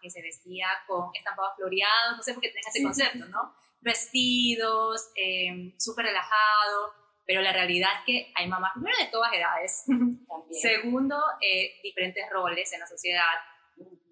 que 0.00 0.10
se 0.10 0.20
vestía 0.20 0.68
con 0.86 1.10
estampados 1.14 1.56
floreados, 1.56 2.18
no 2.18 2.22
sé 2.22 2.34
por 2.34 2.42
qué 2.42 2.50
tenga 2.50 2.68
ese 2.68 2.82
concepto, 2.82 3.26
¿no? 3.26 3.56
Vestidos, 3.80 5.10
eh, 5.16 5.74
súper 5.78 6.06
relajado, 6.06 6.94
pero 7.26 7.40
la 7.40 7.52
realidad 7.52 7.90
es 7.98 8.04
que 8.04 8.32
hay 8.34 8.46
mamás, 8.48 8.72
primero 8.74 8.98
de 8.98 9.10
todas 9.10 9.32
edades, 9.32 9.84
segundo, 10.60 11.16
eh, 11.40 11.80
diferentes 11.82 12.28
roles 12.30 12.72
en 12.72 12.80
la 12.80 12.86
sociedad, 12.86 13.32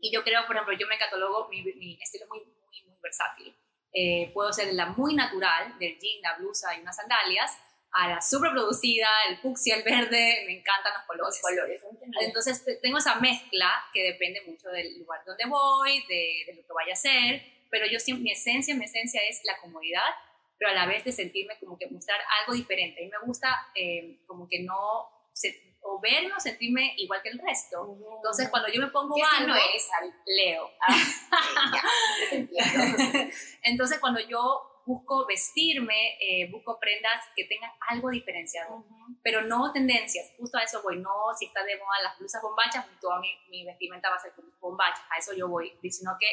y 0.01 0.13
yo 0.13 0.23
creo, 0.25 0.47
por 0.47 0.57
ejemplo, 0.57 0.77
yo 0.79 0.87
me 0.87 0.99
catalogo, 0.99 1.49
mi, 1.49 1.63
mi 1.63 1.99
estilo 2.01 2.25
es 2.25 2.31
muy, 2.31 2.39
muy, 2.41 2.83
muy 2.87 2.97
versátil. 3.03 3.55
Eh, 3.93 4.31
puedo 4.33 4.53
ser 4.53 4.73
la 4.75 4.87
muy 4.87 5.15
natural, 5.15 5.79
del 5.79 5.99
jean, 5.99 6.23
la 6.23 6.37
blusa 6.39 6.77
y 6.77 6.81
unas 6.81 6.97
sandalias, 6.97 7.57
a 7.93 8.09
la 8.09 8.21
súper 8.21 8.53
producida, 8.53 9.09
el 9.29 9.39
fucsia, 9.39 9.77
el 9.77 9.83
verde, 9.83 10.45
me 10.47 10.59
encantan 10.59 10.93
los 10.95 11.03
colores. 11.05 11.41
colores. 11.43 11.83
Entonces 12.21 12.65
tengo 12.81 12.99
esa 12.99 13.17
mezcla 13.17 13.69
que 13.93 14.05
depende 14.05 14.43
mucho 14.47 14.69
del 14.69 14.99
lugar 14.99 15.21
donde 15.27 15.45
voy, 15.47 16.05
de, 16.09 16.45
de 16.47 16.55
lo 16.55 16.67
que 16.67 16.73
vaya 16.73 16.93
a 16.93 16.95
hacer, 16.95 17.43
pero 17.69 17.87
yo 17.87 17.99
siempre, 17.99 18.23
mi 18.23 18.33
esencia, 18.33 18.75
mi 18.77 18.85
esencia 18.85 19.21
es 19.29 19.41
la 19.45 19.59
comodidad, 19.61 20.07
pero 20.57 20.71
a 20.71 20.75
la 20.75 20.87
vez 20.87 21.05
de 21.05 21.13
sentirme 21.13 21.59
como 21.59 21.79
que 21.79 21.89
mostrar 21.89 22.21
algo 22.41 22.53
diferente. 22.53 23.03
Y 23.03 23.09
me 23.09 23.19
gusta 23.25 23.49
eh, 23.75 24.21
como 24.27 24.49
que 24.49 24.61
no 24.61 25.09
o 25.91 26.01
verme 26.01 26.33
o 26.33 26.41
sentirme 26.41 26.95
igual 26.97 27.21
que 27.23 27.31
el 27.31 27.39
resto. 27.39 27.97
Entonces, 28.17 28.49
cuando 28.49 28.69
yo 28.73 28.81
me 28.81 28.89
pongo 28.89 29.17
algo, 29.39 29.49
no 29.49 29.57
eres, 29.57 29.89
Leo. 30.27 30.71
Ah, 31.33 31.79
Entonces, 33.63 34.01
cuando 34.01 34.21
yo 34.21 34.83
busco 34.85 35.27
vestirme, 35.27 36.17
eh, 36.21 36.51
busco 36.51 36.79
prendas 36.81 37.23
que 37.37 37.45
tengan 37.45 37.71
algo 37.89 38.11
diferenciado, 38.11 38.85
pero 39.23 39.43
no 39.43 39.73
tendencias. 39.73 40.33
Justo 40.37 40.59
a 40.59 40.63
eso 40.63 40.83
voy. 40.83 40.99
No, 40.99 41.13
si 41.39 41.47
está 41.47 41.63
de 41.63 41.77
moda 41.77 42.03
las 42.03 42.19
blusas 42.19 42.43
bombachas, 42.43 42.87
toda 43.01 43.21
mi, 43.21 43.29
mi 43.49 43.65
vestimenta 43.65 44.11
va 44.11 44.17
a 44.17 44.21
ser 44.21 44.33
bombachas. 44.61 45.05
A 45.11 45.19
eso 45.19 45.33
yo 45.35 45.49
voy. 45.49 45.73
Sino 45.89 46.17
que 46.19 46.27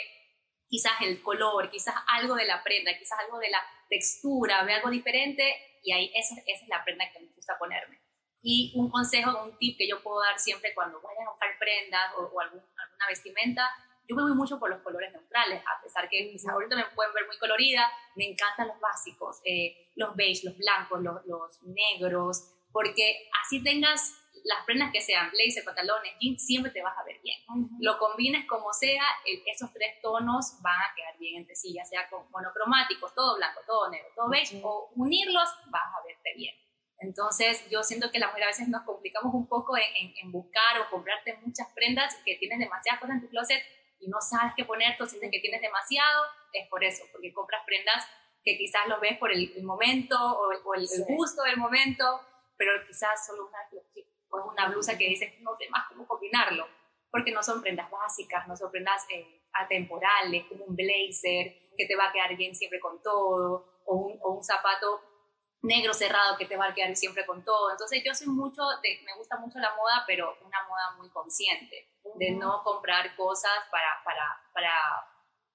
quizás 0.67 0.93
el 1.01 1.21
color, 1.21 1.69
quizás 1.69 1.95
algo 2.07 2.35
de 2.35 2.45
la 2.45 2.63
prenda, 2.63 2.97
quizás 2.97 3.19
algo 3.19 3.37
de 3.39 3.49
la 3.49 3.63
textura, 3.89 4.63
ve 4.63 4.73
algo 4.73 4.89
diferente 4.89 5.79
y 5.83 5.91
ahí 5.91 6.11
esa, 6.15 6.35
esa 6.45 6.63
es 6.63 6.67
la 6.67 6.83
prenda 6.83 7.09
que 7.11 7.19
me 7.19 7.31
gusta 7.33 7.57
ponerme. 7.57 8.06
Y 8.49 8.71
un 8.75 8.89
consejo, 8.89 9.43
un 9.43 9.57
tip 9.57 9.77
que 9.77 9.85
yo 9.85 10.01
puedo 10.01 10.21
dar 10.21 10.39
siempre 10.39 10.73
cuando 10.73 11.01
vayan 11.01 11.27
a 11.27 11.31
buscar 11.31 11.49
prendas 11.59 12.13
o, 12.15 12.39
alguna 12.39 12.63
vestimenta, 13.09 13.69
yo 14.07 14.15
me 14.15 14.21
voy 14.21 14.35
mucho 14.35 14.57
por 14.57 14.69
los 14.69 14.79
colores 14.83 15.11
neutrales, 15.11 15.61
a 15.67 15.81
pesar 15.83 16.07
que 16.07 16.31
quizás 16.31 16.53
ahorita 16.53 16.77
me 16.77 16.85
pueden 16.95 17.13
ver 17.13 17.27
muy 17.27 17.37
colorida, 17.39 17.91
me 18.15 18.23
encantan 18.25 18.69
los 18.69 18.79
básicos, 18.79 19.41
eh, 19.43 19.91
los 19.97 20.15
beige, 20.15 20.45
los 20.45 20.57
blancos, 20.57 21.01
los, 21.01 21.25
los, 21.25 21.61
negros, 21.63 22.53
porque 22.71 23.27
así 23.43 23.61
tengas 23.61 24.13
las 24.45 24.63
prendas 24.65 24.93
que 24.93 25.01
sean, 25.01 25.29
blazer, 25.29 25.65
pantalones, 25.65 26.13
jeans, 26.21 26.45
siempre 26.45 26.71
te 26.71 26.81
vas 26.81 26.97
a 26.97 27.03
ver 27.03 27.19
bien. 27.21 27.37
Lo 27.81 27.99
combines 27.99 28.47
como 28.47 28.71
sea, 28.71 29.03
esos 29.45 29.73
tres 29.73 29.99
tonos 30.01 30.61
van 30.61 30.79
a 30.79 30.95
quedar 30.95 31.17
bien 31.19 31.41
entre 31.41 31.57
sí, 31.57 31.73
ya 31.73 31.83
sea 31.83 32.09
con 32.09 32.31
monocromáticos, 32.31 33.13
todo 33.13 33.35
blanco, 33.35 33.59
todo 33.67 33.89
negro, 33.89 34.07
todo 34.15 34.29
beige, 34.29 34.61
o 34.63 34.89
unirlos, 34.95 35.49
vas 35.69 35.93
a 35.93 36.07
verte 36.07 36.33
bien. 36.37 36.55
Entonces, 36.99 37.63
yo 37.69 37.83
siento 37.83 38.11
que 38.11 38.19
la 38.19 38.27
mujer 38.27 38.43
a 38.45 38.47
veces 38.47 38.67
nos 38.69 38.83
complicamos 38.83 39.33
un 39.33 39.47
poco 39.47 39.75
en, 39.77 40.31
buscar 40.31 40.79
o 40.81 40.89
comprarte 40.89 41.37
muchas 41.45 41.67
prendas 41.73 42.15
que 42.25 42.35
tienes 42.35 42.59
demasiadas 42.59 42.99
cosas 42.99 43.17
en 43.17 43.21
tu 43.21 43.29
closet 43.29 43.61
y 43.99 44.07
no 44.09 44.19
sabes 44.19 44.53
qué 44.55 44.65
poner, 44.65 44.97
tú 44.97 45.05
sientes 45.05 45.29
que 45.31 45.39
tienes 45.39 45.61
demasiado, 45.61 46.23
es 46.53 46.67
por 46.69 46.83
eso, 46.83 47.03
porque 47.11 47.33
compras 47.33 47.63
prendas 47.65 48.07
que 48.43 48.57
quizás 48.57 48.87
lo 48.87 48.99
ves 48.99 49.17
por 49.17 49.31
el, 49.31 49.51
momento 49.63 50.15
o, 50.17 50.73
el, 50.73 50.87
gusto 51.07 51.43
del 51.43 51.57
momento, 51.57 52.21
pero 52.57 52.71
quizás 52.87 53.25
solo 53.25 53.47
una, 53.47 54.43
una 54.45 54.69
blusa 54.69 54.97
que 54.97 55.05
dices, 55.05 55.33
no 55.41 55.55
sé 55.55 55.69
más 55.69 55.87
cómo 55.89 56.07
combinarlo, 56.07 56.67
porque 57.11 57.31
no 57.31 57.43
son 57.43 57.61
prendas 57.61 57.91
básicas, 57.91 58.47
no 58.47 58.55
son 58.55 58.71
prendas 58.71 59.05
eh, 59.09 59.43
atemporales, 59.53 60.45
como 60.45 60.65
un 60.65 60.75
blazer 60.75 61.73
que 61.77 61.85
te 61.85 61.95
va 61.95 62.09
a 62.09 62.11
quedar 62.11 62.35
bien 62.35 62.55
siempre 62.55 62.79
con 62.79 63.01
todo, 63.01 63.81
o 63.85 63.95
un, 63.95 64.19
o 64.21 64.31
un 64.31 64.43
zapato 64.43 65.16
negro 65.61 65.93
cerrado 65.93 66.37
que 66.37 66.45
te 66.45 66.57
va 66.57 66.67
a 66.67 66.73
quedar 66.73 66.95
siempre 66.95 67.25
con 67.25 67.43
todo. 67.43 67.71
Entonces 67.71 68.01
yo 68.05 68.13
soy 68.13 68.27
mucho, 68.27 68.61
de, 68.83 68.99
me 69.05 69.15
gusta 69.17 69.37
mucho 69.37 69.59
la 69.59 69.75
moda, 69.75 70.03
pero 70.05 70.37
una 70.41 70.63
moda 70.67 70.95
muy 70.97 71.09
consciente, 71.09 71.89
de 72.15 72.31
no 72.31 72.63
comprar 72.63 73.15
cosas 73.15 73.51
para, 73.71 74.01
para, 74.03 74.23
para 74.53 74.71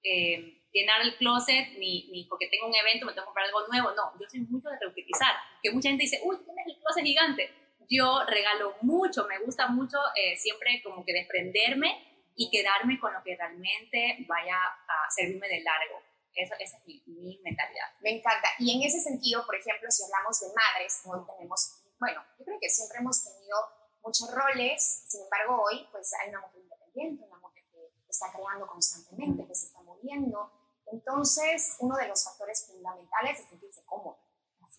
eh, 0.03 0.61
llenar 0.71 1.01
el 1.01 1.15
closet, 1.17 1.77
ni, 1.77 2.09
ni, 2.11 2.25
porque 2.25 2.47
tengo 2.47 2.67
un 2.67 2.75
evento 2.75 3.05
me 3.05 3.13
tengo 3.13 3.23
que 3.23 3.27
comprar 3.27 3.47
algo 3.47 3.67
nuevo. 3.67 3.91
No, 3.91 4.13
yo 4.19 4.29
soy 4.29 4.41
mucho 4.41 4.69
de 4.69 4.79
reutilizar, 4.79 5.35
que 5.61 5.71
mucha 5.71 5.89
gente 5.89 6.03
dice, 6.03 6.21
uy, 6.23 6.37
tienes 6.43 6.67
el 6.67 6.79
closet 6.79 7.03
gigante. 7.03 7.53
Yo 7.89 8.23
regalo 8.25 8.75
mucho, 8.81 9.25
me 9.27 9.39
gusta 9.39 9.67
mucho 9.67 9.97
eh, 10.15 10.35
siempre 10.37 10.81
como 10.83 11.03
que 11.05 11.13
desprenderme 11.13 12.31
y 12.35 12.49
quedarme 12.49 12.99
con 12.99 13.13
lo 13.13 13.21
que 13.23 13.35
realmente 13.35 14.17
vaya 14.27 14.57
a 14.57 15.09
servirme 15.11 15.47
de 15.47 15.61
largo. 15.61 16.12
Esa, 16.35 16.55
es 16.55 16.73
mi, 16.85 17.39
mentalidad. 17.43 17.87
Me 18.01 18.17
encanta. 18.17 18.47
Y 18.59 18.75
en 18.75 18.87
ese 18.87 18.99
sentido, 18.99 19.45
por 19.45 19.55
ejemplo, 19.55 19.89
si 19.91 20.03
hablamos 20.03 20.39
de 20.39 20.47
madres, 20.47 21.01
hoy 21.05 21.19
tenemos, 21.25 21.83
bueno, 21.99 22.21
yo 22.39 22.45
creo 22.45 22.57
que 22.59 22.69
siempre 22.69 22.97
hemos 22.99 23.23
tenido 23.23 23.57
muchos 24.03 24.33
roles, 24.33 25.03
sin 25.07 25.21
embargo, 25.21 25.63
hoy 25.63 25.87
pues 25.91 26.11
hay 26.13 26.29
una 26.29 26.41
mujer 26.41 26.61
independiente, 26.61 27.25
una 27.25 27.37
mujer 27.37 27.63
que 27.71 27.91
está 28.09 28.31
creando 28.31 28.67
constantemente, 28.67 29.47
que 29.47 29.55
se 29.55 29.67
está 29.67 29.81
moviendo. 29.81 30.51
Entonces, 30.87 31.77
uno 31.79 31.95
de 31.95 32.07
los 32.07 32.23
factores 32.23 32.65
fundamentales 32.67 33.39
es 33.39 33.49
sentirse 33.49 33.83
cómodo. 33.85 34.17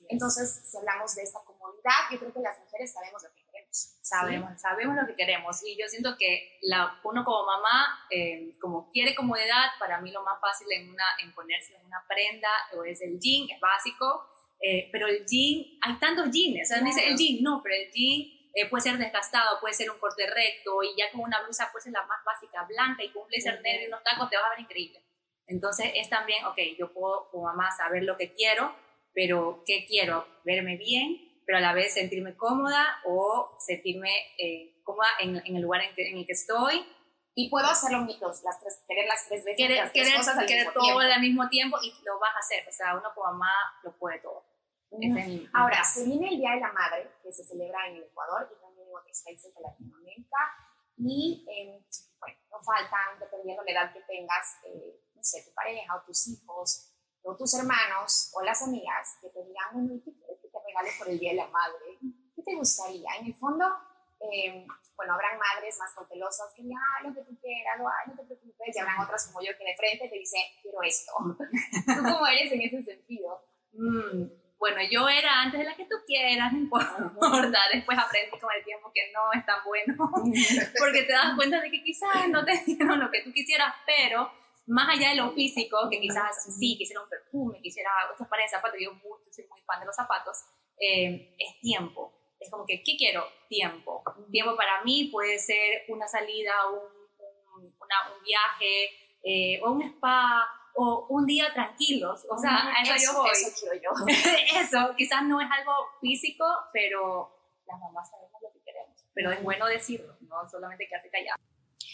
Entonces, 0.08 0.62
si 0.64 0.76
hablamos 0.76 1.14
de 1.14 1.22
esta 1.22 1.40
comodidad, 1.44 2.10
yo 2.10 2.18
creo 2.18 2.32
que 2.32 2.40
las 2.40 2.58
mujeres 2.60 2.92
sabemos 2.92 3.22
lo 3.22 3.32
que 3.32 3.43
Sabemos, 3.74 4.60
sabemos 4.60 4.96
lo 4.96 5.06
que 5.06 5.16
queremos. 5.16 5.60
Y 5.66 5.76
yo 5.76 5.88
siento 5.88 6.16
que 6.16 6.58
la, 6.62 7.00
uno 7.02 7.24
como 7.24 7.44
mamá, 7.44 8.06
eh, 8.10 8.52
como 8.60 8.90
quiere 8.92 9.14
comodidad, 9.14 9.70
para 9.80 10.00
mí 10.00 10.12
lo 10.12 10.22
más 10.22 10.40
fácil 10.40 10.68
en, 10.70 10.90
una, 10.90 11.04
en 11.22 11.34
ponerse 11.34 11.76
una 11.84 12.04
prenda 12.06 12.48
o 12.76 12.84
es 12.84 13.02
el 13.02 13.18
jean, 13.18 13.50
es 13.50 13.60
básico, 13.60 14.28
eh, 14.60 14.88
pero 14.92 15.08
el 15.08 15.26
jean, 15.26 15.78
hay 15.82 15.98
tantos 15.98 16.30
jeans, 16.30 16.70
o 16.70 16.74
sea, 16.74 16.84
dice 16.84 17.06
el 17.08 17.16
jean, 17.16 17.42
no, 17.42 17.60
pero 17.62 17.74
el 17.74 17.90
jean 17.90 18.50
eh, 18.54 18.68
puede 18.70 18.82
ser 18.82 18.98
desgastado, 18.98 19.58
puede 19.60 19.74
ser 19.74 19.90
un 19.90 19.98
corte 19.98 20.24
recto 20.26 20.82
y 20.84 20.96
ya 20.96 21.10
con 21.10 21.22
una 21.22 21.42
blusa 21.42 21.70
puede 21.72 21.82
ser 21.82 21.92
la 21.92 22.06
más 22.06 22.24
básica, 22.24 22.64
blanca 22.64 23.02
y 23.02 23.10
con 23.10 23.22
un 23.22 23.28
blazer 23.28 23.60
negro 23.62 23.84
y 23.84 23.88
unos 23.88 24.04
tacos 24.04 24.30
te 24.30 24.36
va 24.36 24.46
a 24.46 24.50
ver 24.50 24.60
increíble. 24.60 25.04
Entonces 25.48 25.90
es 25.96 26.08
también, 26.08 26.44
ok, 26.44 26.58
yo 26.78 26.92
puedo 26.92 27.28
como 27.30 27.44
mamá 27.44 27.70
saber 27.72 28.04
lo 28.04 28.16
que 28.16 28.32
quiero, 28.32 28.74
pero 29.12 29.64
¿qué 29.66 29.84
quiero? 29.86 30.26
Verme 30.44 30.76
bien, 30.76 31.33
pero 31.46 31.58
a 31.58 31.60
la 31.60 31.72
vez 31.72 31.94
sentirme 31.94 32.36
cómoda 32.36 33.00
o 33.06 33.56
sentirme 33.58 34.10
eh, 34.38 34.80
cómoda 34.82 35.08
en, 35.20 35.36
el 35.36 35.62
lugar 35.62 35.82
en, 35.82 36.18
el 36.18 36.26
que 36.26 36.32
estoy. 36.32 36.84
Y 37.36 37.50
puedo 37.50 37.66
hacerlo 37.66 38.06
las 38.06 38.60
tres, 38.60 38.84
querer 38.86 39.06
las 39.08 39.26
tres 39.26 39.44
veces, 39.44 39.56
querer, 39.56 39.78
las 39.78 39.92
tres 39.92 40.04
querer, 40.04 40.18
cosas 40.18 40.38
al 40.38 40.46
querer 40.46 40.66
mismo 40.66 40.72
todo 40.74 40.84
tiempo. 40.84 41.14
al 41.14 41.20
mismo 41.20 41.48
tiempo 41.48 41.78
y 41.82 41.92
lo 42.04 42.18
vas 42.20 42.34
a 42.36 42.38
hacer. 42.38 42.64
O 42.68 42.72
sea, 42.72 42.94
uno 42.96 43.10
como 43.14 43.32
mamá 43.32 43.50
lo 43.82 43.96
puede 43.98 44.20
todo. 44.20 44.46
Es 45.00 45.10
mi 45.10 45.48
Ahora, 45.52 45.82
se 45.82 46.04
viene 46.04 46.28
el 46.28 46.38
Día 46.38 46.52
de 46.52 46.60
la 46.60 46.72
Madre, 46.72 47.10
que 47.22 47.32
se 47.32 47.42
celebra 47.44 47.88
en 47.88 47.96
el 47.96 48.04
Ecuador 48.04 48.48
y 48.54 48.60
también 48.60 48.88
en 48.88 48.94
otros 48.94 49.22
países 49.24 49.52
de 49.52 49.60
Latinoamérica. 49.60 50.38
Y, 50.96 51.44
eh, 51.50 51.84
bueno, 52.20 52.38
no 52.52 52.60
faltan, 52.60 53.18
dependiendo 53.18 53.64
de 53.64 53.72
la 53.72 53.82
edad 53.82 53.92
que 53.92 54.00
tengas, 54.02 54.58
eh, 54.64 55.02
no 55.14 55.22
sé, 55.22 55.42
tu 55.42 55.52
pareja 55.52 55.96
o 55.96 56.02
tus 56.06 56.28
hijos 56.28 56.94
o 57.22 57.36
tus 57.36 57.54
hermanos 57.54 58.30
o 58.34 58.42
las 58.42 58.62
amigas 58.62 59.16
que 59.20 59.30
te 59.30 59.42
digan, 59.44 59.64
bueno, 59.72 59.94
¿y 59.94 60.00
qué 60.02 60.12
regale 60.74 60.90
por 60.98 61.08
el 61.08 61.18
Día 61.18 61.30
de 61.30 61.36
la 61.36 61.46
Madre? 61.48 61.98
¿Qué 62.34 62.42
te 62.42 62.54
gustaría? 62.54 63.08
En 63.20 63.26
el 63.26 63.34
fondo, 63.34 63.64
eh, 64.20 64.66
bueno, 64.96 65.14
habrán 65.14 65.38
madres 65.38 65.78
más 65.78 65.92
cautelosas 65.94 66.52
que, 66.56 66.62
ay, 66.62 67.08
lo 67.08 67.14
que 67.14 67.22
tú 67.22 67.38
quieras, 67.40 67.80
o, 67.80 67.88
ay, 67.88 68.08
no 68.08 68.16
te 68.16 68.24
preocupes, 68.24 68.76
y 68.76 68.78
habrán 68.78 69.00
otras 69.00 69.26
como 69.28 69.40
yo 69.44 69.56
que 69.56 69.64
de 69.64 69.76
frente 69.76 70.08
te 70.08 70.18
dice, 70.18 70.38
quiero 70.62 70.82
esto. 70.82 71.12
¿Tú 71.96 72.02
cómo 72.02 72.26
eres 72.26 72.52
en 72.52 72.62
ese 72.62 72.82
sentido? 72.82 73.40
Mm, 73.72 74.26
bueno, 74.58 74.80
yo 74.90 75.08
era 75.08 75.42
antes 75.42 75.60
de 75.60 75.66
la 75.66 75.76
que 75.76 75.84
tú 75.84 75.96
quieras, 76.06 76.52
no 76.52 76.58
importa. 76.58 77.60
Después 77.72 77.98
aprendí 77.98 78.38
con 78.38 78.50
el 78.56 78.64
tiempo 78.64 78.90
que 78.94 79.12
no 79.12 79.32
es 79.38 79.44
tan 79.46 79.62
bueno, 79.64 79.94
porque 80.78 81.02
te 81.02 81.12
das 81.12 81.36
cuenta 81.36 81.60
de 81.60 81.70
que 81.70 81.82
quizás 81.82 82.28
no 82.30 82.44
te 82.44 82.56
dieron 82.66 82.98
lo 83.00 83.10
que 83.10 83.22
tú 83.22 83.32
quisieras, 83.32 83.74
pero 83.86 84.30
más 84.66 84.88
allá 84.96 85.10
de 85.10 85.16
lo 85.16 85.30
físico, 85.32 85.76
que 85.90 86.00
quizás 86.00 86.44
sí, 86.58 86.76
quisiera 86.78 87.02
un 87.02 87.08
perfume, 87.08 87.60
quisiera 87.60 87.90
estos 88.10 88.26
pares 88.28 88.50
de 88.50 88.56
zapatos, 88.56 88.78
yo 88.80 88.94
muy- 88.94 89.18
soy 89.30 89.44
muy 89.50 89.60
fan 89.62 89.80
de 89.80 89.86
los 89.86 89.94
zapatos, 89.96 90.38
eh, 90.78 91.34
es 91.38 91.60
tiempo. 91.60 92.12
Es 92.40 92.50
como 92.50 92.66
que, 92.66 92.82
¿qué 92.82 92.96
quiero? 92.96 93.24
Tiempo. 93.48 94.02
Tiempo 94.30 94.56
para 94.56 94.82
mí 94.82 95.04
puede 95.12 95.38
ser 95.38 95.84
una 95.88 96.06
salida, 96.08 96.52
un, 96.70 96.78
un- 97.56 97.74
una- 97.80 98.14
un 98.16 98.22
viaje, 98.24 98.90
eh, 99.22 99.60
o 99.62 99.70
un 99.72 99.82
spa, 99.82 100.44
o 100.74 101.06
un 101.08 101.24
día 101.26 101.52
tranquilos. 101.54 102.26
O 102.28 102.36
sea, 102.36 102.68
a 102.74 102.82
eso, 102.82 103.12
yo 103.12 103.18
voy. 103.18 103.30
Eso 103.30 103.50
quiero 103.58 103.74
yo. 103.76 103.90
Eso, 104.60 104.94
quizás 104.96 105.22
no 105.22 105.40
es 105.40 105.48
algo 105.50 105.72
físico, 106.00 106.44
pero 106.72 107.30
las 107.66 107.78
mamás 107.80 108.10
sabemos 108.10 108.42
lo 108.42 108.52
que 108.52 108.60
queremos. 108.64 109.00
Pero 109.14 109.30
es 109.30 109.42
bueno 109.42 109.66
decirlo, 109.66 110.16
no 110.22 110.48
solamente 110.50 110.86
quedarse 110.88 111.08
callado. 111.10 111.36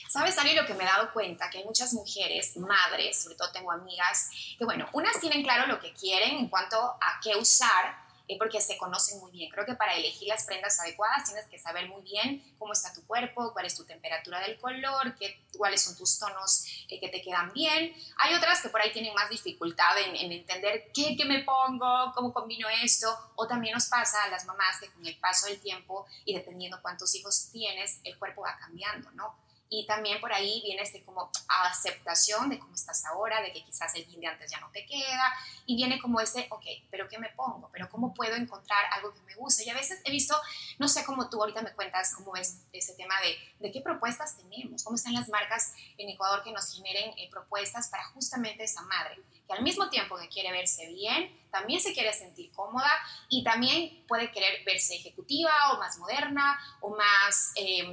¿Sabes, 0.08 0.36
Ari, 0.38 0.54
lo 0.54 0.66
que 0.66 0.74
me 0.74 0.82
he 0.82 0.86
dado 0.86 1.12
cuenta? 1.12 1.48
Que 1.50 1.58
hay 1.58 1.64
muchas 1.64 1.92
mujeres, 1.92 2.56
madres, 2.56 3.22
sobre 3.22 3.36
todo 3.36 3.52
tengo 3.52 3.70
amigas, 3.70 4.30
que 4.58 4.64
bueno, 4.64 4.88
unas 4.92 5.20
tienen 5.20 5.42
claro 5.44 5.68
lo 5.68 5.78
que 5.78 5.92
quieren 5.92 6.38
en 6.38 6.48
cuanto 6.48 6.76
a 6.80 7.20
qué 7.22 7.36
usar, 7.36 7.96
eh, 8.30 8.38
porque 8.38 8.60
se 8.60 8.78
conocen 8.78 9.18
muy 9.18 9.32
bien. 9.32 9.50
Creo 9.50 9.66
que 9.66 9.74
para 9.74 9.96
elegir 9.96 10.28
las 10.28 10.44
prendas 10.44 10.78
adecuadas 10.78 11.24
tienes 11.24 11.46
que 11.46 11.58
saber 11.58 11.88
muy 11.88 12.00
bien 12.02 12.40
cómo 12.60 12.72
está 12.72 12.92
tu 12.92 13.04
cuerpo, 13.04 13.52
cuál 13.52 13.66
es 13.66 13.74
tu 13.74 13.84
temperatura 13.84 14.38
del 14.38 14.56
color, 14.60 15.16
qué, 15.18 15.42
cuáles 15.58 15.82
son 15.82 15.96
tus 15.96 16.16
tonos 16.16 16.64
eh, 16.88 17.00
que 17.00 17.08
te 17.08 17.22
quedan 17.22 17.52
bien. 17.52 17.92
Hay 18.18 18.34
otras 18.34 18.62
que 18.62 18.68
por 18.68 18.80
ahí 18.80 18.92
tienen 18.92 19.12
más 19.14 19.28
dificultad 19.30 19.98
en, 19.98 20.14
en 20.14 20.30
entender 20.30 20.92
qué, 20.94 21.16
qué 21.16 21.24
me 21.24 21.40
pongo, 21.40 22.12
cómo 22.14 22.32
combino 22.32 22.68
esto, 22.84 23.32
o 23.34 23.48
también 23.48 23.74
nos 23.74 23.86
pasa 23.86 24.22
a 24.22 24.28
las 24.28 24.44
mamás 24.44 24.78
que 24.78 24.88
con 24.92 25.04
el 25.04 25.18
paso 25.18 25.46
del 25.46 25.58
tiempo 25.58 26.06
y 26.24 26.32
dependiendo 26.32 26.80
cuántos 26.80 27.12
hijos 27.16 27.48
tienes, 27.50 27.98
el 28.04 28.16
cuerpo 28.16 28.42
va 28.42 28.56
cambiando, 28.58 29.10
¿no? 29.10 29.34
Y 29.72 29.86
también 29.86 30.20
por 30.20 30.32
ahí 30.32 30.60
viene 30.64 30.82
este 30.82 31.04
como 31.04 31.30
aceptación 31.48 32.50
de 32.50 32.58
cómo 32.58 32.74
estás 32.74 33.04
ahora, 33.06 33.40
de 33.40 33.52
que 33.52 33.64
quizás 33.64 33.94
el 33.94 34.04
jean 34.06 34.20
de 34.20 34.26
antes 34.26 34.50
ya 34.50 34.58
no 34.58 34.68
te 34.72 34.84
queda, 34.84 35.32
y 35.64 35.76
viene 35.76 36.00
como 36.00 36.20
ese, 36.20 36.48
ok, 36.50 36.64
pero 36.90 37.08
¿qué 37.08 37.18
me 37.18 37.28
pongo? 37.30 37.70
¿Pero 37.72 37.88
cómo 37.88 38.12
puedo 38.12 38.34
encontrar 38.34 38.84
algo 38.92 39.14
que 39.14 39.20
me 39.22 39.36
guste? 39.36 39.64
Y 39.64 39.70
a 39.70 39.74
veces 39.74 40.00
he 40.04 40.10
visto, 40.10 40.34
no 40.78 40.88
sé 40.88 41.04
cómo 41.04 41.30
tú 41.30 41.40
ahorita 41.40 41.62
me 41.62 41.72
cuentas 41.72 42.14
cómo 42.16 42.34
es 42.34 42.62
ese 42.72 42.94
tema 42.94 43.14
de, 43.20 43.36
de 43.60 43.72
qué 43.72 43.80
propuestas 43.80 44.36
tenemos, 44.36 44.82
cómo 44.82 44.96
están 44.96 45.14
las 45.14 45.28
marcas 45.28 45.72
en 45.96 46.08
Ecuador 46.08 46.42
que 46.42 46.52
nos 46.52 46.74
generen 46.74 47.16
eh, 47.16 47.30
propuestas 47.30 47.88
para 47.88 48.04
justamente 48.08 48.64
esa 48.64 48.82
madre, 48.82 49.22
al 49.52 49.62
mismo 49.62 49.88
tiempo 49.88 50.16
que 50.16 50.28
quiere 50.28 50.52
verse 50.52 50.86
bien, 50.88 51.48
también 51.50 51.80
se 51.80 51.92
quiere 51.92 52.12
sentir 52.12 52.52
cómoda 52.52 52.90
y 53.28 53.42
también 53.42 54.04
puede 54.06 54.30
querer 54.30 54.64
verse 54.64 54.94
ejecutiva 54.94 55.52
o 55.72 55.78
más 55.78 55.98
moderna 55.98 56.58
o 56.80 56.96
más 56.96 57.52
eh, 57.56 57.84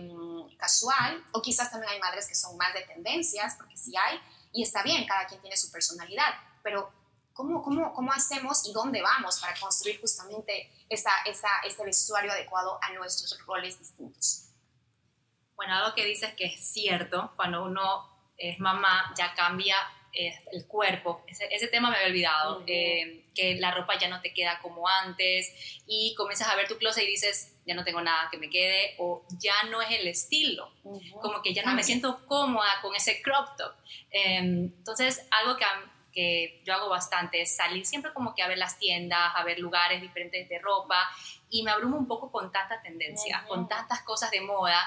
casual, 0.57 1.23
o 1.31 1.41
quizás 1.41 1.71
también 1.71 1.93
hay 1.93 1.99
madres 1.99 2.27
que 2.27 2.35
son 2.35 2.55
más 2.57 2.73
de 2.73 2.81
tendencias, 2.81 3.55
porque 3.57 3.77
sí 3.77 3.93
hay, 3.95 4.19
y 4.51 4.63
está 4.63 4.83
bien, 4.83 5.05
cada 5.05 5.25
quien 5.27 5.41
tiene 5.41 5.57
su 5.57 5.71
personalidad, 5.71 6.33
pero 6.63 6.91
¿cómo, 7.33 7.61
cómo, 7.63 7.93
cómo 7.93 8.11
hacemos 8.11 8.67
y 8.67 8.73
dónde 8.73 9.01
vamos 9.01 9.39
para 9.39 9.59
construir 9.59 9.99
justamente 9.99 10.71
esa, 10.89 11.11
esa, 11.25 11.49
este 11.65 11.83
vestuario 11.83 12.31
adecuado 12.31 12.79
a 12.81 12.93
nuestros 12.93 13.39
roles 13.45 13.79
distintos? 13.79 14.49
Bueno, 15.55 15.75
algo 15.75 15.95
que 15.95 16.05
dices 16.05 16.33
que 16.35 16.45
es 16.45 16.71
cierto, 16.71 17.33
cuando 17.35 17.63
uno 17.63 18.17
es 18.37 18.59
mamá 18.59 19.13
ya 19.17 19.33
cambia 19.33 19.75
eh, 20.19 20.33
el 20.51 20.65
cuerpo, 20.65 21.23
ese, 21.27 21.47
ese 21.51 21.67
tema 21.67 21.91
me 21.91 21.97
había 21.97 22.07
olvidado, 22.07 22.63
eh, 22.65 23.25
que 23.35 23.55
la 23.55 23.69
ropa 23.71 23.99
ya 23.99 24.07
no 24.07 24.19
te 24.19 24.33
queda 24.33 24.59
como 24.63 24.87
antes 24.87 25.53
y 25.85 26.15
comienzas 26.15 26.47
a 26.47 26.55
ver 26.55 26.67
tu 26.67 26.77
closet 26.77 27.03
y 27.03 27.11
dices, 27.11 27.55
ya 27.67 27.75
no 27.75 27.83
tengo 27.83 28.01
nada 28.01 28.27
que 28.31 28.37
me 28.37 28.49
quede 28.49 28.95
o 28.97 29.23
ya 29.39 29.53
no 29.69 29.79
es 29.79 29.91
el 29.91 30.07
estilo, 30.07 30.71
como 31.21 31.43
que 31.43 31.53
ya 31.53 31.61
no 31.63 31.73
me 31.75 31.83
siento 31.83 32.25
cómoda 32.25 32.81
con 32.81 32.95
ese 32.95 33.21
crop 33.21 33.55
top. 33.57 33.73
Eh, 34.09 34.37
entonces, 34.37 35.27
algo 35.29 35.55
que, 35.55 35.65
que 36.11 36.63
yo 36.65 36.73
hago 36.73 36.89
bastante 36.89 37.41
es 37.41 37.55
salir 37.55 37.85
siempre 37.85 38.11
como 38.11 38.33
que 38.33 38.41
a 38.41 38.47
ver 38.47 38.57
las 38.57 38.79
tiendas, 38.79 39.33
a 39.35 39.43
ver 39.43 39.59
lugares 39.59 40.01
diferentes 40.01 40.49
de 40.49 40.57
ropa 40.57 41.07
y 41.51 41.61
me 41.61 41.69
abrumo 41.69 41.95
un 41.95 42.07
poco 42.07 42.31
con 42.31 42.51
tanta 42.51 42.81
tendencia, 42.81 43.45
con 43.47 43.67
tantas 43.67 44.01
cosas 44.01 44.31
de 44.31 44.41
moda, 44.41 44.81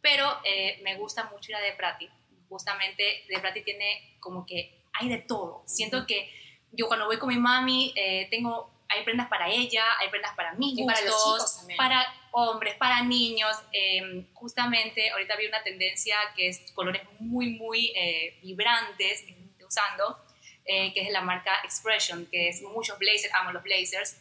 pero 0.00 0.26
eh, 0.42 0.80
me 0.82 0.96
gusta 0.96 1.24
mucho 1.24 1.50
ir 1.50 1.56
a 1.56 1.60
De 1.60 1.72
Prati. 1.72 2.08
Justamente 2.50 3.24
De 3.28 3.38
Prati 3.38 3.62
tiene 3.62 4.16
como 4.20 4.44
que 4.44 4.82
hay 4.92 5.08
de 5.08 5.18
todo. 5.18 5.62
Siento 5.66 6.04
que 6.06 6.30
yo 6.72 6.86
cuando 6.86 7.06
voy 7.06 7.18
con 7.18 7.30
mi 7.30 7.38
mami 7.38 7.94
eh, 7.96 8.28
tengo 8.30 8.70
hay 8.90 9.04
prendas 9.04 9.28
para 9.28 9.48
ella, 9.48 9.84
hay 10.00 10.08
prendas 10.08 10.34
para 10.34 10.52
mí, 10.54 10.74
Y 10.76 10.84
para 10.84 11.00
los 11.02 11.16
chicos 11.16 11.56
también. 11.58 11.76
para 11.76 12.06
hombres, 12.32 12.74
para 12.74 13.02
niños. 13.02 13.56
eh, 13.72 14.26
justamente 14.34 15.10
ahorita 15.10 15.36
vi 15.36 15.46
una 15.46 15.62
tendencia 15.62 16.16
que 16.34 16.48
es 16.48 16.60
colores 16.74 17.02
muy, 17.20 17.50
muy 17.54 17.92
eh, 17.94 18.38
vibrantes 18.42 19.22
que 19.22 19.30
estoy 19.30 19.64
usando, 19.64 20.18
eh, 20.64 20.92
que 20.92 21.02
es 21.02 21.10
la 21.12 21.20
marca 21.20 21.52
Expression, 21.62 22.26
que 22.26 22.48
es 22.48 22.62
muchos 22.62 22.98
blazers, 22.98 23.32
amo 23.34 23.52
los 23.52 23.62
blazers. 23.62 24.16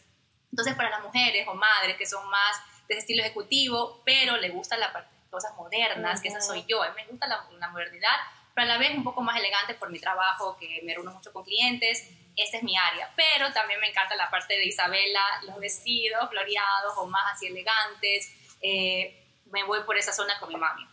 Entonces, 0.52 0.76
para 0.76 0.92
las 0.92 1.04
mujeres 1.04 1.48
o 1.48 1.56
madres 1.56 1.98
que 1.98 2.06
son 2.06 2.28
más 2.30 2.62
de 2.88 2.94
ese 2.94 3.00
estilo 3.00 3.24
ejecutivo, 3.24 4.04
pero 4.06 4.38
le 4.38 4.50
gustan 4.50 4.80
las 4.80 4.92
cosas 5.30 5.56
modernas, 5.56 6.22
que 6.22 6.28
esa 6.30 6.42
soy 6.42 6.66
yo, 6.68 6.82
a 6.84 6.90
mí 6.90 6.96
me 7.02 7.08
gusta 7.08 7.28
la, 7.28 7.46
la 7.60 7.70
modernidad, 7.70 8.16
pero 8.56 8.66
a 8.66 8.74
la 8.74 8.78
vez 8.78 8.92
un 8.96 9.04
poco 9.04 9.22
más 9.22 9.38
elegante 9.40 9.74
por 9.76 9.90
mi 9.90 10.00
trabajo, 10.00 10.58
que 10.58 10.82
me 10.84 10.94
reúno 10.94 11.12
mucho 11.12 11.32
con 11.32 11.44
clientes, 11.44 12.10
esta 12.36 12.58
es 12.58 12.64
mi 12.64 12.76
área. 12.78 13.12
Pero 13.16 13.52
también 13.54 13.80
me 13.80 13.90
encanta 13.90 14.16
la 14.16 14.30
parte 14.30 14.56
de 14.56 14.66
Isabela, 14.66 15.22
los 15.44 15.58
vestidos 15.60 16.30
floreados 16.30 16.94
o 16.98 17.06
más 17.06 17.34
así 17.34 17.48
elegantes. 17.48 18.34
eh, 18.62 19.16
me 19.52 19.64
voy 19.64 19.82
por 19.84 19.98
esa 19.98 20.12
zona 20.14 20.38
con 20.40 20.50
mi 20.50 20.56
mami. 20.58 20.86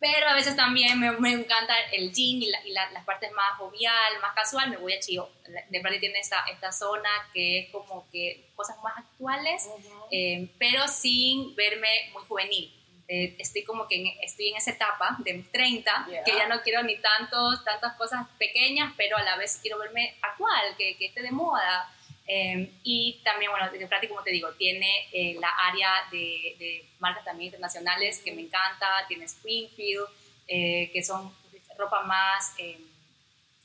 Pero 0.00 0.28
a 0.28 0.34
veces 0.34 0.54
también 0.56 0.98
me, 1.00 1.10
me 1.12 1.32
encanta 1.32 1.74
el 1.92 2.12
jean 2.12 2.42
y, 2.42 2.50
la- 2.50 2.66
y 2.66 2.72
la- 2.72 2.90
las 2.90 3.04
partes 3.04 3.32
más 3.32 3.56
jovial, 3.56 4.20
más 4.20 4.34
casual, 4.34 4.68
me 4.68 4.76
voy 4.76 4.92
a 4.92 5.00
Chio. 5.00 5.30
De 5.70 5.80
verdad 5.80 5.98
tiene 6.00 6.18
esta, 6.18 6.44
esta 6.52 6.70
zona 6.72 7.08
que 7.32 7.60
es 7.60 7.70
como 7.70 8.06
que 8.10 8.50
cosas 8.54 8.76
más 8.82 8.98
actuales, 8.98 9.68
eh, 10.10 10.48
pero 10.58 10.86
sin 10.88 11.54
verme 11.56 12.10
muy 12.12 12.22
juvenil. 12.24 12.74
Eh, 13.06 13.36
estoy 13.38 13.64
como 13.64 13.86
que 13.86 13.96
en, 13.96 14.06
estoy 14.22 14.48
en 14.48 14.56
esa 14.56 14.70
etapa 14.70 15.16
de 15.18 15.34
mis 15.34 15.50
30, 15.52 16.06
Yeah. 16.08 16.24
que 16.24 16.32
ya 16.32 16.48
no 16.48 16.62
quiero 16.62 16.82
ni 16.82 16.96
tantos, 16.96 17.62
tantas 17.64 17.94
cosas 17.96 18.26
pequeñas, 18.38 18.92
pero 18.96 19.16
a 19.16 19.22
la 19.22 19.36
vez 19.36 19.58
quiero 19.60 19.78
verme 19.78 20.14
actual, 20.22 20.74
que, 20.78 20.96
que 20.96 21.06
esté 21.06 21.22
de 21.22 21.30
moda. 21.30 21.90
Eh, 22.26 22.70
y 22.82 23.20
también, 23.22 23.50
bueno, 23.50 23.70
de 23.70 23.86
práctica, 23.86 24.10
como 24.10 24.24
te 24.24 24.30
digo, 24.30 24.50
tiene 24.54 24.88
eh, 25.12 25.36
la 25.38 25.50
área 25.50 25.90
de, 26.10 26.56
de 26.58 26.88
marcas 26.98 27.24
también 27.24 27.48
internacionales 27.48 28.22
que 28.24 28.32
me 28.32 28.42
encanta, 28.42 29.04
tiene 29.08 29.26
Springfield, 29.26 30.06
eh, 30.48 30.90
que 30.92 31.02
son 31.02 31.34
ropa 31.76 32.02
más 32.04 32.54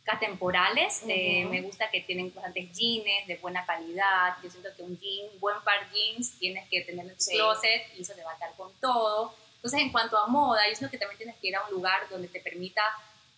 atemporales. 0.10 1.02
Eh, 1.08 1.46
me 1.46 1.62
gusta 1.62 1.90
que 1.90 2.02
tienen 2.02 2.34
bastantes 2.34 2.72
jeans 2.72 3.28
de 3.28 3.36
buena 3.38 3.66
calidad. 3.66 4.36
Yo 4.44 4.50
siento 4.50 4.70
que 4.76 4.84
un 4.84 5.00
jean, 5.00 5.28
buen 5.40 5.60
par 5.64 5.90
jeans, 5.92 6.38
tienes 6.40 6.68
que 6.70 6.82
tener 6.82 7.06
en 7.06 7.16
tu 7.16 7.22
Sí. 7.24 7.36
closet 7.36 7.84
y 7.98 8.02
eso 8.02 8.14
te 8.14 8.24
va 8.24 8.32
a 8.32 8.34
estar 8.34 8.54
con 8.56 8.72
todo. 8.80 9.34
Entonces, 9.56 9.82
en 9.82 9.92
cuanto 9.92 10.18
a 10.18 10.28
moda, 10.28 10.62
yo 10.70 10.76
siento 10.76 10.92
que 10.92 10.98
también 10.98 11.18
tienes 11.18 11.36
que 11.38 11.48
ir 11.48 11.56
a 11.56 11.64
un 11.66 11.72
lugar 11.72 12.08
donde 12.10 12.28
te 12.28 12.40
permita 12.40 12.82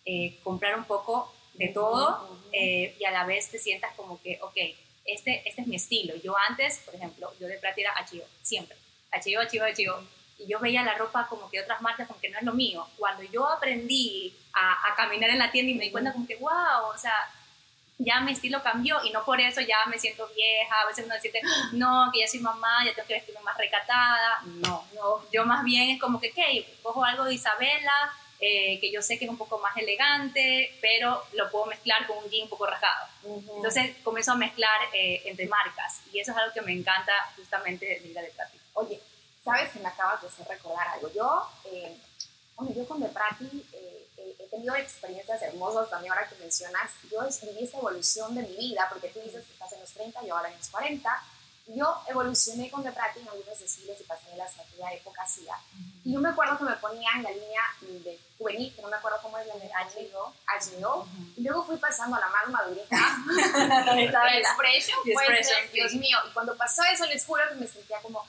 eh, 0.06 0.38
comprar 0.44 0.76
un 0.78 0.86
poco 0.86 1.34
de 1.54 1.68
todo 1.70 2.40
eh, 2.54 2.96
y 3.00 3.06
a 3.06 3.12
la 3.12 3.26
vez 3.26 3.50
te 3.50 3.60
sientas 3.60 3.94
como 3.96 4.22
que, 4.22 4.40
ok, 4.42 4.58
este, 5.06 5.48
este 5.48 5.62
es 5.62 5.68
mi 5.68 5.76
estilo. 5.76 6.16
Yo 6.16 6.36
antes, 6.50 6.80
por 6.80 6.96
ejemplo, 6.96 7.32
yo 7.40 7.48
de 7.48 7.58
plata 7.58 7.80
era 7.82 7.92
H.O. 7.98 8.24
siempre. 8.42 8.78
H.O., 9.12 9.40
H.O., 9.42 9.64
H.O. 9.66 10.04
y 10.44 10.48
yo 10.48 10.60
veía 10.60 10.84
la 10.84 10.96
ropa 10.96 11.28
como 11.28 11.50
que 11.50 11.62
otras 11.62 11.82
marcas 11.82 12.08
como 12.08 12.20
que 12.20 12.30
no 12.30 12.38
es 12.38 12.44
lo 12.44 12.54
mío. 12.54 12.88
Cuando 12.98 13.24
yo 13.24 13.48
aprendí 13.48 14.36
a, 14.54 14.92
a 14.92 14.96
caminar 14.96 15.30
en 15.30 15.40
la 15.40 15.52
tienda 15.52 15.72
y 15.72 15.76
me 15.76 15.86
di 15.86 15.92
cuenta 15.92 16.14
como 16.14 16.28
que, 16.28 16.36
wow, 16.36 16.90
o 16.94 16.98
sea, 16.98 17.14
ya 18.04 18.20
mi 18.22 18.32
estilo 18.32 18.62
cambió 18.64 19.04
y 19.04 19.12
no 19.12 19.24
por 19.24 19.40
eso 19.40 19.62
ya 19.62 19.86
me 19.88 20.00
siento 20.00 20.28
vieja, 20.36 20.82
a 20.82 20.88
veces 20.88 21.06
uno 21.06 21.16
siente, 21.20 21.42
no, 21.74 22.10
que 22.12 22.22
ya 22.22 22.28
soy 22.28 22.40
mamá, 22.40 22.84
ya 22.86 22.94
tengo 22.94 23.08
que 23.08 23.16
vestirme 23.16 23.42
más 23.42 23.58
recatada, 23.58 24.42
no, 24.46 24.86
no, 24.96 25.22
yo 25.32 25.46
más 25.46 25.64
bien 25.64 25.92
es 25.92 26.00
como 26.00 26.20
que, 26.20 26.32
ok, 26.32 26.82
cojo 26.82 27.04
algo 27.04 27.26
de 27.26 27.36
Isabela, 27.36 28.14
eh, 28.40 28.80
que 28.80 28.92
yo 28.92 29.04
sé 29.04 29.20
que 29.20 29.26
es 29.26 29.32
un 29.32 29.38
poco 29.38 29.60
más 29.60 29.78
elegante, 29.78 30.76
pero 30.82 31.24
lo 31.34 31.52
puedo 31.52 31.68
mezclar 31.68 32.08
con 32.08 32.18
un 32.18 32.30
jean 32.30 32.44
un 32.44 32.50
poco 32.50 32.66
rasgado. 32.66 33.06
Entonces 33.56 33.98
comienzo 34.04 34.32
a 34.32 34.36
mezclar 34.36 34.80
eh, 34.94 35.22
entre 35.26 35.46
marcas 35.46 36.02
y 36.12 36.20
eso 36.20 36.32
es 36.32 36.38
algo 36.38 36.52
que 36.52 36.62
me 36.62 36.74
encanta 36.74 37.14
justamente 37.36 37.86
de 37.86 38.00
Liga 38.00 38.22
de. 38.24 38.32
Oye, 38.74 39.00
¿sabes 39.44 39.72
que 39.72 39.80
me 39.80 39.88
acabas 39.88 40.22
de 40.22 40.28
hacer 40.28 40.48
recordar 40.48 40.88
algo? 40.88 41.12
Yo, 41.14 41.50
eh, 41.66 41.98
bueno, 42.56 42.74
yo 42.74 42.88
con 42.88 43.00
De 43.00 43.10
Prati 43.10 43.66
he 44.18 44.48
tenido 44.50 44.76
experiencias 44.76 45.42
hermosas 45.42 45.90
también 45.90 46.14
ahora 46.14 46.28
que 46.28 46.36
mencionas. 46.36 46.92
Yo 47.10 47.22
viví 47.48 47.64
esta 47.64 47.78
evolución 47.78 48.36
de 48.36 48.44
mi 48.44 48.56
vida, 48.56 48.88
porque 48.90 49.10
tú 49.10 49.20
dices 49.20 49.46
que 49.46 49.54
estás 49.54 49.74
en 49.74 49.80
los 49.80 49.92
30, 49.92 50.24
yo 50.24 50.36
ahora 50.36 50.50
en 50.52 50.58
los 50.58 50.70
40 50.70 51.24
yo 51.68 52.02
evolucioné 52.08 52.70
con 52.70 52.84
The 52.84 52.92
Prati 52.92 53.20
en 53.20 53.30
algunos 53.30 53.60
desfiles 53.60 54.00
y 54.00 54.04
pasarelas 54.04 54.54
que 54.54 54.62
aquella 54.62 54.94
época 54.94 55.24
hacía. 55.24 55.54
Y 56.04 56.14
yo 56.14 56.20
me 56.20 56.30
acuerdo 56.30 56.58
que 56.58 56.64
me 56.64 56.76
ponían 56.78 57.24
la 57.24 57.32
línea 57.32 57.62
de 57.82 58.20
juvenil, 58.38 58.74
que 58.76 58.82
no 58.82 58.90
me 58.90 58.98
acuerdo 58.98 59.20
cómo 59.22 59.38
es 59.38 59.48
la 59.48 59.56
de 59.56 59.72
Agio, 59.72 60.34
Agio, 60.48 61.08
y 61.38 61.44
luego 61.44 61.64
fui 61.64 61.78
pasando 61.78 62.18
a 62.18 62.20
la 62.20 62.30
más 62.30 62.48
madurita, 62.50 62.98
Expression, 64.38 65.00
pues, 65.14 65.50
Dios 65.72 65.94
mío, 65.94 66.18
y 66.28 66.34
cuando 66.34 66.58
pasó 66.58 66.84
eso 66.92 67.06
les 67.06 67.26
juro 67.26 67.44
que 67.50 67.56
me 67.56 67.68
sentía 67.68 68.02
como, 68.02 68.26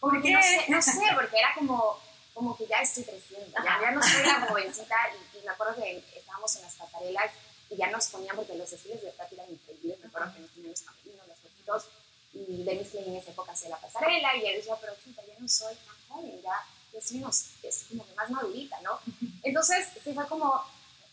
como 0.00 0.22
que 0.22 0.30
no 0.30 0.42
sé, 0.42 0.64
no 0.68 0.82
sé, 0.82 1.00
porque 1.14 1.38
era 1.38 1.54
como, 1.54 1.98
como 2.34 2.56
que 2.56 2.66
ya 2.66 2.80
estoy 2.80 3.04
creciendo, 3.04 3.56
ya, 3.64 3.78
ya 3.80 3.90
no 3.90 4.02
soy 4.02 4.24
la 4.24 4.46
jovencita, 4.46 4.94
y, 5.34 5.44
me 5.44 5.50
acuerdo 5.50 5.76
que 5.76 6.04
estábamos 6.14 6.54
en 6.56 6.62
las 6.62 6.74
pasarelas 6.74 7.30
y 7.70 7.76
ya 7.76 7.90
nos 7.90 8.08
ponían, 8.08 8.36
porque 8.36 8.54
los 8.54 8.70
desfiles 8.70 9.02
de 9.02 9.10
Prati 9.12 9.34
eran 9.34 9.50
increíbles, 9.50 9.98
me 10.00 10.06
acuerdo 10.08 10.34
que 10.34 10.40
nos 10.40 10.50
teníamos 10.50 10.82
camerinos, 10.82 11.26
los 11.26 11.38
fotitos, 11.38 11.86
y 12.32 12.64
Dennis 12.64 12.88
Klein 12.90 13.08
en 13.08 13.16
esa 13.16 13.30
época 13.30 13.52
hacía 13.52 13.70
la 13.70 13.80
pasarela 13.80 14.36
y 14.36 14.46
él 14.46 14.56
decía, 14.56 14.76
pero 14.80 14.94
chuta, 15.02 15.22
ya 15.26 15.34
no 15.38 15.48
soy 15.48 15.74
tan 15.74 15.96
joven, 16.08 16.42
ya 16.42 16.66
es, 16.96 17.12
menos, 17.12 17.46
es 17.62 17.86
como 17.88 18.06
que 18.06 18.14
más 18.14 18.30
madurita, 18.30 18.80
¿no? 18.82 19.00
Entonces, 19.42 19.88
sí 20.02 20.12
fue 20.12 20.26
como, 20.28 20.62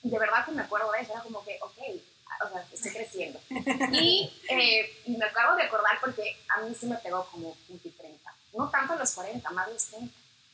de 0.03 0.19
verdad 0.19 0.45
que 0.45 0.51
me 0.51 0.61
acuerdo 0.61 0.91
de 0.91 1.01
eso, 1.01 1.13
era 1.13 1.21
como 1.21 1.43
que, 1.43 1.57
ok, 1.61 1.77
o 2.43 2.49
sea, 2.49 2.65
estoy 2.73 2.91
creciendo. 2.91 3.39
Y, 3.91 4.31
eh, 4.49 5.01
y 5.05 5.17
me 5.17 5.25
acabo 5.25 5.55
de 5.55 5.63
acordar 5.63 5.99
porque 6.01 6.37
a 6.49 6.61
mí 6.61 6.75
sí 6.75 6.85
me 6.87 6.97
pegó 6.97 7.25
como 7.31 7.55
20 7.64 7.64
y 7.64 7.64
30, 7.64 7.64
no 8.55 8.69
tanto 8.69 8.95
los 8.95 9.11
40, 9.11 9.49
más 9.51 9.69
los 9.69 9.85
30. 9.85 10.13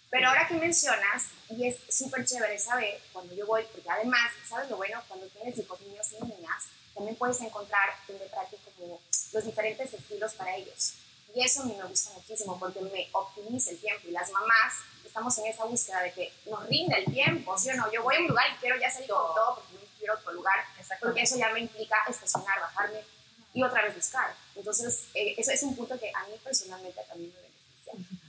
Pero 0.10 0.28
ahora 0.28 0.48
que 0.48 0.56
mencionas, 0.56 1.30
y 1.50 1.68
es 1.68 1.78
súper 1.90 2.26
chévere 2.26 2.60
saber 2.60 3.02
cuando 3.14 3.34
yo 3.34 3.46
voy, 3.46 3.64
porque 3.72 3.90
además, 3.90 4.32
¿sabes 4.48 4.70
lo 4.70 4.78
bueno? 4.78 5.02
Cuando 5.08 5.26
tienes 5.28 5.58
hijos, 5.58 5.80
niños 5.82 6.08
y 6.12 6.26
niñas, 6.26 6.66
también 6.94 7.16
puedes 7.16 7.40
encontrar 7.42 7.90
en 8.10 8.20
de 8.20 8.26
práctica 8.26 8.64
como 8.78 9.00
los 9.32 9.46
diferentes 9.46 9.94
estilos 9.94 10.34
para 10.34 10.56
ellos. 10.56 10.96
Y 11.34 11.42
eso 11.42 11.62
a 11.62 11.66
mí 11.66 11.76
me 11.78 11.88
gusta 11.88 12.12
muchísimo 12.14 12.60
porque 12.60 12.82
me 12.82 13.08
optimiza 13.14 13.72
el 13.72 13.80
tiempo 13.80 14.08
y 14.10 14.12
las 14.12 14.30
mamás 14.32 14.74
estamos 15.06 15.38
en 15.38 15.46
esa 15.46 15.64
búsqueda 15.66 16.02
de 16.02 16.12
que 16.12 16.34
nos 16.46 16.68
rinde 16.68 16.98
el 16.98 17.14
tiempo, 17.14 17.58
¿sí 17.58 17.70
o 17.70 17.76
no? 17.76 17.92
Yo 17.92 18.04
voy 18.04 18.16
a 18.16 18.20
un 18.20 18.28
lugar 18.28 18.46
y 18.54 18.60
quiero 18.60 18.78
ya 18.78 18.90
salir 18.90 19.10
con 19.10 19.34
todo 19.34 19.56
porque 19.56 19.74
no 19.74 19.80
quiero 19.98 20.14
otro 20.16 20.34
lugar, 20.34 20.56
porque 21.00 21.22
eso 21.22 21.38
ya 21.38 21.50
me 21.50 21.62
implica 21.62 21.96
estacionar, 22.10 22.60
bajarme 22.60 23.00
y 23.54 23.64
otra 23.64 23.84
vez 23.84 23.96
buscar. 23.96 24.36
Entonces, 24.56 25.08
eh, 25.14 25.36
eso 25.38 25.52
es 25.52 25.64
un 25.64 25.76
punto 25.76 26.00
que 26.00 26.12
a 26.14 26.28
mí 26.28 26.34
personalmente 26.44 27.02
también 27.08 27.32
me. 27.34 27.51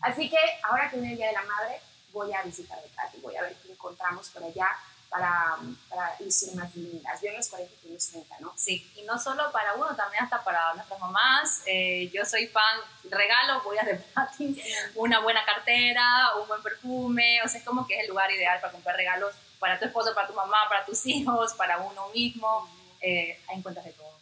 Así 0.03 0.29
que 0.29 0.39
ahora 0.65 0.91
que 0.91 0.97
viene 0.97 1.13
el 1.13 1.19
Día 1.19 1.29
de 1.29 1.33
la 1.33 1.45
Madre, 1.45 1.81
voy 2.13 2.33
a 2.33 2.43
visitar 2.43 2.79
y 3.17 3.21
voy 3.21 3.37
a 3.37 3.43
ver 3.43 3.57
qué 3.63 3.73
encontramos 3.73 4.29
por 4.31 4.45
allá 4.45 4.69
para, 5.09 5.59
para 5.89 6.17
lucir 6.21 6.55
más 6.55 6.75
lindas. 6.75 7.21
Yo 7.21 7.29
en 7.29 7.37
los 7.37 7.49
40 7.49 7.73
y 7.85 7.93
los 7.93 8.07
30, 8.09 8.37
¿no? 8.41 8.53
Sí, 8.57 8.91
y 8.97 9.03
no 9.03 9.19
solo 9.19 9.53
para 9.53 9.75
uno, 9.75 9.95
también 9.95 10.25
hasta 10.25 10.43
para 10.43 10.73
nuestras 10.75 10.99
mamás. 10.99 11.63
Eh, 11.67 12.11
yo 12.13 12.25
soy 12.25 12.47
fan, 12.47 12.81
regalo, 13.05 13.63
voy 13.63 13.79
a 13.79 13.85
de 13.85 13.97
Patty, 13.97 14.63
una 14.95 15.21
buena 15.21 15.45
cartera, 15.45 16.37
un 16.41 16.49
buen 16.49 16.63
perfume, 16.63 17.43
o 17.43 17.49
sea, 17.49 17.61
es 17.61 17.67
como 17.67 17.87
que 17.87 17.95
es 17.95 18.01
el 18.03 18.09
lugar 18.09 18.31
ideal 18.31 18.61
para 18.61 18.73
comprar 18.73 18.97
regalos 18.97 19.35
para 19.59 19.79
tu 19.79 19.85
esposo, 19.85 20.15
para 20.15 20.27
tu 20.27 20.35
mamá, 20.35 20.57
para 20.69 20.85
tus 20.85 21.07
hijos, 21.07 21.53
para 21.55 21.79
uno 21.79 22.09
mismo. 22.09 22.69
Eh, 23.01 23.39
ahí 23.49 23.59
encuentras 23.59 23.85
de 23.85 23.93
todo. 23.93 24.19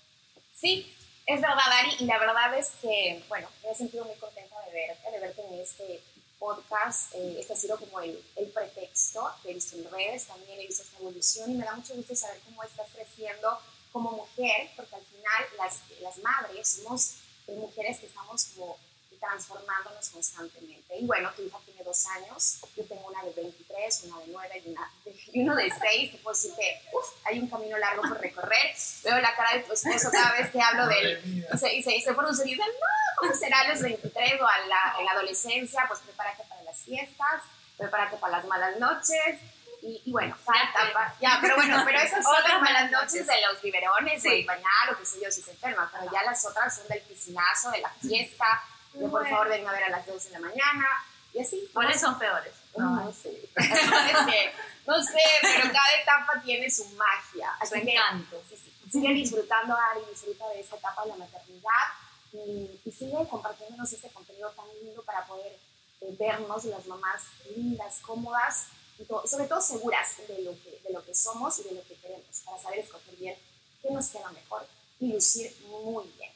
Sí, 0.52 0.94
es 1.26 1.40
verdad, 1.40 1.72
Ari, 1.80 1.96
y 2.00 2.04
la 2.04 2.18
verdad 2.18 2.58
es 2.58 2.70
que, 2.82 3.22
bueno, 3.28 3.48
me 3.62 3.70
he 3.70 3.74
sentido 3.74 4.04
muy 4.04 4.16
contenta 4.16 4.56
de 4.66 4.72
verte, 4.72 5.10
de 5.10 5.20
verte 5.20 5.42
en 5.46 5.60
este 5.60 6.02
podcast. 6.38 7.14
Eh, 7.14 7.36
este 7.38 7.52
ha 7.52 7.56
sido 7.56 7.78
como 7.78 8.00
el, 8.00 8.22
el, 8.36 8.46
pretexto 8.48 9.30
he 9.44 9.54
visto 9.54 9.76
en 9.76 9.90
redes, 9.90 10.26
también 10.26 10.58
he 10.58 10.66
visto 10.66 10.82
esta 10.82 10.98
evolución 10.98 11.50
y 11.52 11.54
me 11.54 11.64
da 11.64 11.76
mucho 11.76 11.94
gusto 11.94 12.16
saber 12.16 12.40
cómo 12.46 12.62
estás 12.64 12.88
creciendo 12.94 13.58
como 13.92 14.12
mujer, 14.12 14.70
porque 14.74 14.94
al 14.96 15.02
final 15.02 15.44
las, 15.58 15.80
las 16.00 16.18
madres 16.18 16.68
somos 16.68 17.16
eh, 17.46 17.54
mujeres 17.54 17.98
que 17.98 18.06
estamos 18.06 18.44
como 18.56 18.78
transformándonos 19.20 20.08
constantemente. 20.08 20.96
Y 20.98 21.06
bueno, 21.06 21.30
tu 21.36 21.42
hija 21.42 21.58
tiene 21.64 21.82
dos 21.84 22.06
años, 22.06 22.60
yo 22.74 22.84
tengo 22.84 23.06
una 23.08 23.22
de 23.22 23.32
23, 23.32 24.04
una 24.04 24.18
de 24.18 24.26
9 24.28 24.62
y, 24.64 24.70
una 24.70 24.90
y 25.32 25.42
uno 25.42 25.54
de 25.54 25.70
6. 25.70 26.12
Te 26.12 26.18
puedo 26.18 26.34
decir 26.34 26.52
que 26.56 26.80
hay 27.24 27.38
un 27.38 27.48
camino 27.48 27.76
largo 27.78 28.02
por 28.02 28.20
recorrer. 28.20 28.74
Veo 29.04 29.18
la 29.20 29.36
cara 29.36 29.56
de 29.56 29.62
tu 29.64 29.72
esposo 29.72 30.10
cada 30.10 30.32
vez 30.32 30.50
que 30.50 30.60
hablo 30.60 30.86
de 30.86 31.00
él 31.00 31.46
y 31.52 31.58
se, 31.58 31.74
y 31.74 31.82
se, 31.82 31.96
y 31.96 32.02
se 32.02 32.14
pone 32.14 32.28
un 32.28 32.36
sonido, 32.36 32.64
no, 32.64 32.72
¿cómo 33.18 33.34
será 33.34 33.60
a 33.60 33.68
los 33.68 33.80
23 33.80 34.40
o 34.40 34.46
a 34.46 34.58
la, 34.66 34.96
en 34.98 35.04
la 35.04 35.12
adolescencia? 35.12 35.84
Pues 35.86 36.00
prepárate 36.00 36.42
para 36.48 36.62
las 36.62 36.78
fiestas, 36.78 37.42
prepárate 37.76 38.16
para 38.16 38.38
las 38.38 38.46
malas 38.46 38.78
noches. 38.78 39.38
Y, 39.82 40.02
y, 40.04 40.12
bueno, 40.12 40.36
etapa, 40.36 41.14
ya, 41.22 41.38
pero 41.40 41.56
bueno, 41.56 41.82
pero 41.86 41.98
esas 42.00 42.22
son 42.22 42.42
las 42.46 42.60
malas 42.60 42.90
noches 42.90 43.26
de 43.26 43.32
los 43.48 43.62
biberones, 43.62 44.20
sí. 44.20 44.28
del 44.28 44.44
bañar 44.44 44.92
o 44.92 44.98
qué 44.98 45.06
sé 45.06 45.18
yo, 45.24 45.30
si 45.30 45.40
se 45.40 45.52
enferma, 45.52 45.90
pero 45.90 46.12
ya 46.12 46.22
las 46.22 46.44
otras 46.44 46.76
son 46.76 46.86
del 46.88 47.00
piscinazo, 47.00 47.70
de 47.70 47.80
la 47.80 47.88
fiesta, 47.88 48.44
por 48.92 49.28
favor 49.28 49.48
venga 49.48 49.70
a 49.70 49.72
ver 49.72 49.84
a 49.84 49.90
las 49.90 50.06
2 50.06 50.24
de 50.24 50.30
la 50.30 50.40
mañana, 50.40 50.86
y 51.32 51.40
así. 51.40 51.68
¿Cuáles 51.72 52.00
son 52.00 52.18
peores? 52.18 52.52
No, 52.76 52.96
no 52.96 53.12
sé. 53.12 53.48
no 54.86 55.02
sé, 55.02 55.22
pero 55.42 55.72
cada 55.72 55.94
etapa 56.02 56.40
tiene 56.44 56.70
su 56.70 56.84
magia. 56.96 57.52
Su 57.68 57.74
encanto. 57.76 58.42
sigue 58.90 59.14
disfrutando, 59.14 59.76
Ari, 59.76 60.00
disfruta 60.10 60.48
de 60.48 60.60
esa 60.60 60.76
etapa 60.76 61.02
de 61.04 61.10
la 61.10 61.16
maternidad 61.16 61.86
y, 62.32 62.80
y 62.84 62.92
sigue 62.92 63.28
compartiéndonos 63.28 63.92
este 63.92 64.08
contenido 64.10 64.50
tan 64.50 64.66
lindo 64.82 65.02
para 65.02 65.24
poder 65.26 65.58
eh, 66.00 66.16
vernos 66.18 66.64
las 66.64 66.86
mamás 66.86 67.24
lindas, 67.54 68.00
cómodas 68.00 68.68
y 68.98 69.04
sobre 69.04 69.46
todo 69.46 69.60
seguras 69.60 70.16
de 70.28 70.42
lo, 70.42 70.52
que, 70.62 70.80
de 70.82 70.92
lo 70.92 71.04
que 71.04 71.14
somos 71.14 71.58
y 71.58 71.64
de 71.64 71.72
lo 71.72 71.82
que 71.86 71.94
queremos, 71.96 72.40
para 72.44 72.58
saber 72.58 72.80
escoger 72.80 73.16
bien 73.16 73.36
qué 73.82 73.90
nos 73.90 74.08
queda 74.08 74.30
mejor 74.30 74.66
y 74.98 75.12
lucir 75.12 75.54
muy 75.68 76.06
bien. 76.16 76.29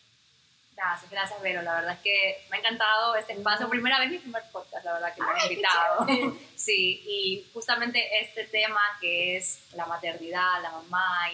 Gracias, 0.76 1.10
gracias 1.10 1.42
Vero. 1.42 1.62
La 1.62 1.74
verdad 1.74 1.92
es 1.94 2.00
que 2.00 2.46
me 2.50 2.56
ha 2.56 2.60
encantado 2.60 3.14
este 3.16 3.34
espacio. 3.34 3.68
Primera 3.68 3.98
vez 4.00 4.10
mi 4.10 4.18
primer 4.18 4.42
podcast, 4.50 4.84
la 4.84 4.94
verdad 4.94 5.14
que 5.14 5.22
me 5.22 5.28
han 5.28 5.42
invitado. 5.42 6.06
Sí, 6.56 7.02
y 7.06 7.46
justamente 7.52 8.08
este 8.22 8.44
tema 8.44 8.80
que 9.00 9.36
es 9.36 9.60
la 9.74 9.86
maternidad, 9.86 10.62
la 10.62 10.70
mamá 10.70 11.30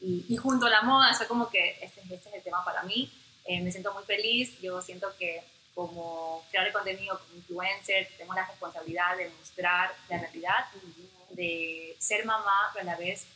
y, 0.00 0.24
y, 0.28 0.36
junto 0.36 0.66
a 0.66 0.70
la 0.70 0.82
moda, 0.82 1.12
fue 1.14 1.26
como 1.26 1.50
que 1.50 1.78
este, 1.82 2.00
este, 2.02 2.28
es 2.28 2.34
el 2.34 2.42
tema 2.42 2.64
para 2.64 2.82
mí. 2.82 3.12
Eh, 3.44 3.60
me 3.60 3.72
siento 3.72 3.92
muy 3.92 4.04
feliz. 4.04 4.58
Yo 4.60 4.80
siento 4.80 5.08
que 5.18 5.42
como 5.74 6.44
creador 6.50 6.68
de 6.68 6.72
contenido, 6.72 7.18
como 7.18 7.36
influencer, 7.36 8.08
tengo 8.16 8.34
la 8.34 8.46
responsabilidad 8.46 9.16
de 9.16 9.30
mostrar 9.30 9.94
la 10.08 10.18
realidad, 10.18 10.66
de 11.30 11.96
ser 11.98 12.24
mamá, 12.24 12.70
pero 12.72 12.88
a 12.88 12.92
la 12.92 12.96
vez 12.96 13.26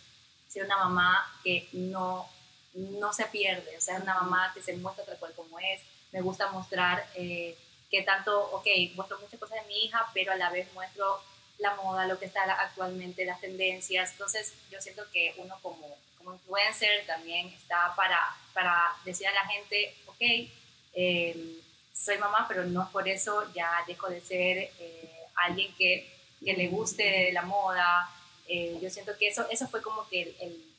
ser 0.49 0.65
una 0.65 0.77
mamá 0.77 1.33
que 1.43 1.69
no 1.73 2.29
no 2.75 3.13
se 3.13 3.27
pierde, 3.27 3.77
o 3.77 3.81
sea, 3.81 3.97
una 3.97 4.15
mamá 4.15 4.51
que 4.55 4.63
se 4.63 4.77
muestra 4.77 5.05
tal 5.05 5.19
cual 5.19 5.33
como 5.35 5.59
es, 5.59 5.81
me 6.13 6.21
gusta 6.21 6.51
mostrar 6.51 7.07
eh, 7.15 7.57
que 7.91 8.03
tanto, 8.03 8.51
ok, 8.53 8.67
muestro 8.95 9.19
muchas 9.21 9.39
cosas 9.39 9.61
de 9.61 9.69
mi 9.69 9.85
hija, 9.85 10.07
pero 10.15 10.33
a 10.33 10.37
la 10.37 10.51
vez 10.51 10.73
muestro 10.73 11.21
la 11.59 11.75
moda, 11.77 12.07
lo 12.07 12.19
que 12.19 12.27
está 12.27 12.43
actualmente, 12.45 13.25
las 13.25 13.41
tendencias, 13.41 14.13
entonces 14.13 14.55
yo 14.71 14.81
siento 14.81 15.05
que 15.13 15.35
uno 15.37 15.59
como, 15.63 15.87
como 16.19 16.33
influencer 16.33 17.07
también 17.07 17.49
está 17.49 17.95
para, 17.95 18.19
para 18.55 18.95
decir 19.05 19.27
a 19.27 19.33
la 19.33 19.47
gente, 19.47 19.95
ok, 20.07 20.51
eh, 20.95 21.61
soy 21.93 22.17
mamá, 22.19 22.47
pero 22.49 22.65
no 22.65 22.91
por 22.91 23.07
eso 23.07 23.53
ya 23.55 23.85
dejo 23.87 24.09
de 24.09 24.21
ser 24.23 24.71
eh, 24.79 25.11
alguien 25.35 25.75
que, 25.77 26.11
que, 26.43 26.55
le 26.55 26.69
guste 26.69 27.33
la 27.33 27.43
moda, 27.43 28.11
yo 28.49 28.91
siento 28.91 29.17
que 29.17 29.29
eso, 29.29 29.47
eso 29.51 29.67
fue 29.69 29.81
como 29.81 30.07
que 30.09 30.37
el 30.41 30.72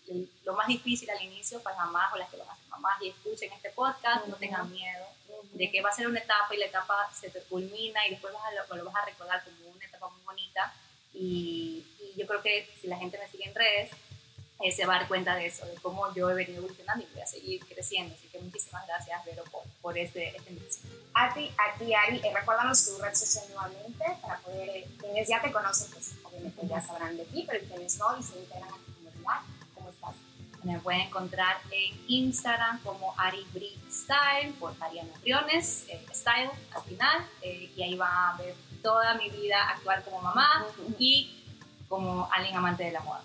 lo 0.43 0.53
más 0.53 0.68
difícil 0.68 1.09
al 1.09 1.22
inicio 1.22 1.61
para 1.61 1.78
mamás 1.78 2.14
o 2.14 2.18
las 2.18 2.30
que 2.30 2.38
van 2.38 2.49
a 2.49 2.55
ser 2.55 2.68
mamás 2.70 3.01
y 3.01 3.09
escuchen 3.09 3.51
este 3.51 3.70
podcast, 3.72 4.28
no 4.28 4.36
tengan 4.36 4.70
miedo 4.72 5.05
de 5.53 5.72
que 5.72 5.82
va 5.82 5.89
a 5.89 5.93
ser 5.93 6.07
una 6.07 6.20
etapa 6.20 6.53
y 6.53 6.57
la 6.57 6.66
etapa 6.66 7.09
se 7.14 7.30
te 7.30 7.41
culmina 7.41 8.05
y 8.07 8.11
después 8.11 8.34
vas 8.34 8.43
a, 8.45 8.76
lo, 8.76 8.86
vas 8.86 8.95
a 8.95 9.05
recordar 9.05 9.43
como 9.43 9.72
una 9.76 9.86
etapa 9.86 10.09
muy 10.09 10.22
bonita 10.24 10.74
y, 11.14 11.86
yo 12.16 12.28
creo 12.28 12.43
que 12.43 12.70
si 12.80 12.86
la 12.86 12.97
gente 12.97 13.18
me 13.18 13.28
sigue 13.28 13.45
en 13.47 13.55
redes 13.55 13.89
eh, 14.59 14.72
se 14.72 14.86
va 14.86 14.97
a 14.97 14.99
dar 14.99 15.07
cuenta 15.07 15.36
de 15.36 15.47
eso, 15.47 15.66
de 15.66 15.74
cómo 15.82 16.14
yo 16.14 16.30
he 16.30 16.36
venido 16.36 16.59
evolucionando 16.59 17.03
y 17.03 17.11
voy 17.11 17.24
a 17.24 17.26
seguir 17.26 17.66
creciendo. 17.66 18.14
Así 18.14 18.28
que 18.28 18.38
muchísimas 18.38 18.86
gracias, 18.86 19.26
Vero, 19.26 19.43
por, 19.45 19.64
por 19.82 19.97
este, 19.97 20.38
este 20.38 20.51
invitación. 20.51 20.93
A 21.16 21.34
ti, 21.34 21.51
a 21.57 21.78
ti 21.80 21.91
Ari, 21.91 22.22
eh, 22.24 22.32
recuérdanos 22.32 22.86
tu 22.86 23.01
red 23.01 23.16
social 23.16 23.45
nuevamente 23.49 24.05
para 24.22 24.38
poder, 24.41 24.70
eh, 24.70 24.88
quienes 24.99 25.28
ya 25.28 25.41
te 25.41 25.51
conocen, 25.51 25.89
pues 25.91 26.14
obviamente 26.24 26.68
ya 26.68 26.80
sabrán 26.82 27.18
de 27.18 27.26
ti, 27.26 27.45
pero 27.47 27.66
quienes 27.66 27.97
no 27.97 28.16
y 28.20 28.22
se 28.22 28.38
integran 28.38 28.83
Me 30.64 30.80
pueden 30.80 31.01
encontrar 31.01 31.57
en 31.72 31.99
Instagram 32.07 32.82
como 32.84 33.14
Ari 33.18 33.45
Style, 33.91 34.53
por 34.59 34.74
Ariana 34.80 35.11
Briones, 35.22 35.86
eh, 35.89 36.05
Style 36.14 36.49
al 36.74 36.82
final, 36.84 37.28
eh, 37.41 37.72
y 37.76 37.84
ahí 37.84 37.95
va 37.95 38.30
a 38.30 38.38
ver 38.38 38.55
toda 38.82 39.16
mi 39.16 39.30
vida 39.30 39.70
actuar 39.70 40.03
como 40.03 40.22
mamá 40.22 40.66
y 40.97 41.43
como 41.89 42.30
alguien 42.32 42.55
amante 42.55 42.84
de 42.84 42.91
la 42.91 43.01
moda. 43.01 43.22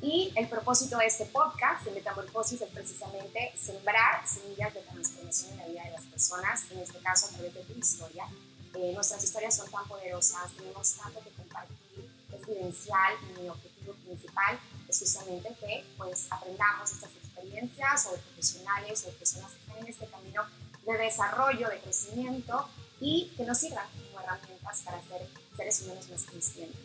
Y 0.00 0.32
el 0.36 0.46
propósito 0.46 0.98
de 0.98 1.06
este 1.06 1.26
podcast 1.26 1.84
de 1.84 1.90
Metamorfosis 1.90 2.60
es 2.60 2.70
precisamente 2.70 3.52
sembrar 3.56 4.26
semillas 4.26 4.72
de 4.72 4.80
transformación 4.82 5.52
en 5.52 5.58
la 5.58 5.66
vida 5.66 5.84
de 5.84 5.90
las 5.90 6.04
personas, 6.04 6.70
en 6.70 6.78
este 6.78 6.98
caso 6.98 7.26
a 7.26 7.30
través 7.30 7.54
de 7.54 7.62
tu 7.64 7.72
historia. 7.72 8.26
Eh, 8.74 8.92
nuestras 8.94 9.24
historias 9.24 9.56
son 9.56 9.68
tan 9.70 9.88
poderosas, 9.88 10.52
tenemos 10.52 10.92
tanto 10.92 11.20
que 11.24 11.30
compartir, 11.30 12.10
es 12.32 12.46
vivencial 12.46 13.14
y 13.22 13.40
mi 13.40 13.48
objetivo 13.48 13.94
principal 13.94 14.58
es 14.88 14.98
justamente 14.98 15.54
que 15.60 15.84
pues 15.96 16.26
aprendamos 16.30 16.90
estas 16.90 17.10
experiencias 17.10 18.06
o 18.06 18.12
de 18.12 18.18
profesionales 18.18 19.04
o 19.04 19.10
de 19.10 19.12
personas 19.12 19.52
que 19.52 19.58
están 19.58 19.78
en 19.78 19.88
este 19.88 20.06
camino 20.06 20.46
de 20.86 20.98
desarrollo, 20.98 21.68
de 21.68 21.80
crecimiento 21.80 22.68
y 23.00 23.30
que 23.36 23.44
nos 23.44 23.58
sirvan 23.58 23.86
como 23.90 24.20
herramientas 24.20 24.82
para 24.82 25.02
ser 25.02 25.28
seres 25.56 25.82
humanos 25.82 26.08
más 26.08 26.24
conscientes. 26.24 26.80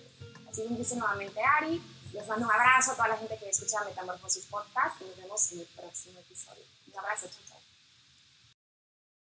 Así 0.49 0.68
que 0.68 0.76
dice 0.76 0.95
nuevamente 0.95 1.39
Ari, 1.41 1.82
les 2.12 2.28
mando 2.28 2.45
un 2.45 2.51
abrazo 2.51 2.91
a 2.91 2.95
toda 2.95 3.08
la 3.08 3.18
gente 3.18 3.38
que 3.38 3.49
escucha 3.49 3.84
Metamorfosis 3.86 4.45
Podcast 4.45 5.01
y 5.01 5.06
nos 5.06 5.18
vemos 5.18 5.51
en 5.54 5.60
el 5.62 5.68
próximo 5.68 6.20
episodio. 6.20 6.64
Un 6.91 6.99
abrazo, 6.99 7.28
chao. 7.28 7.53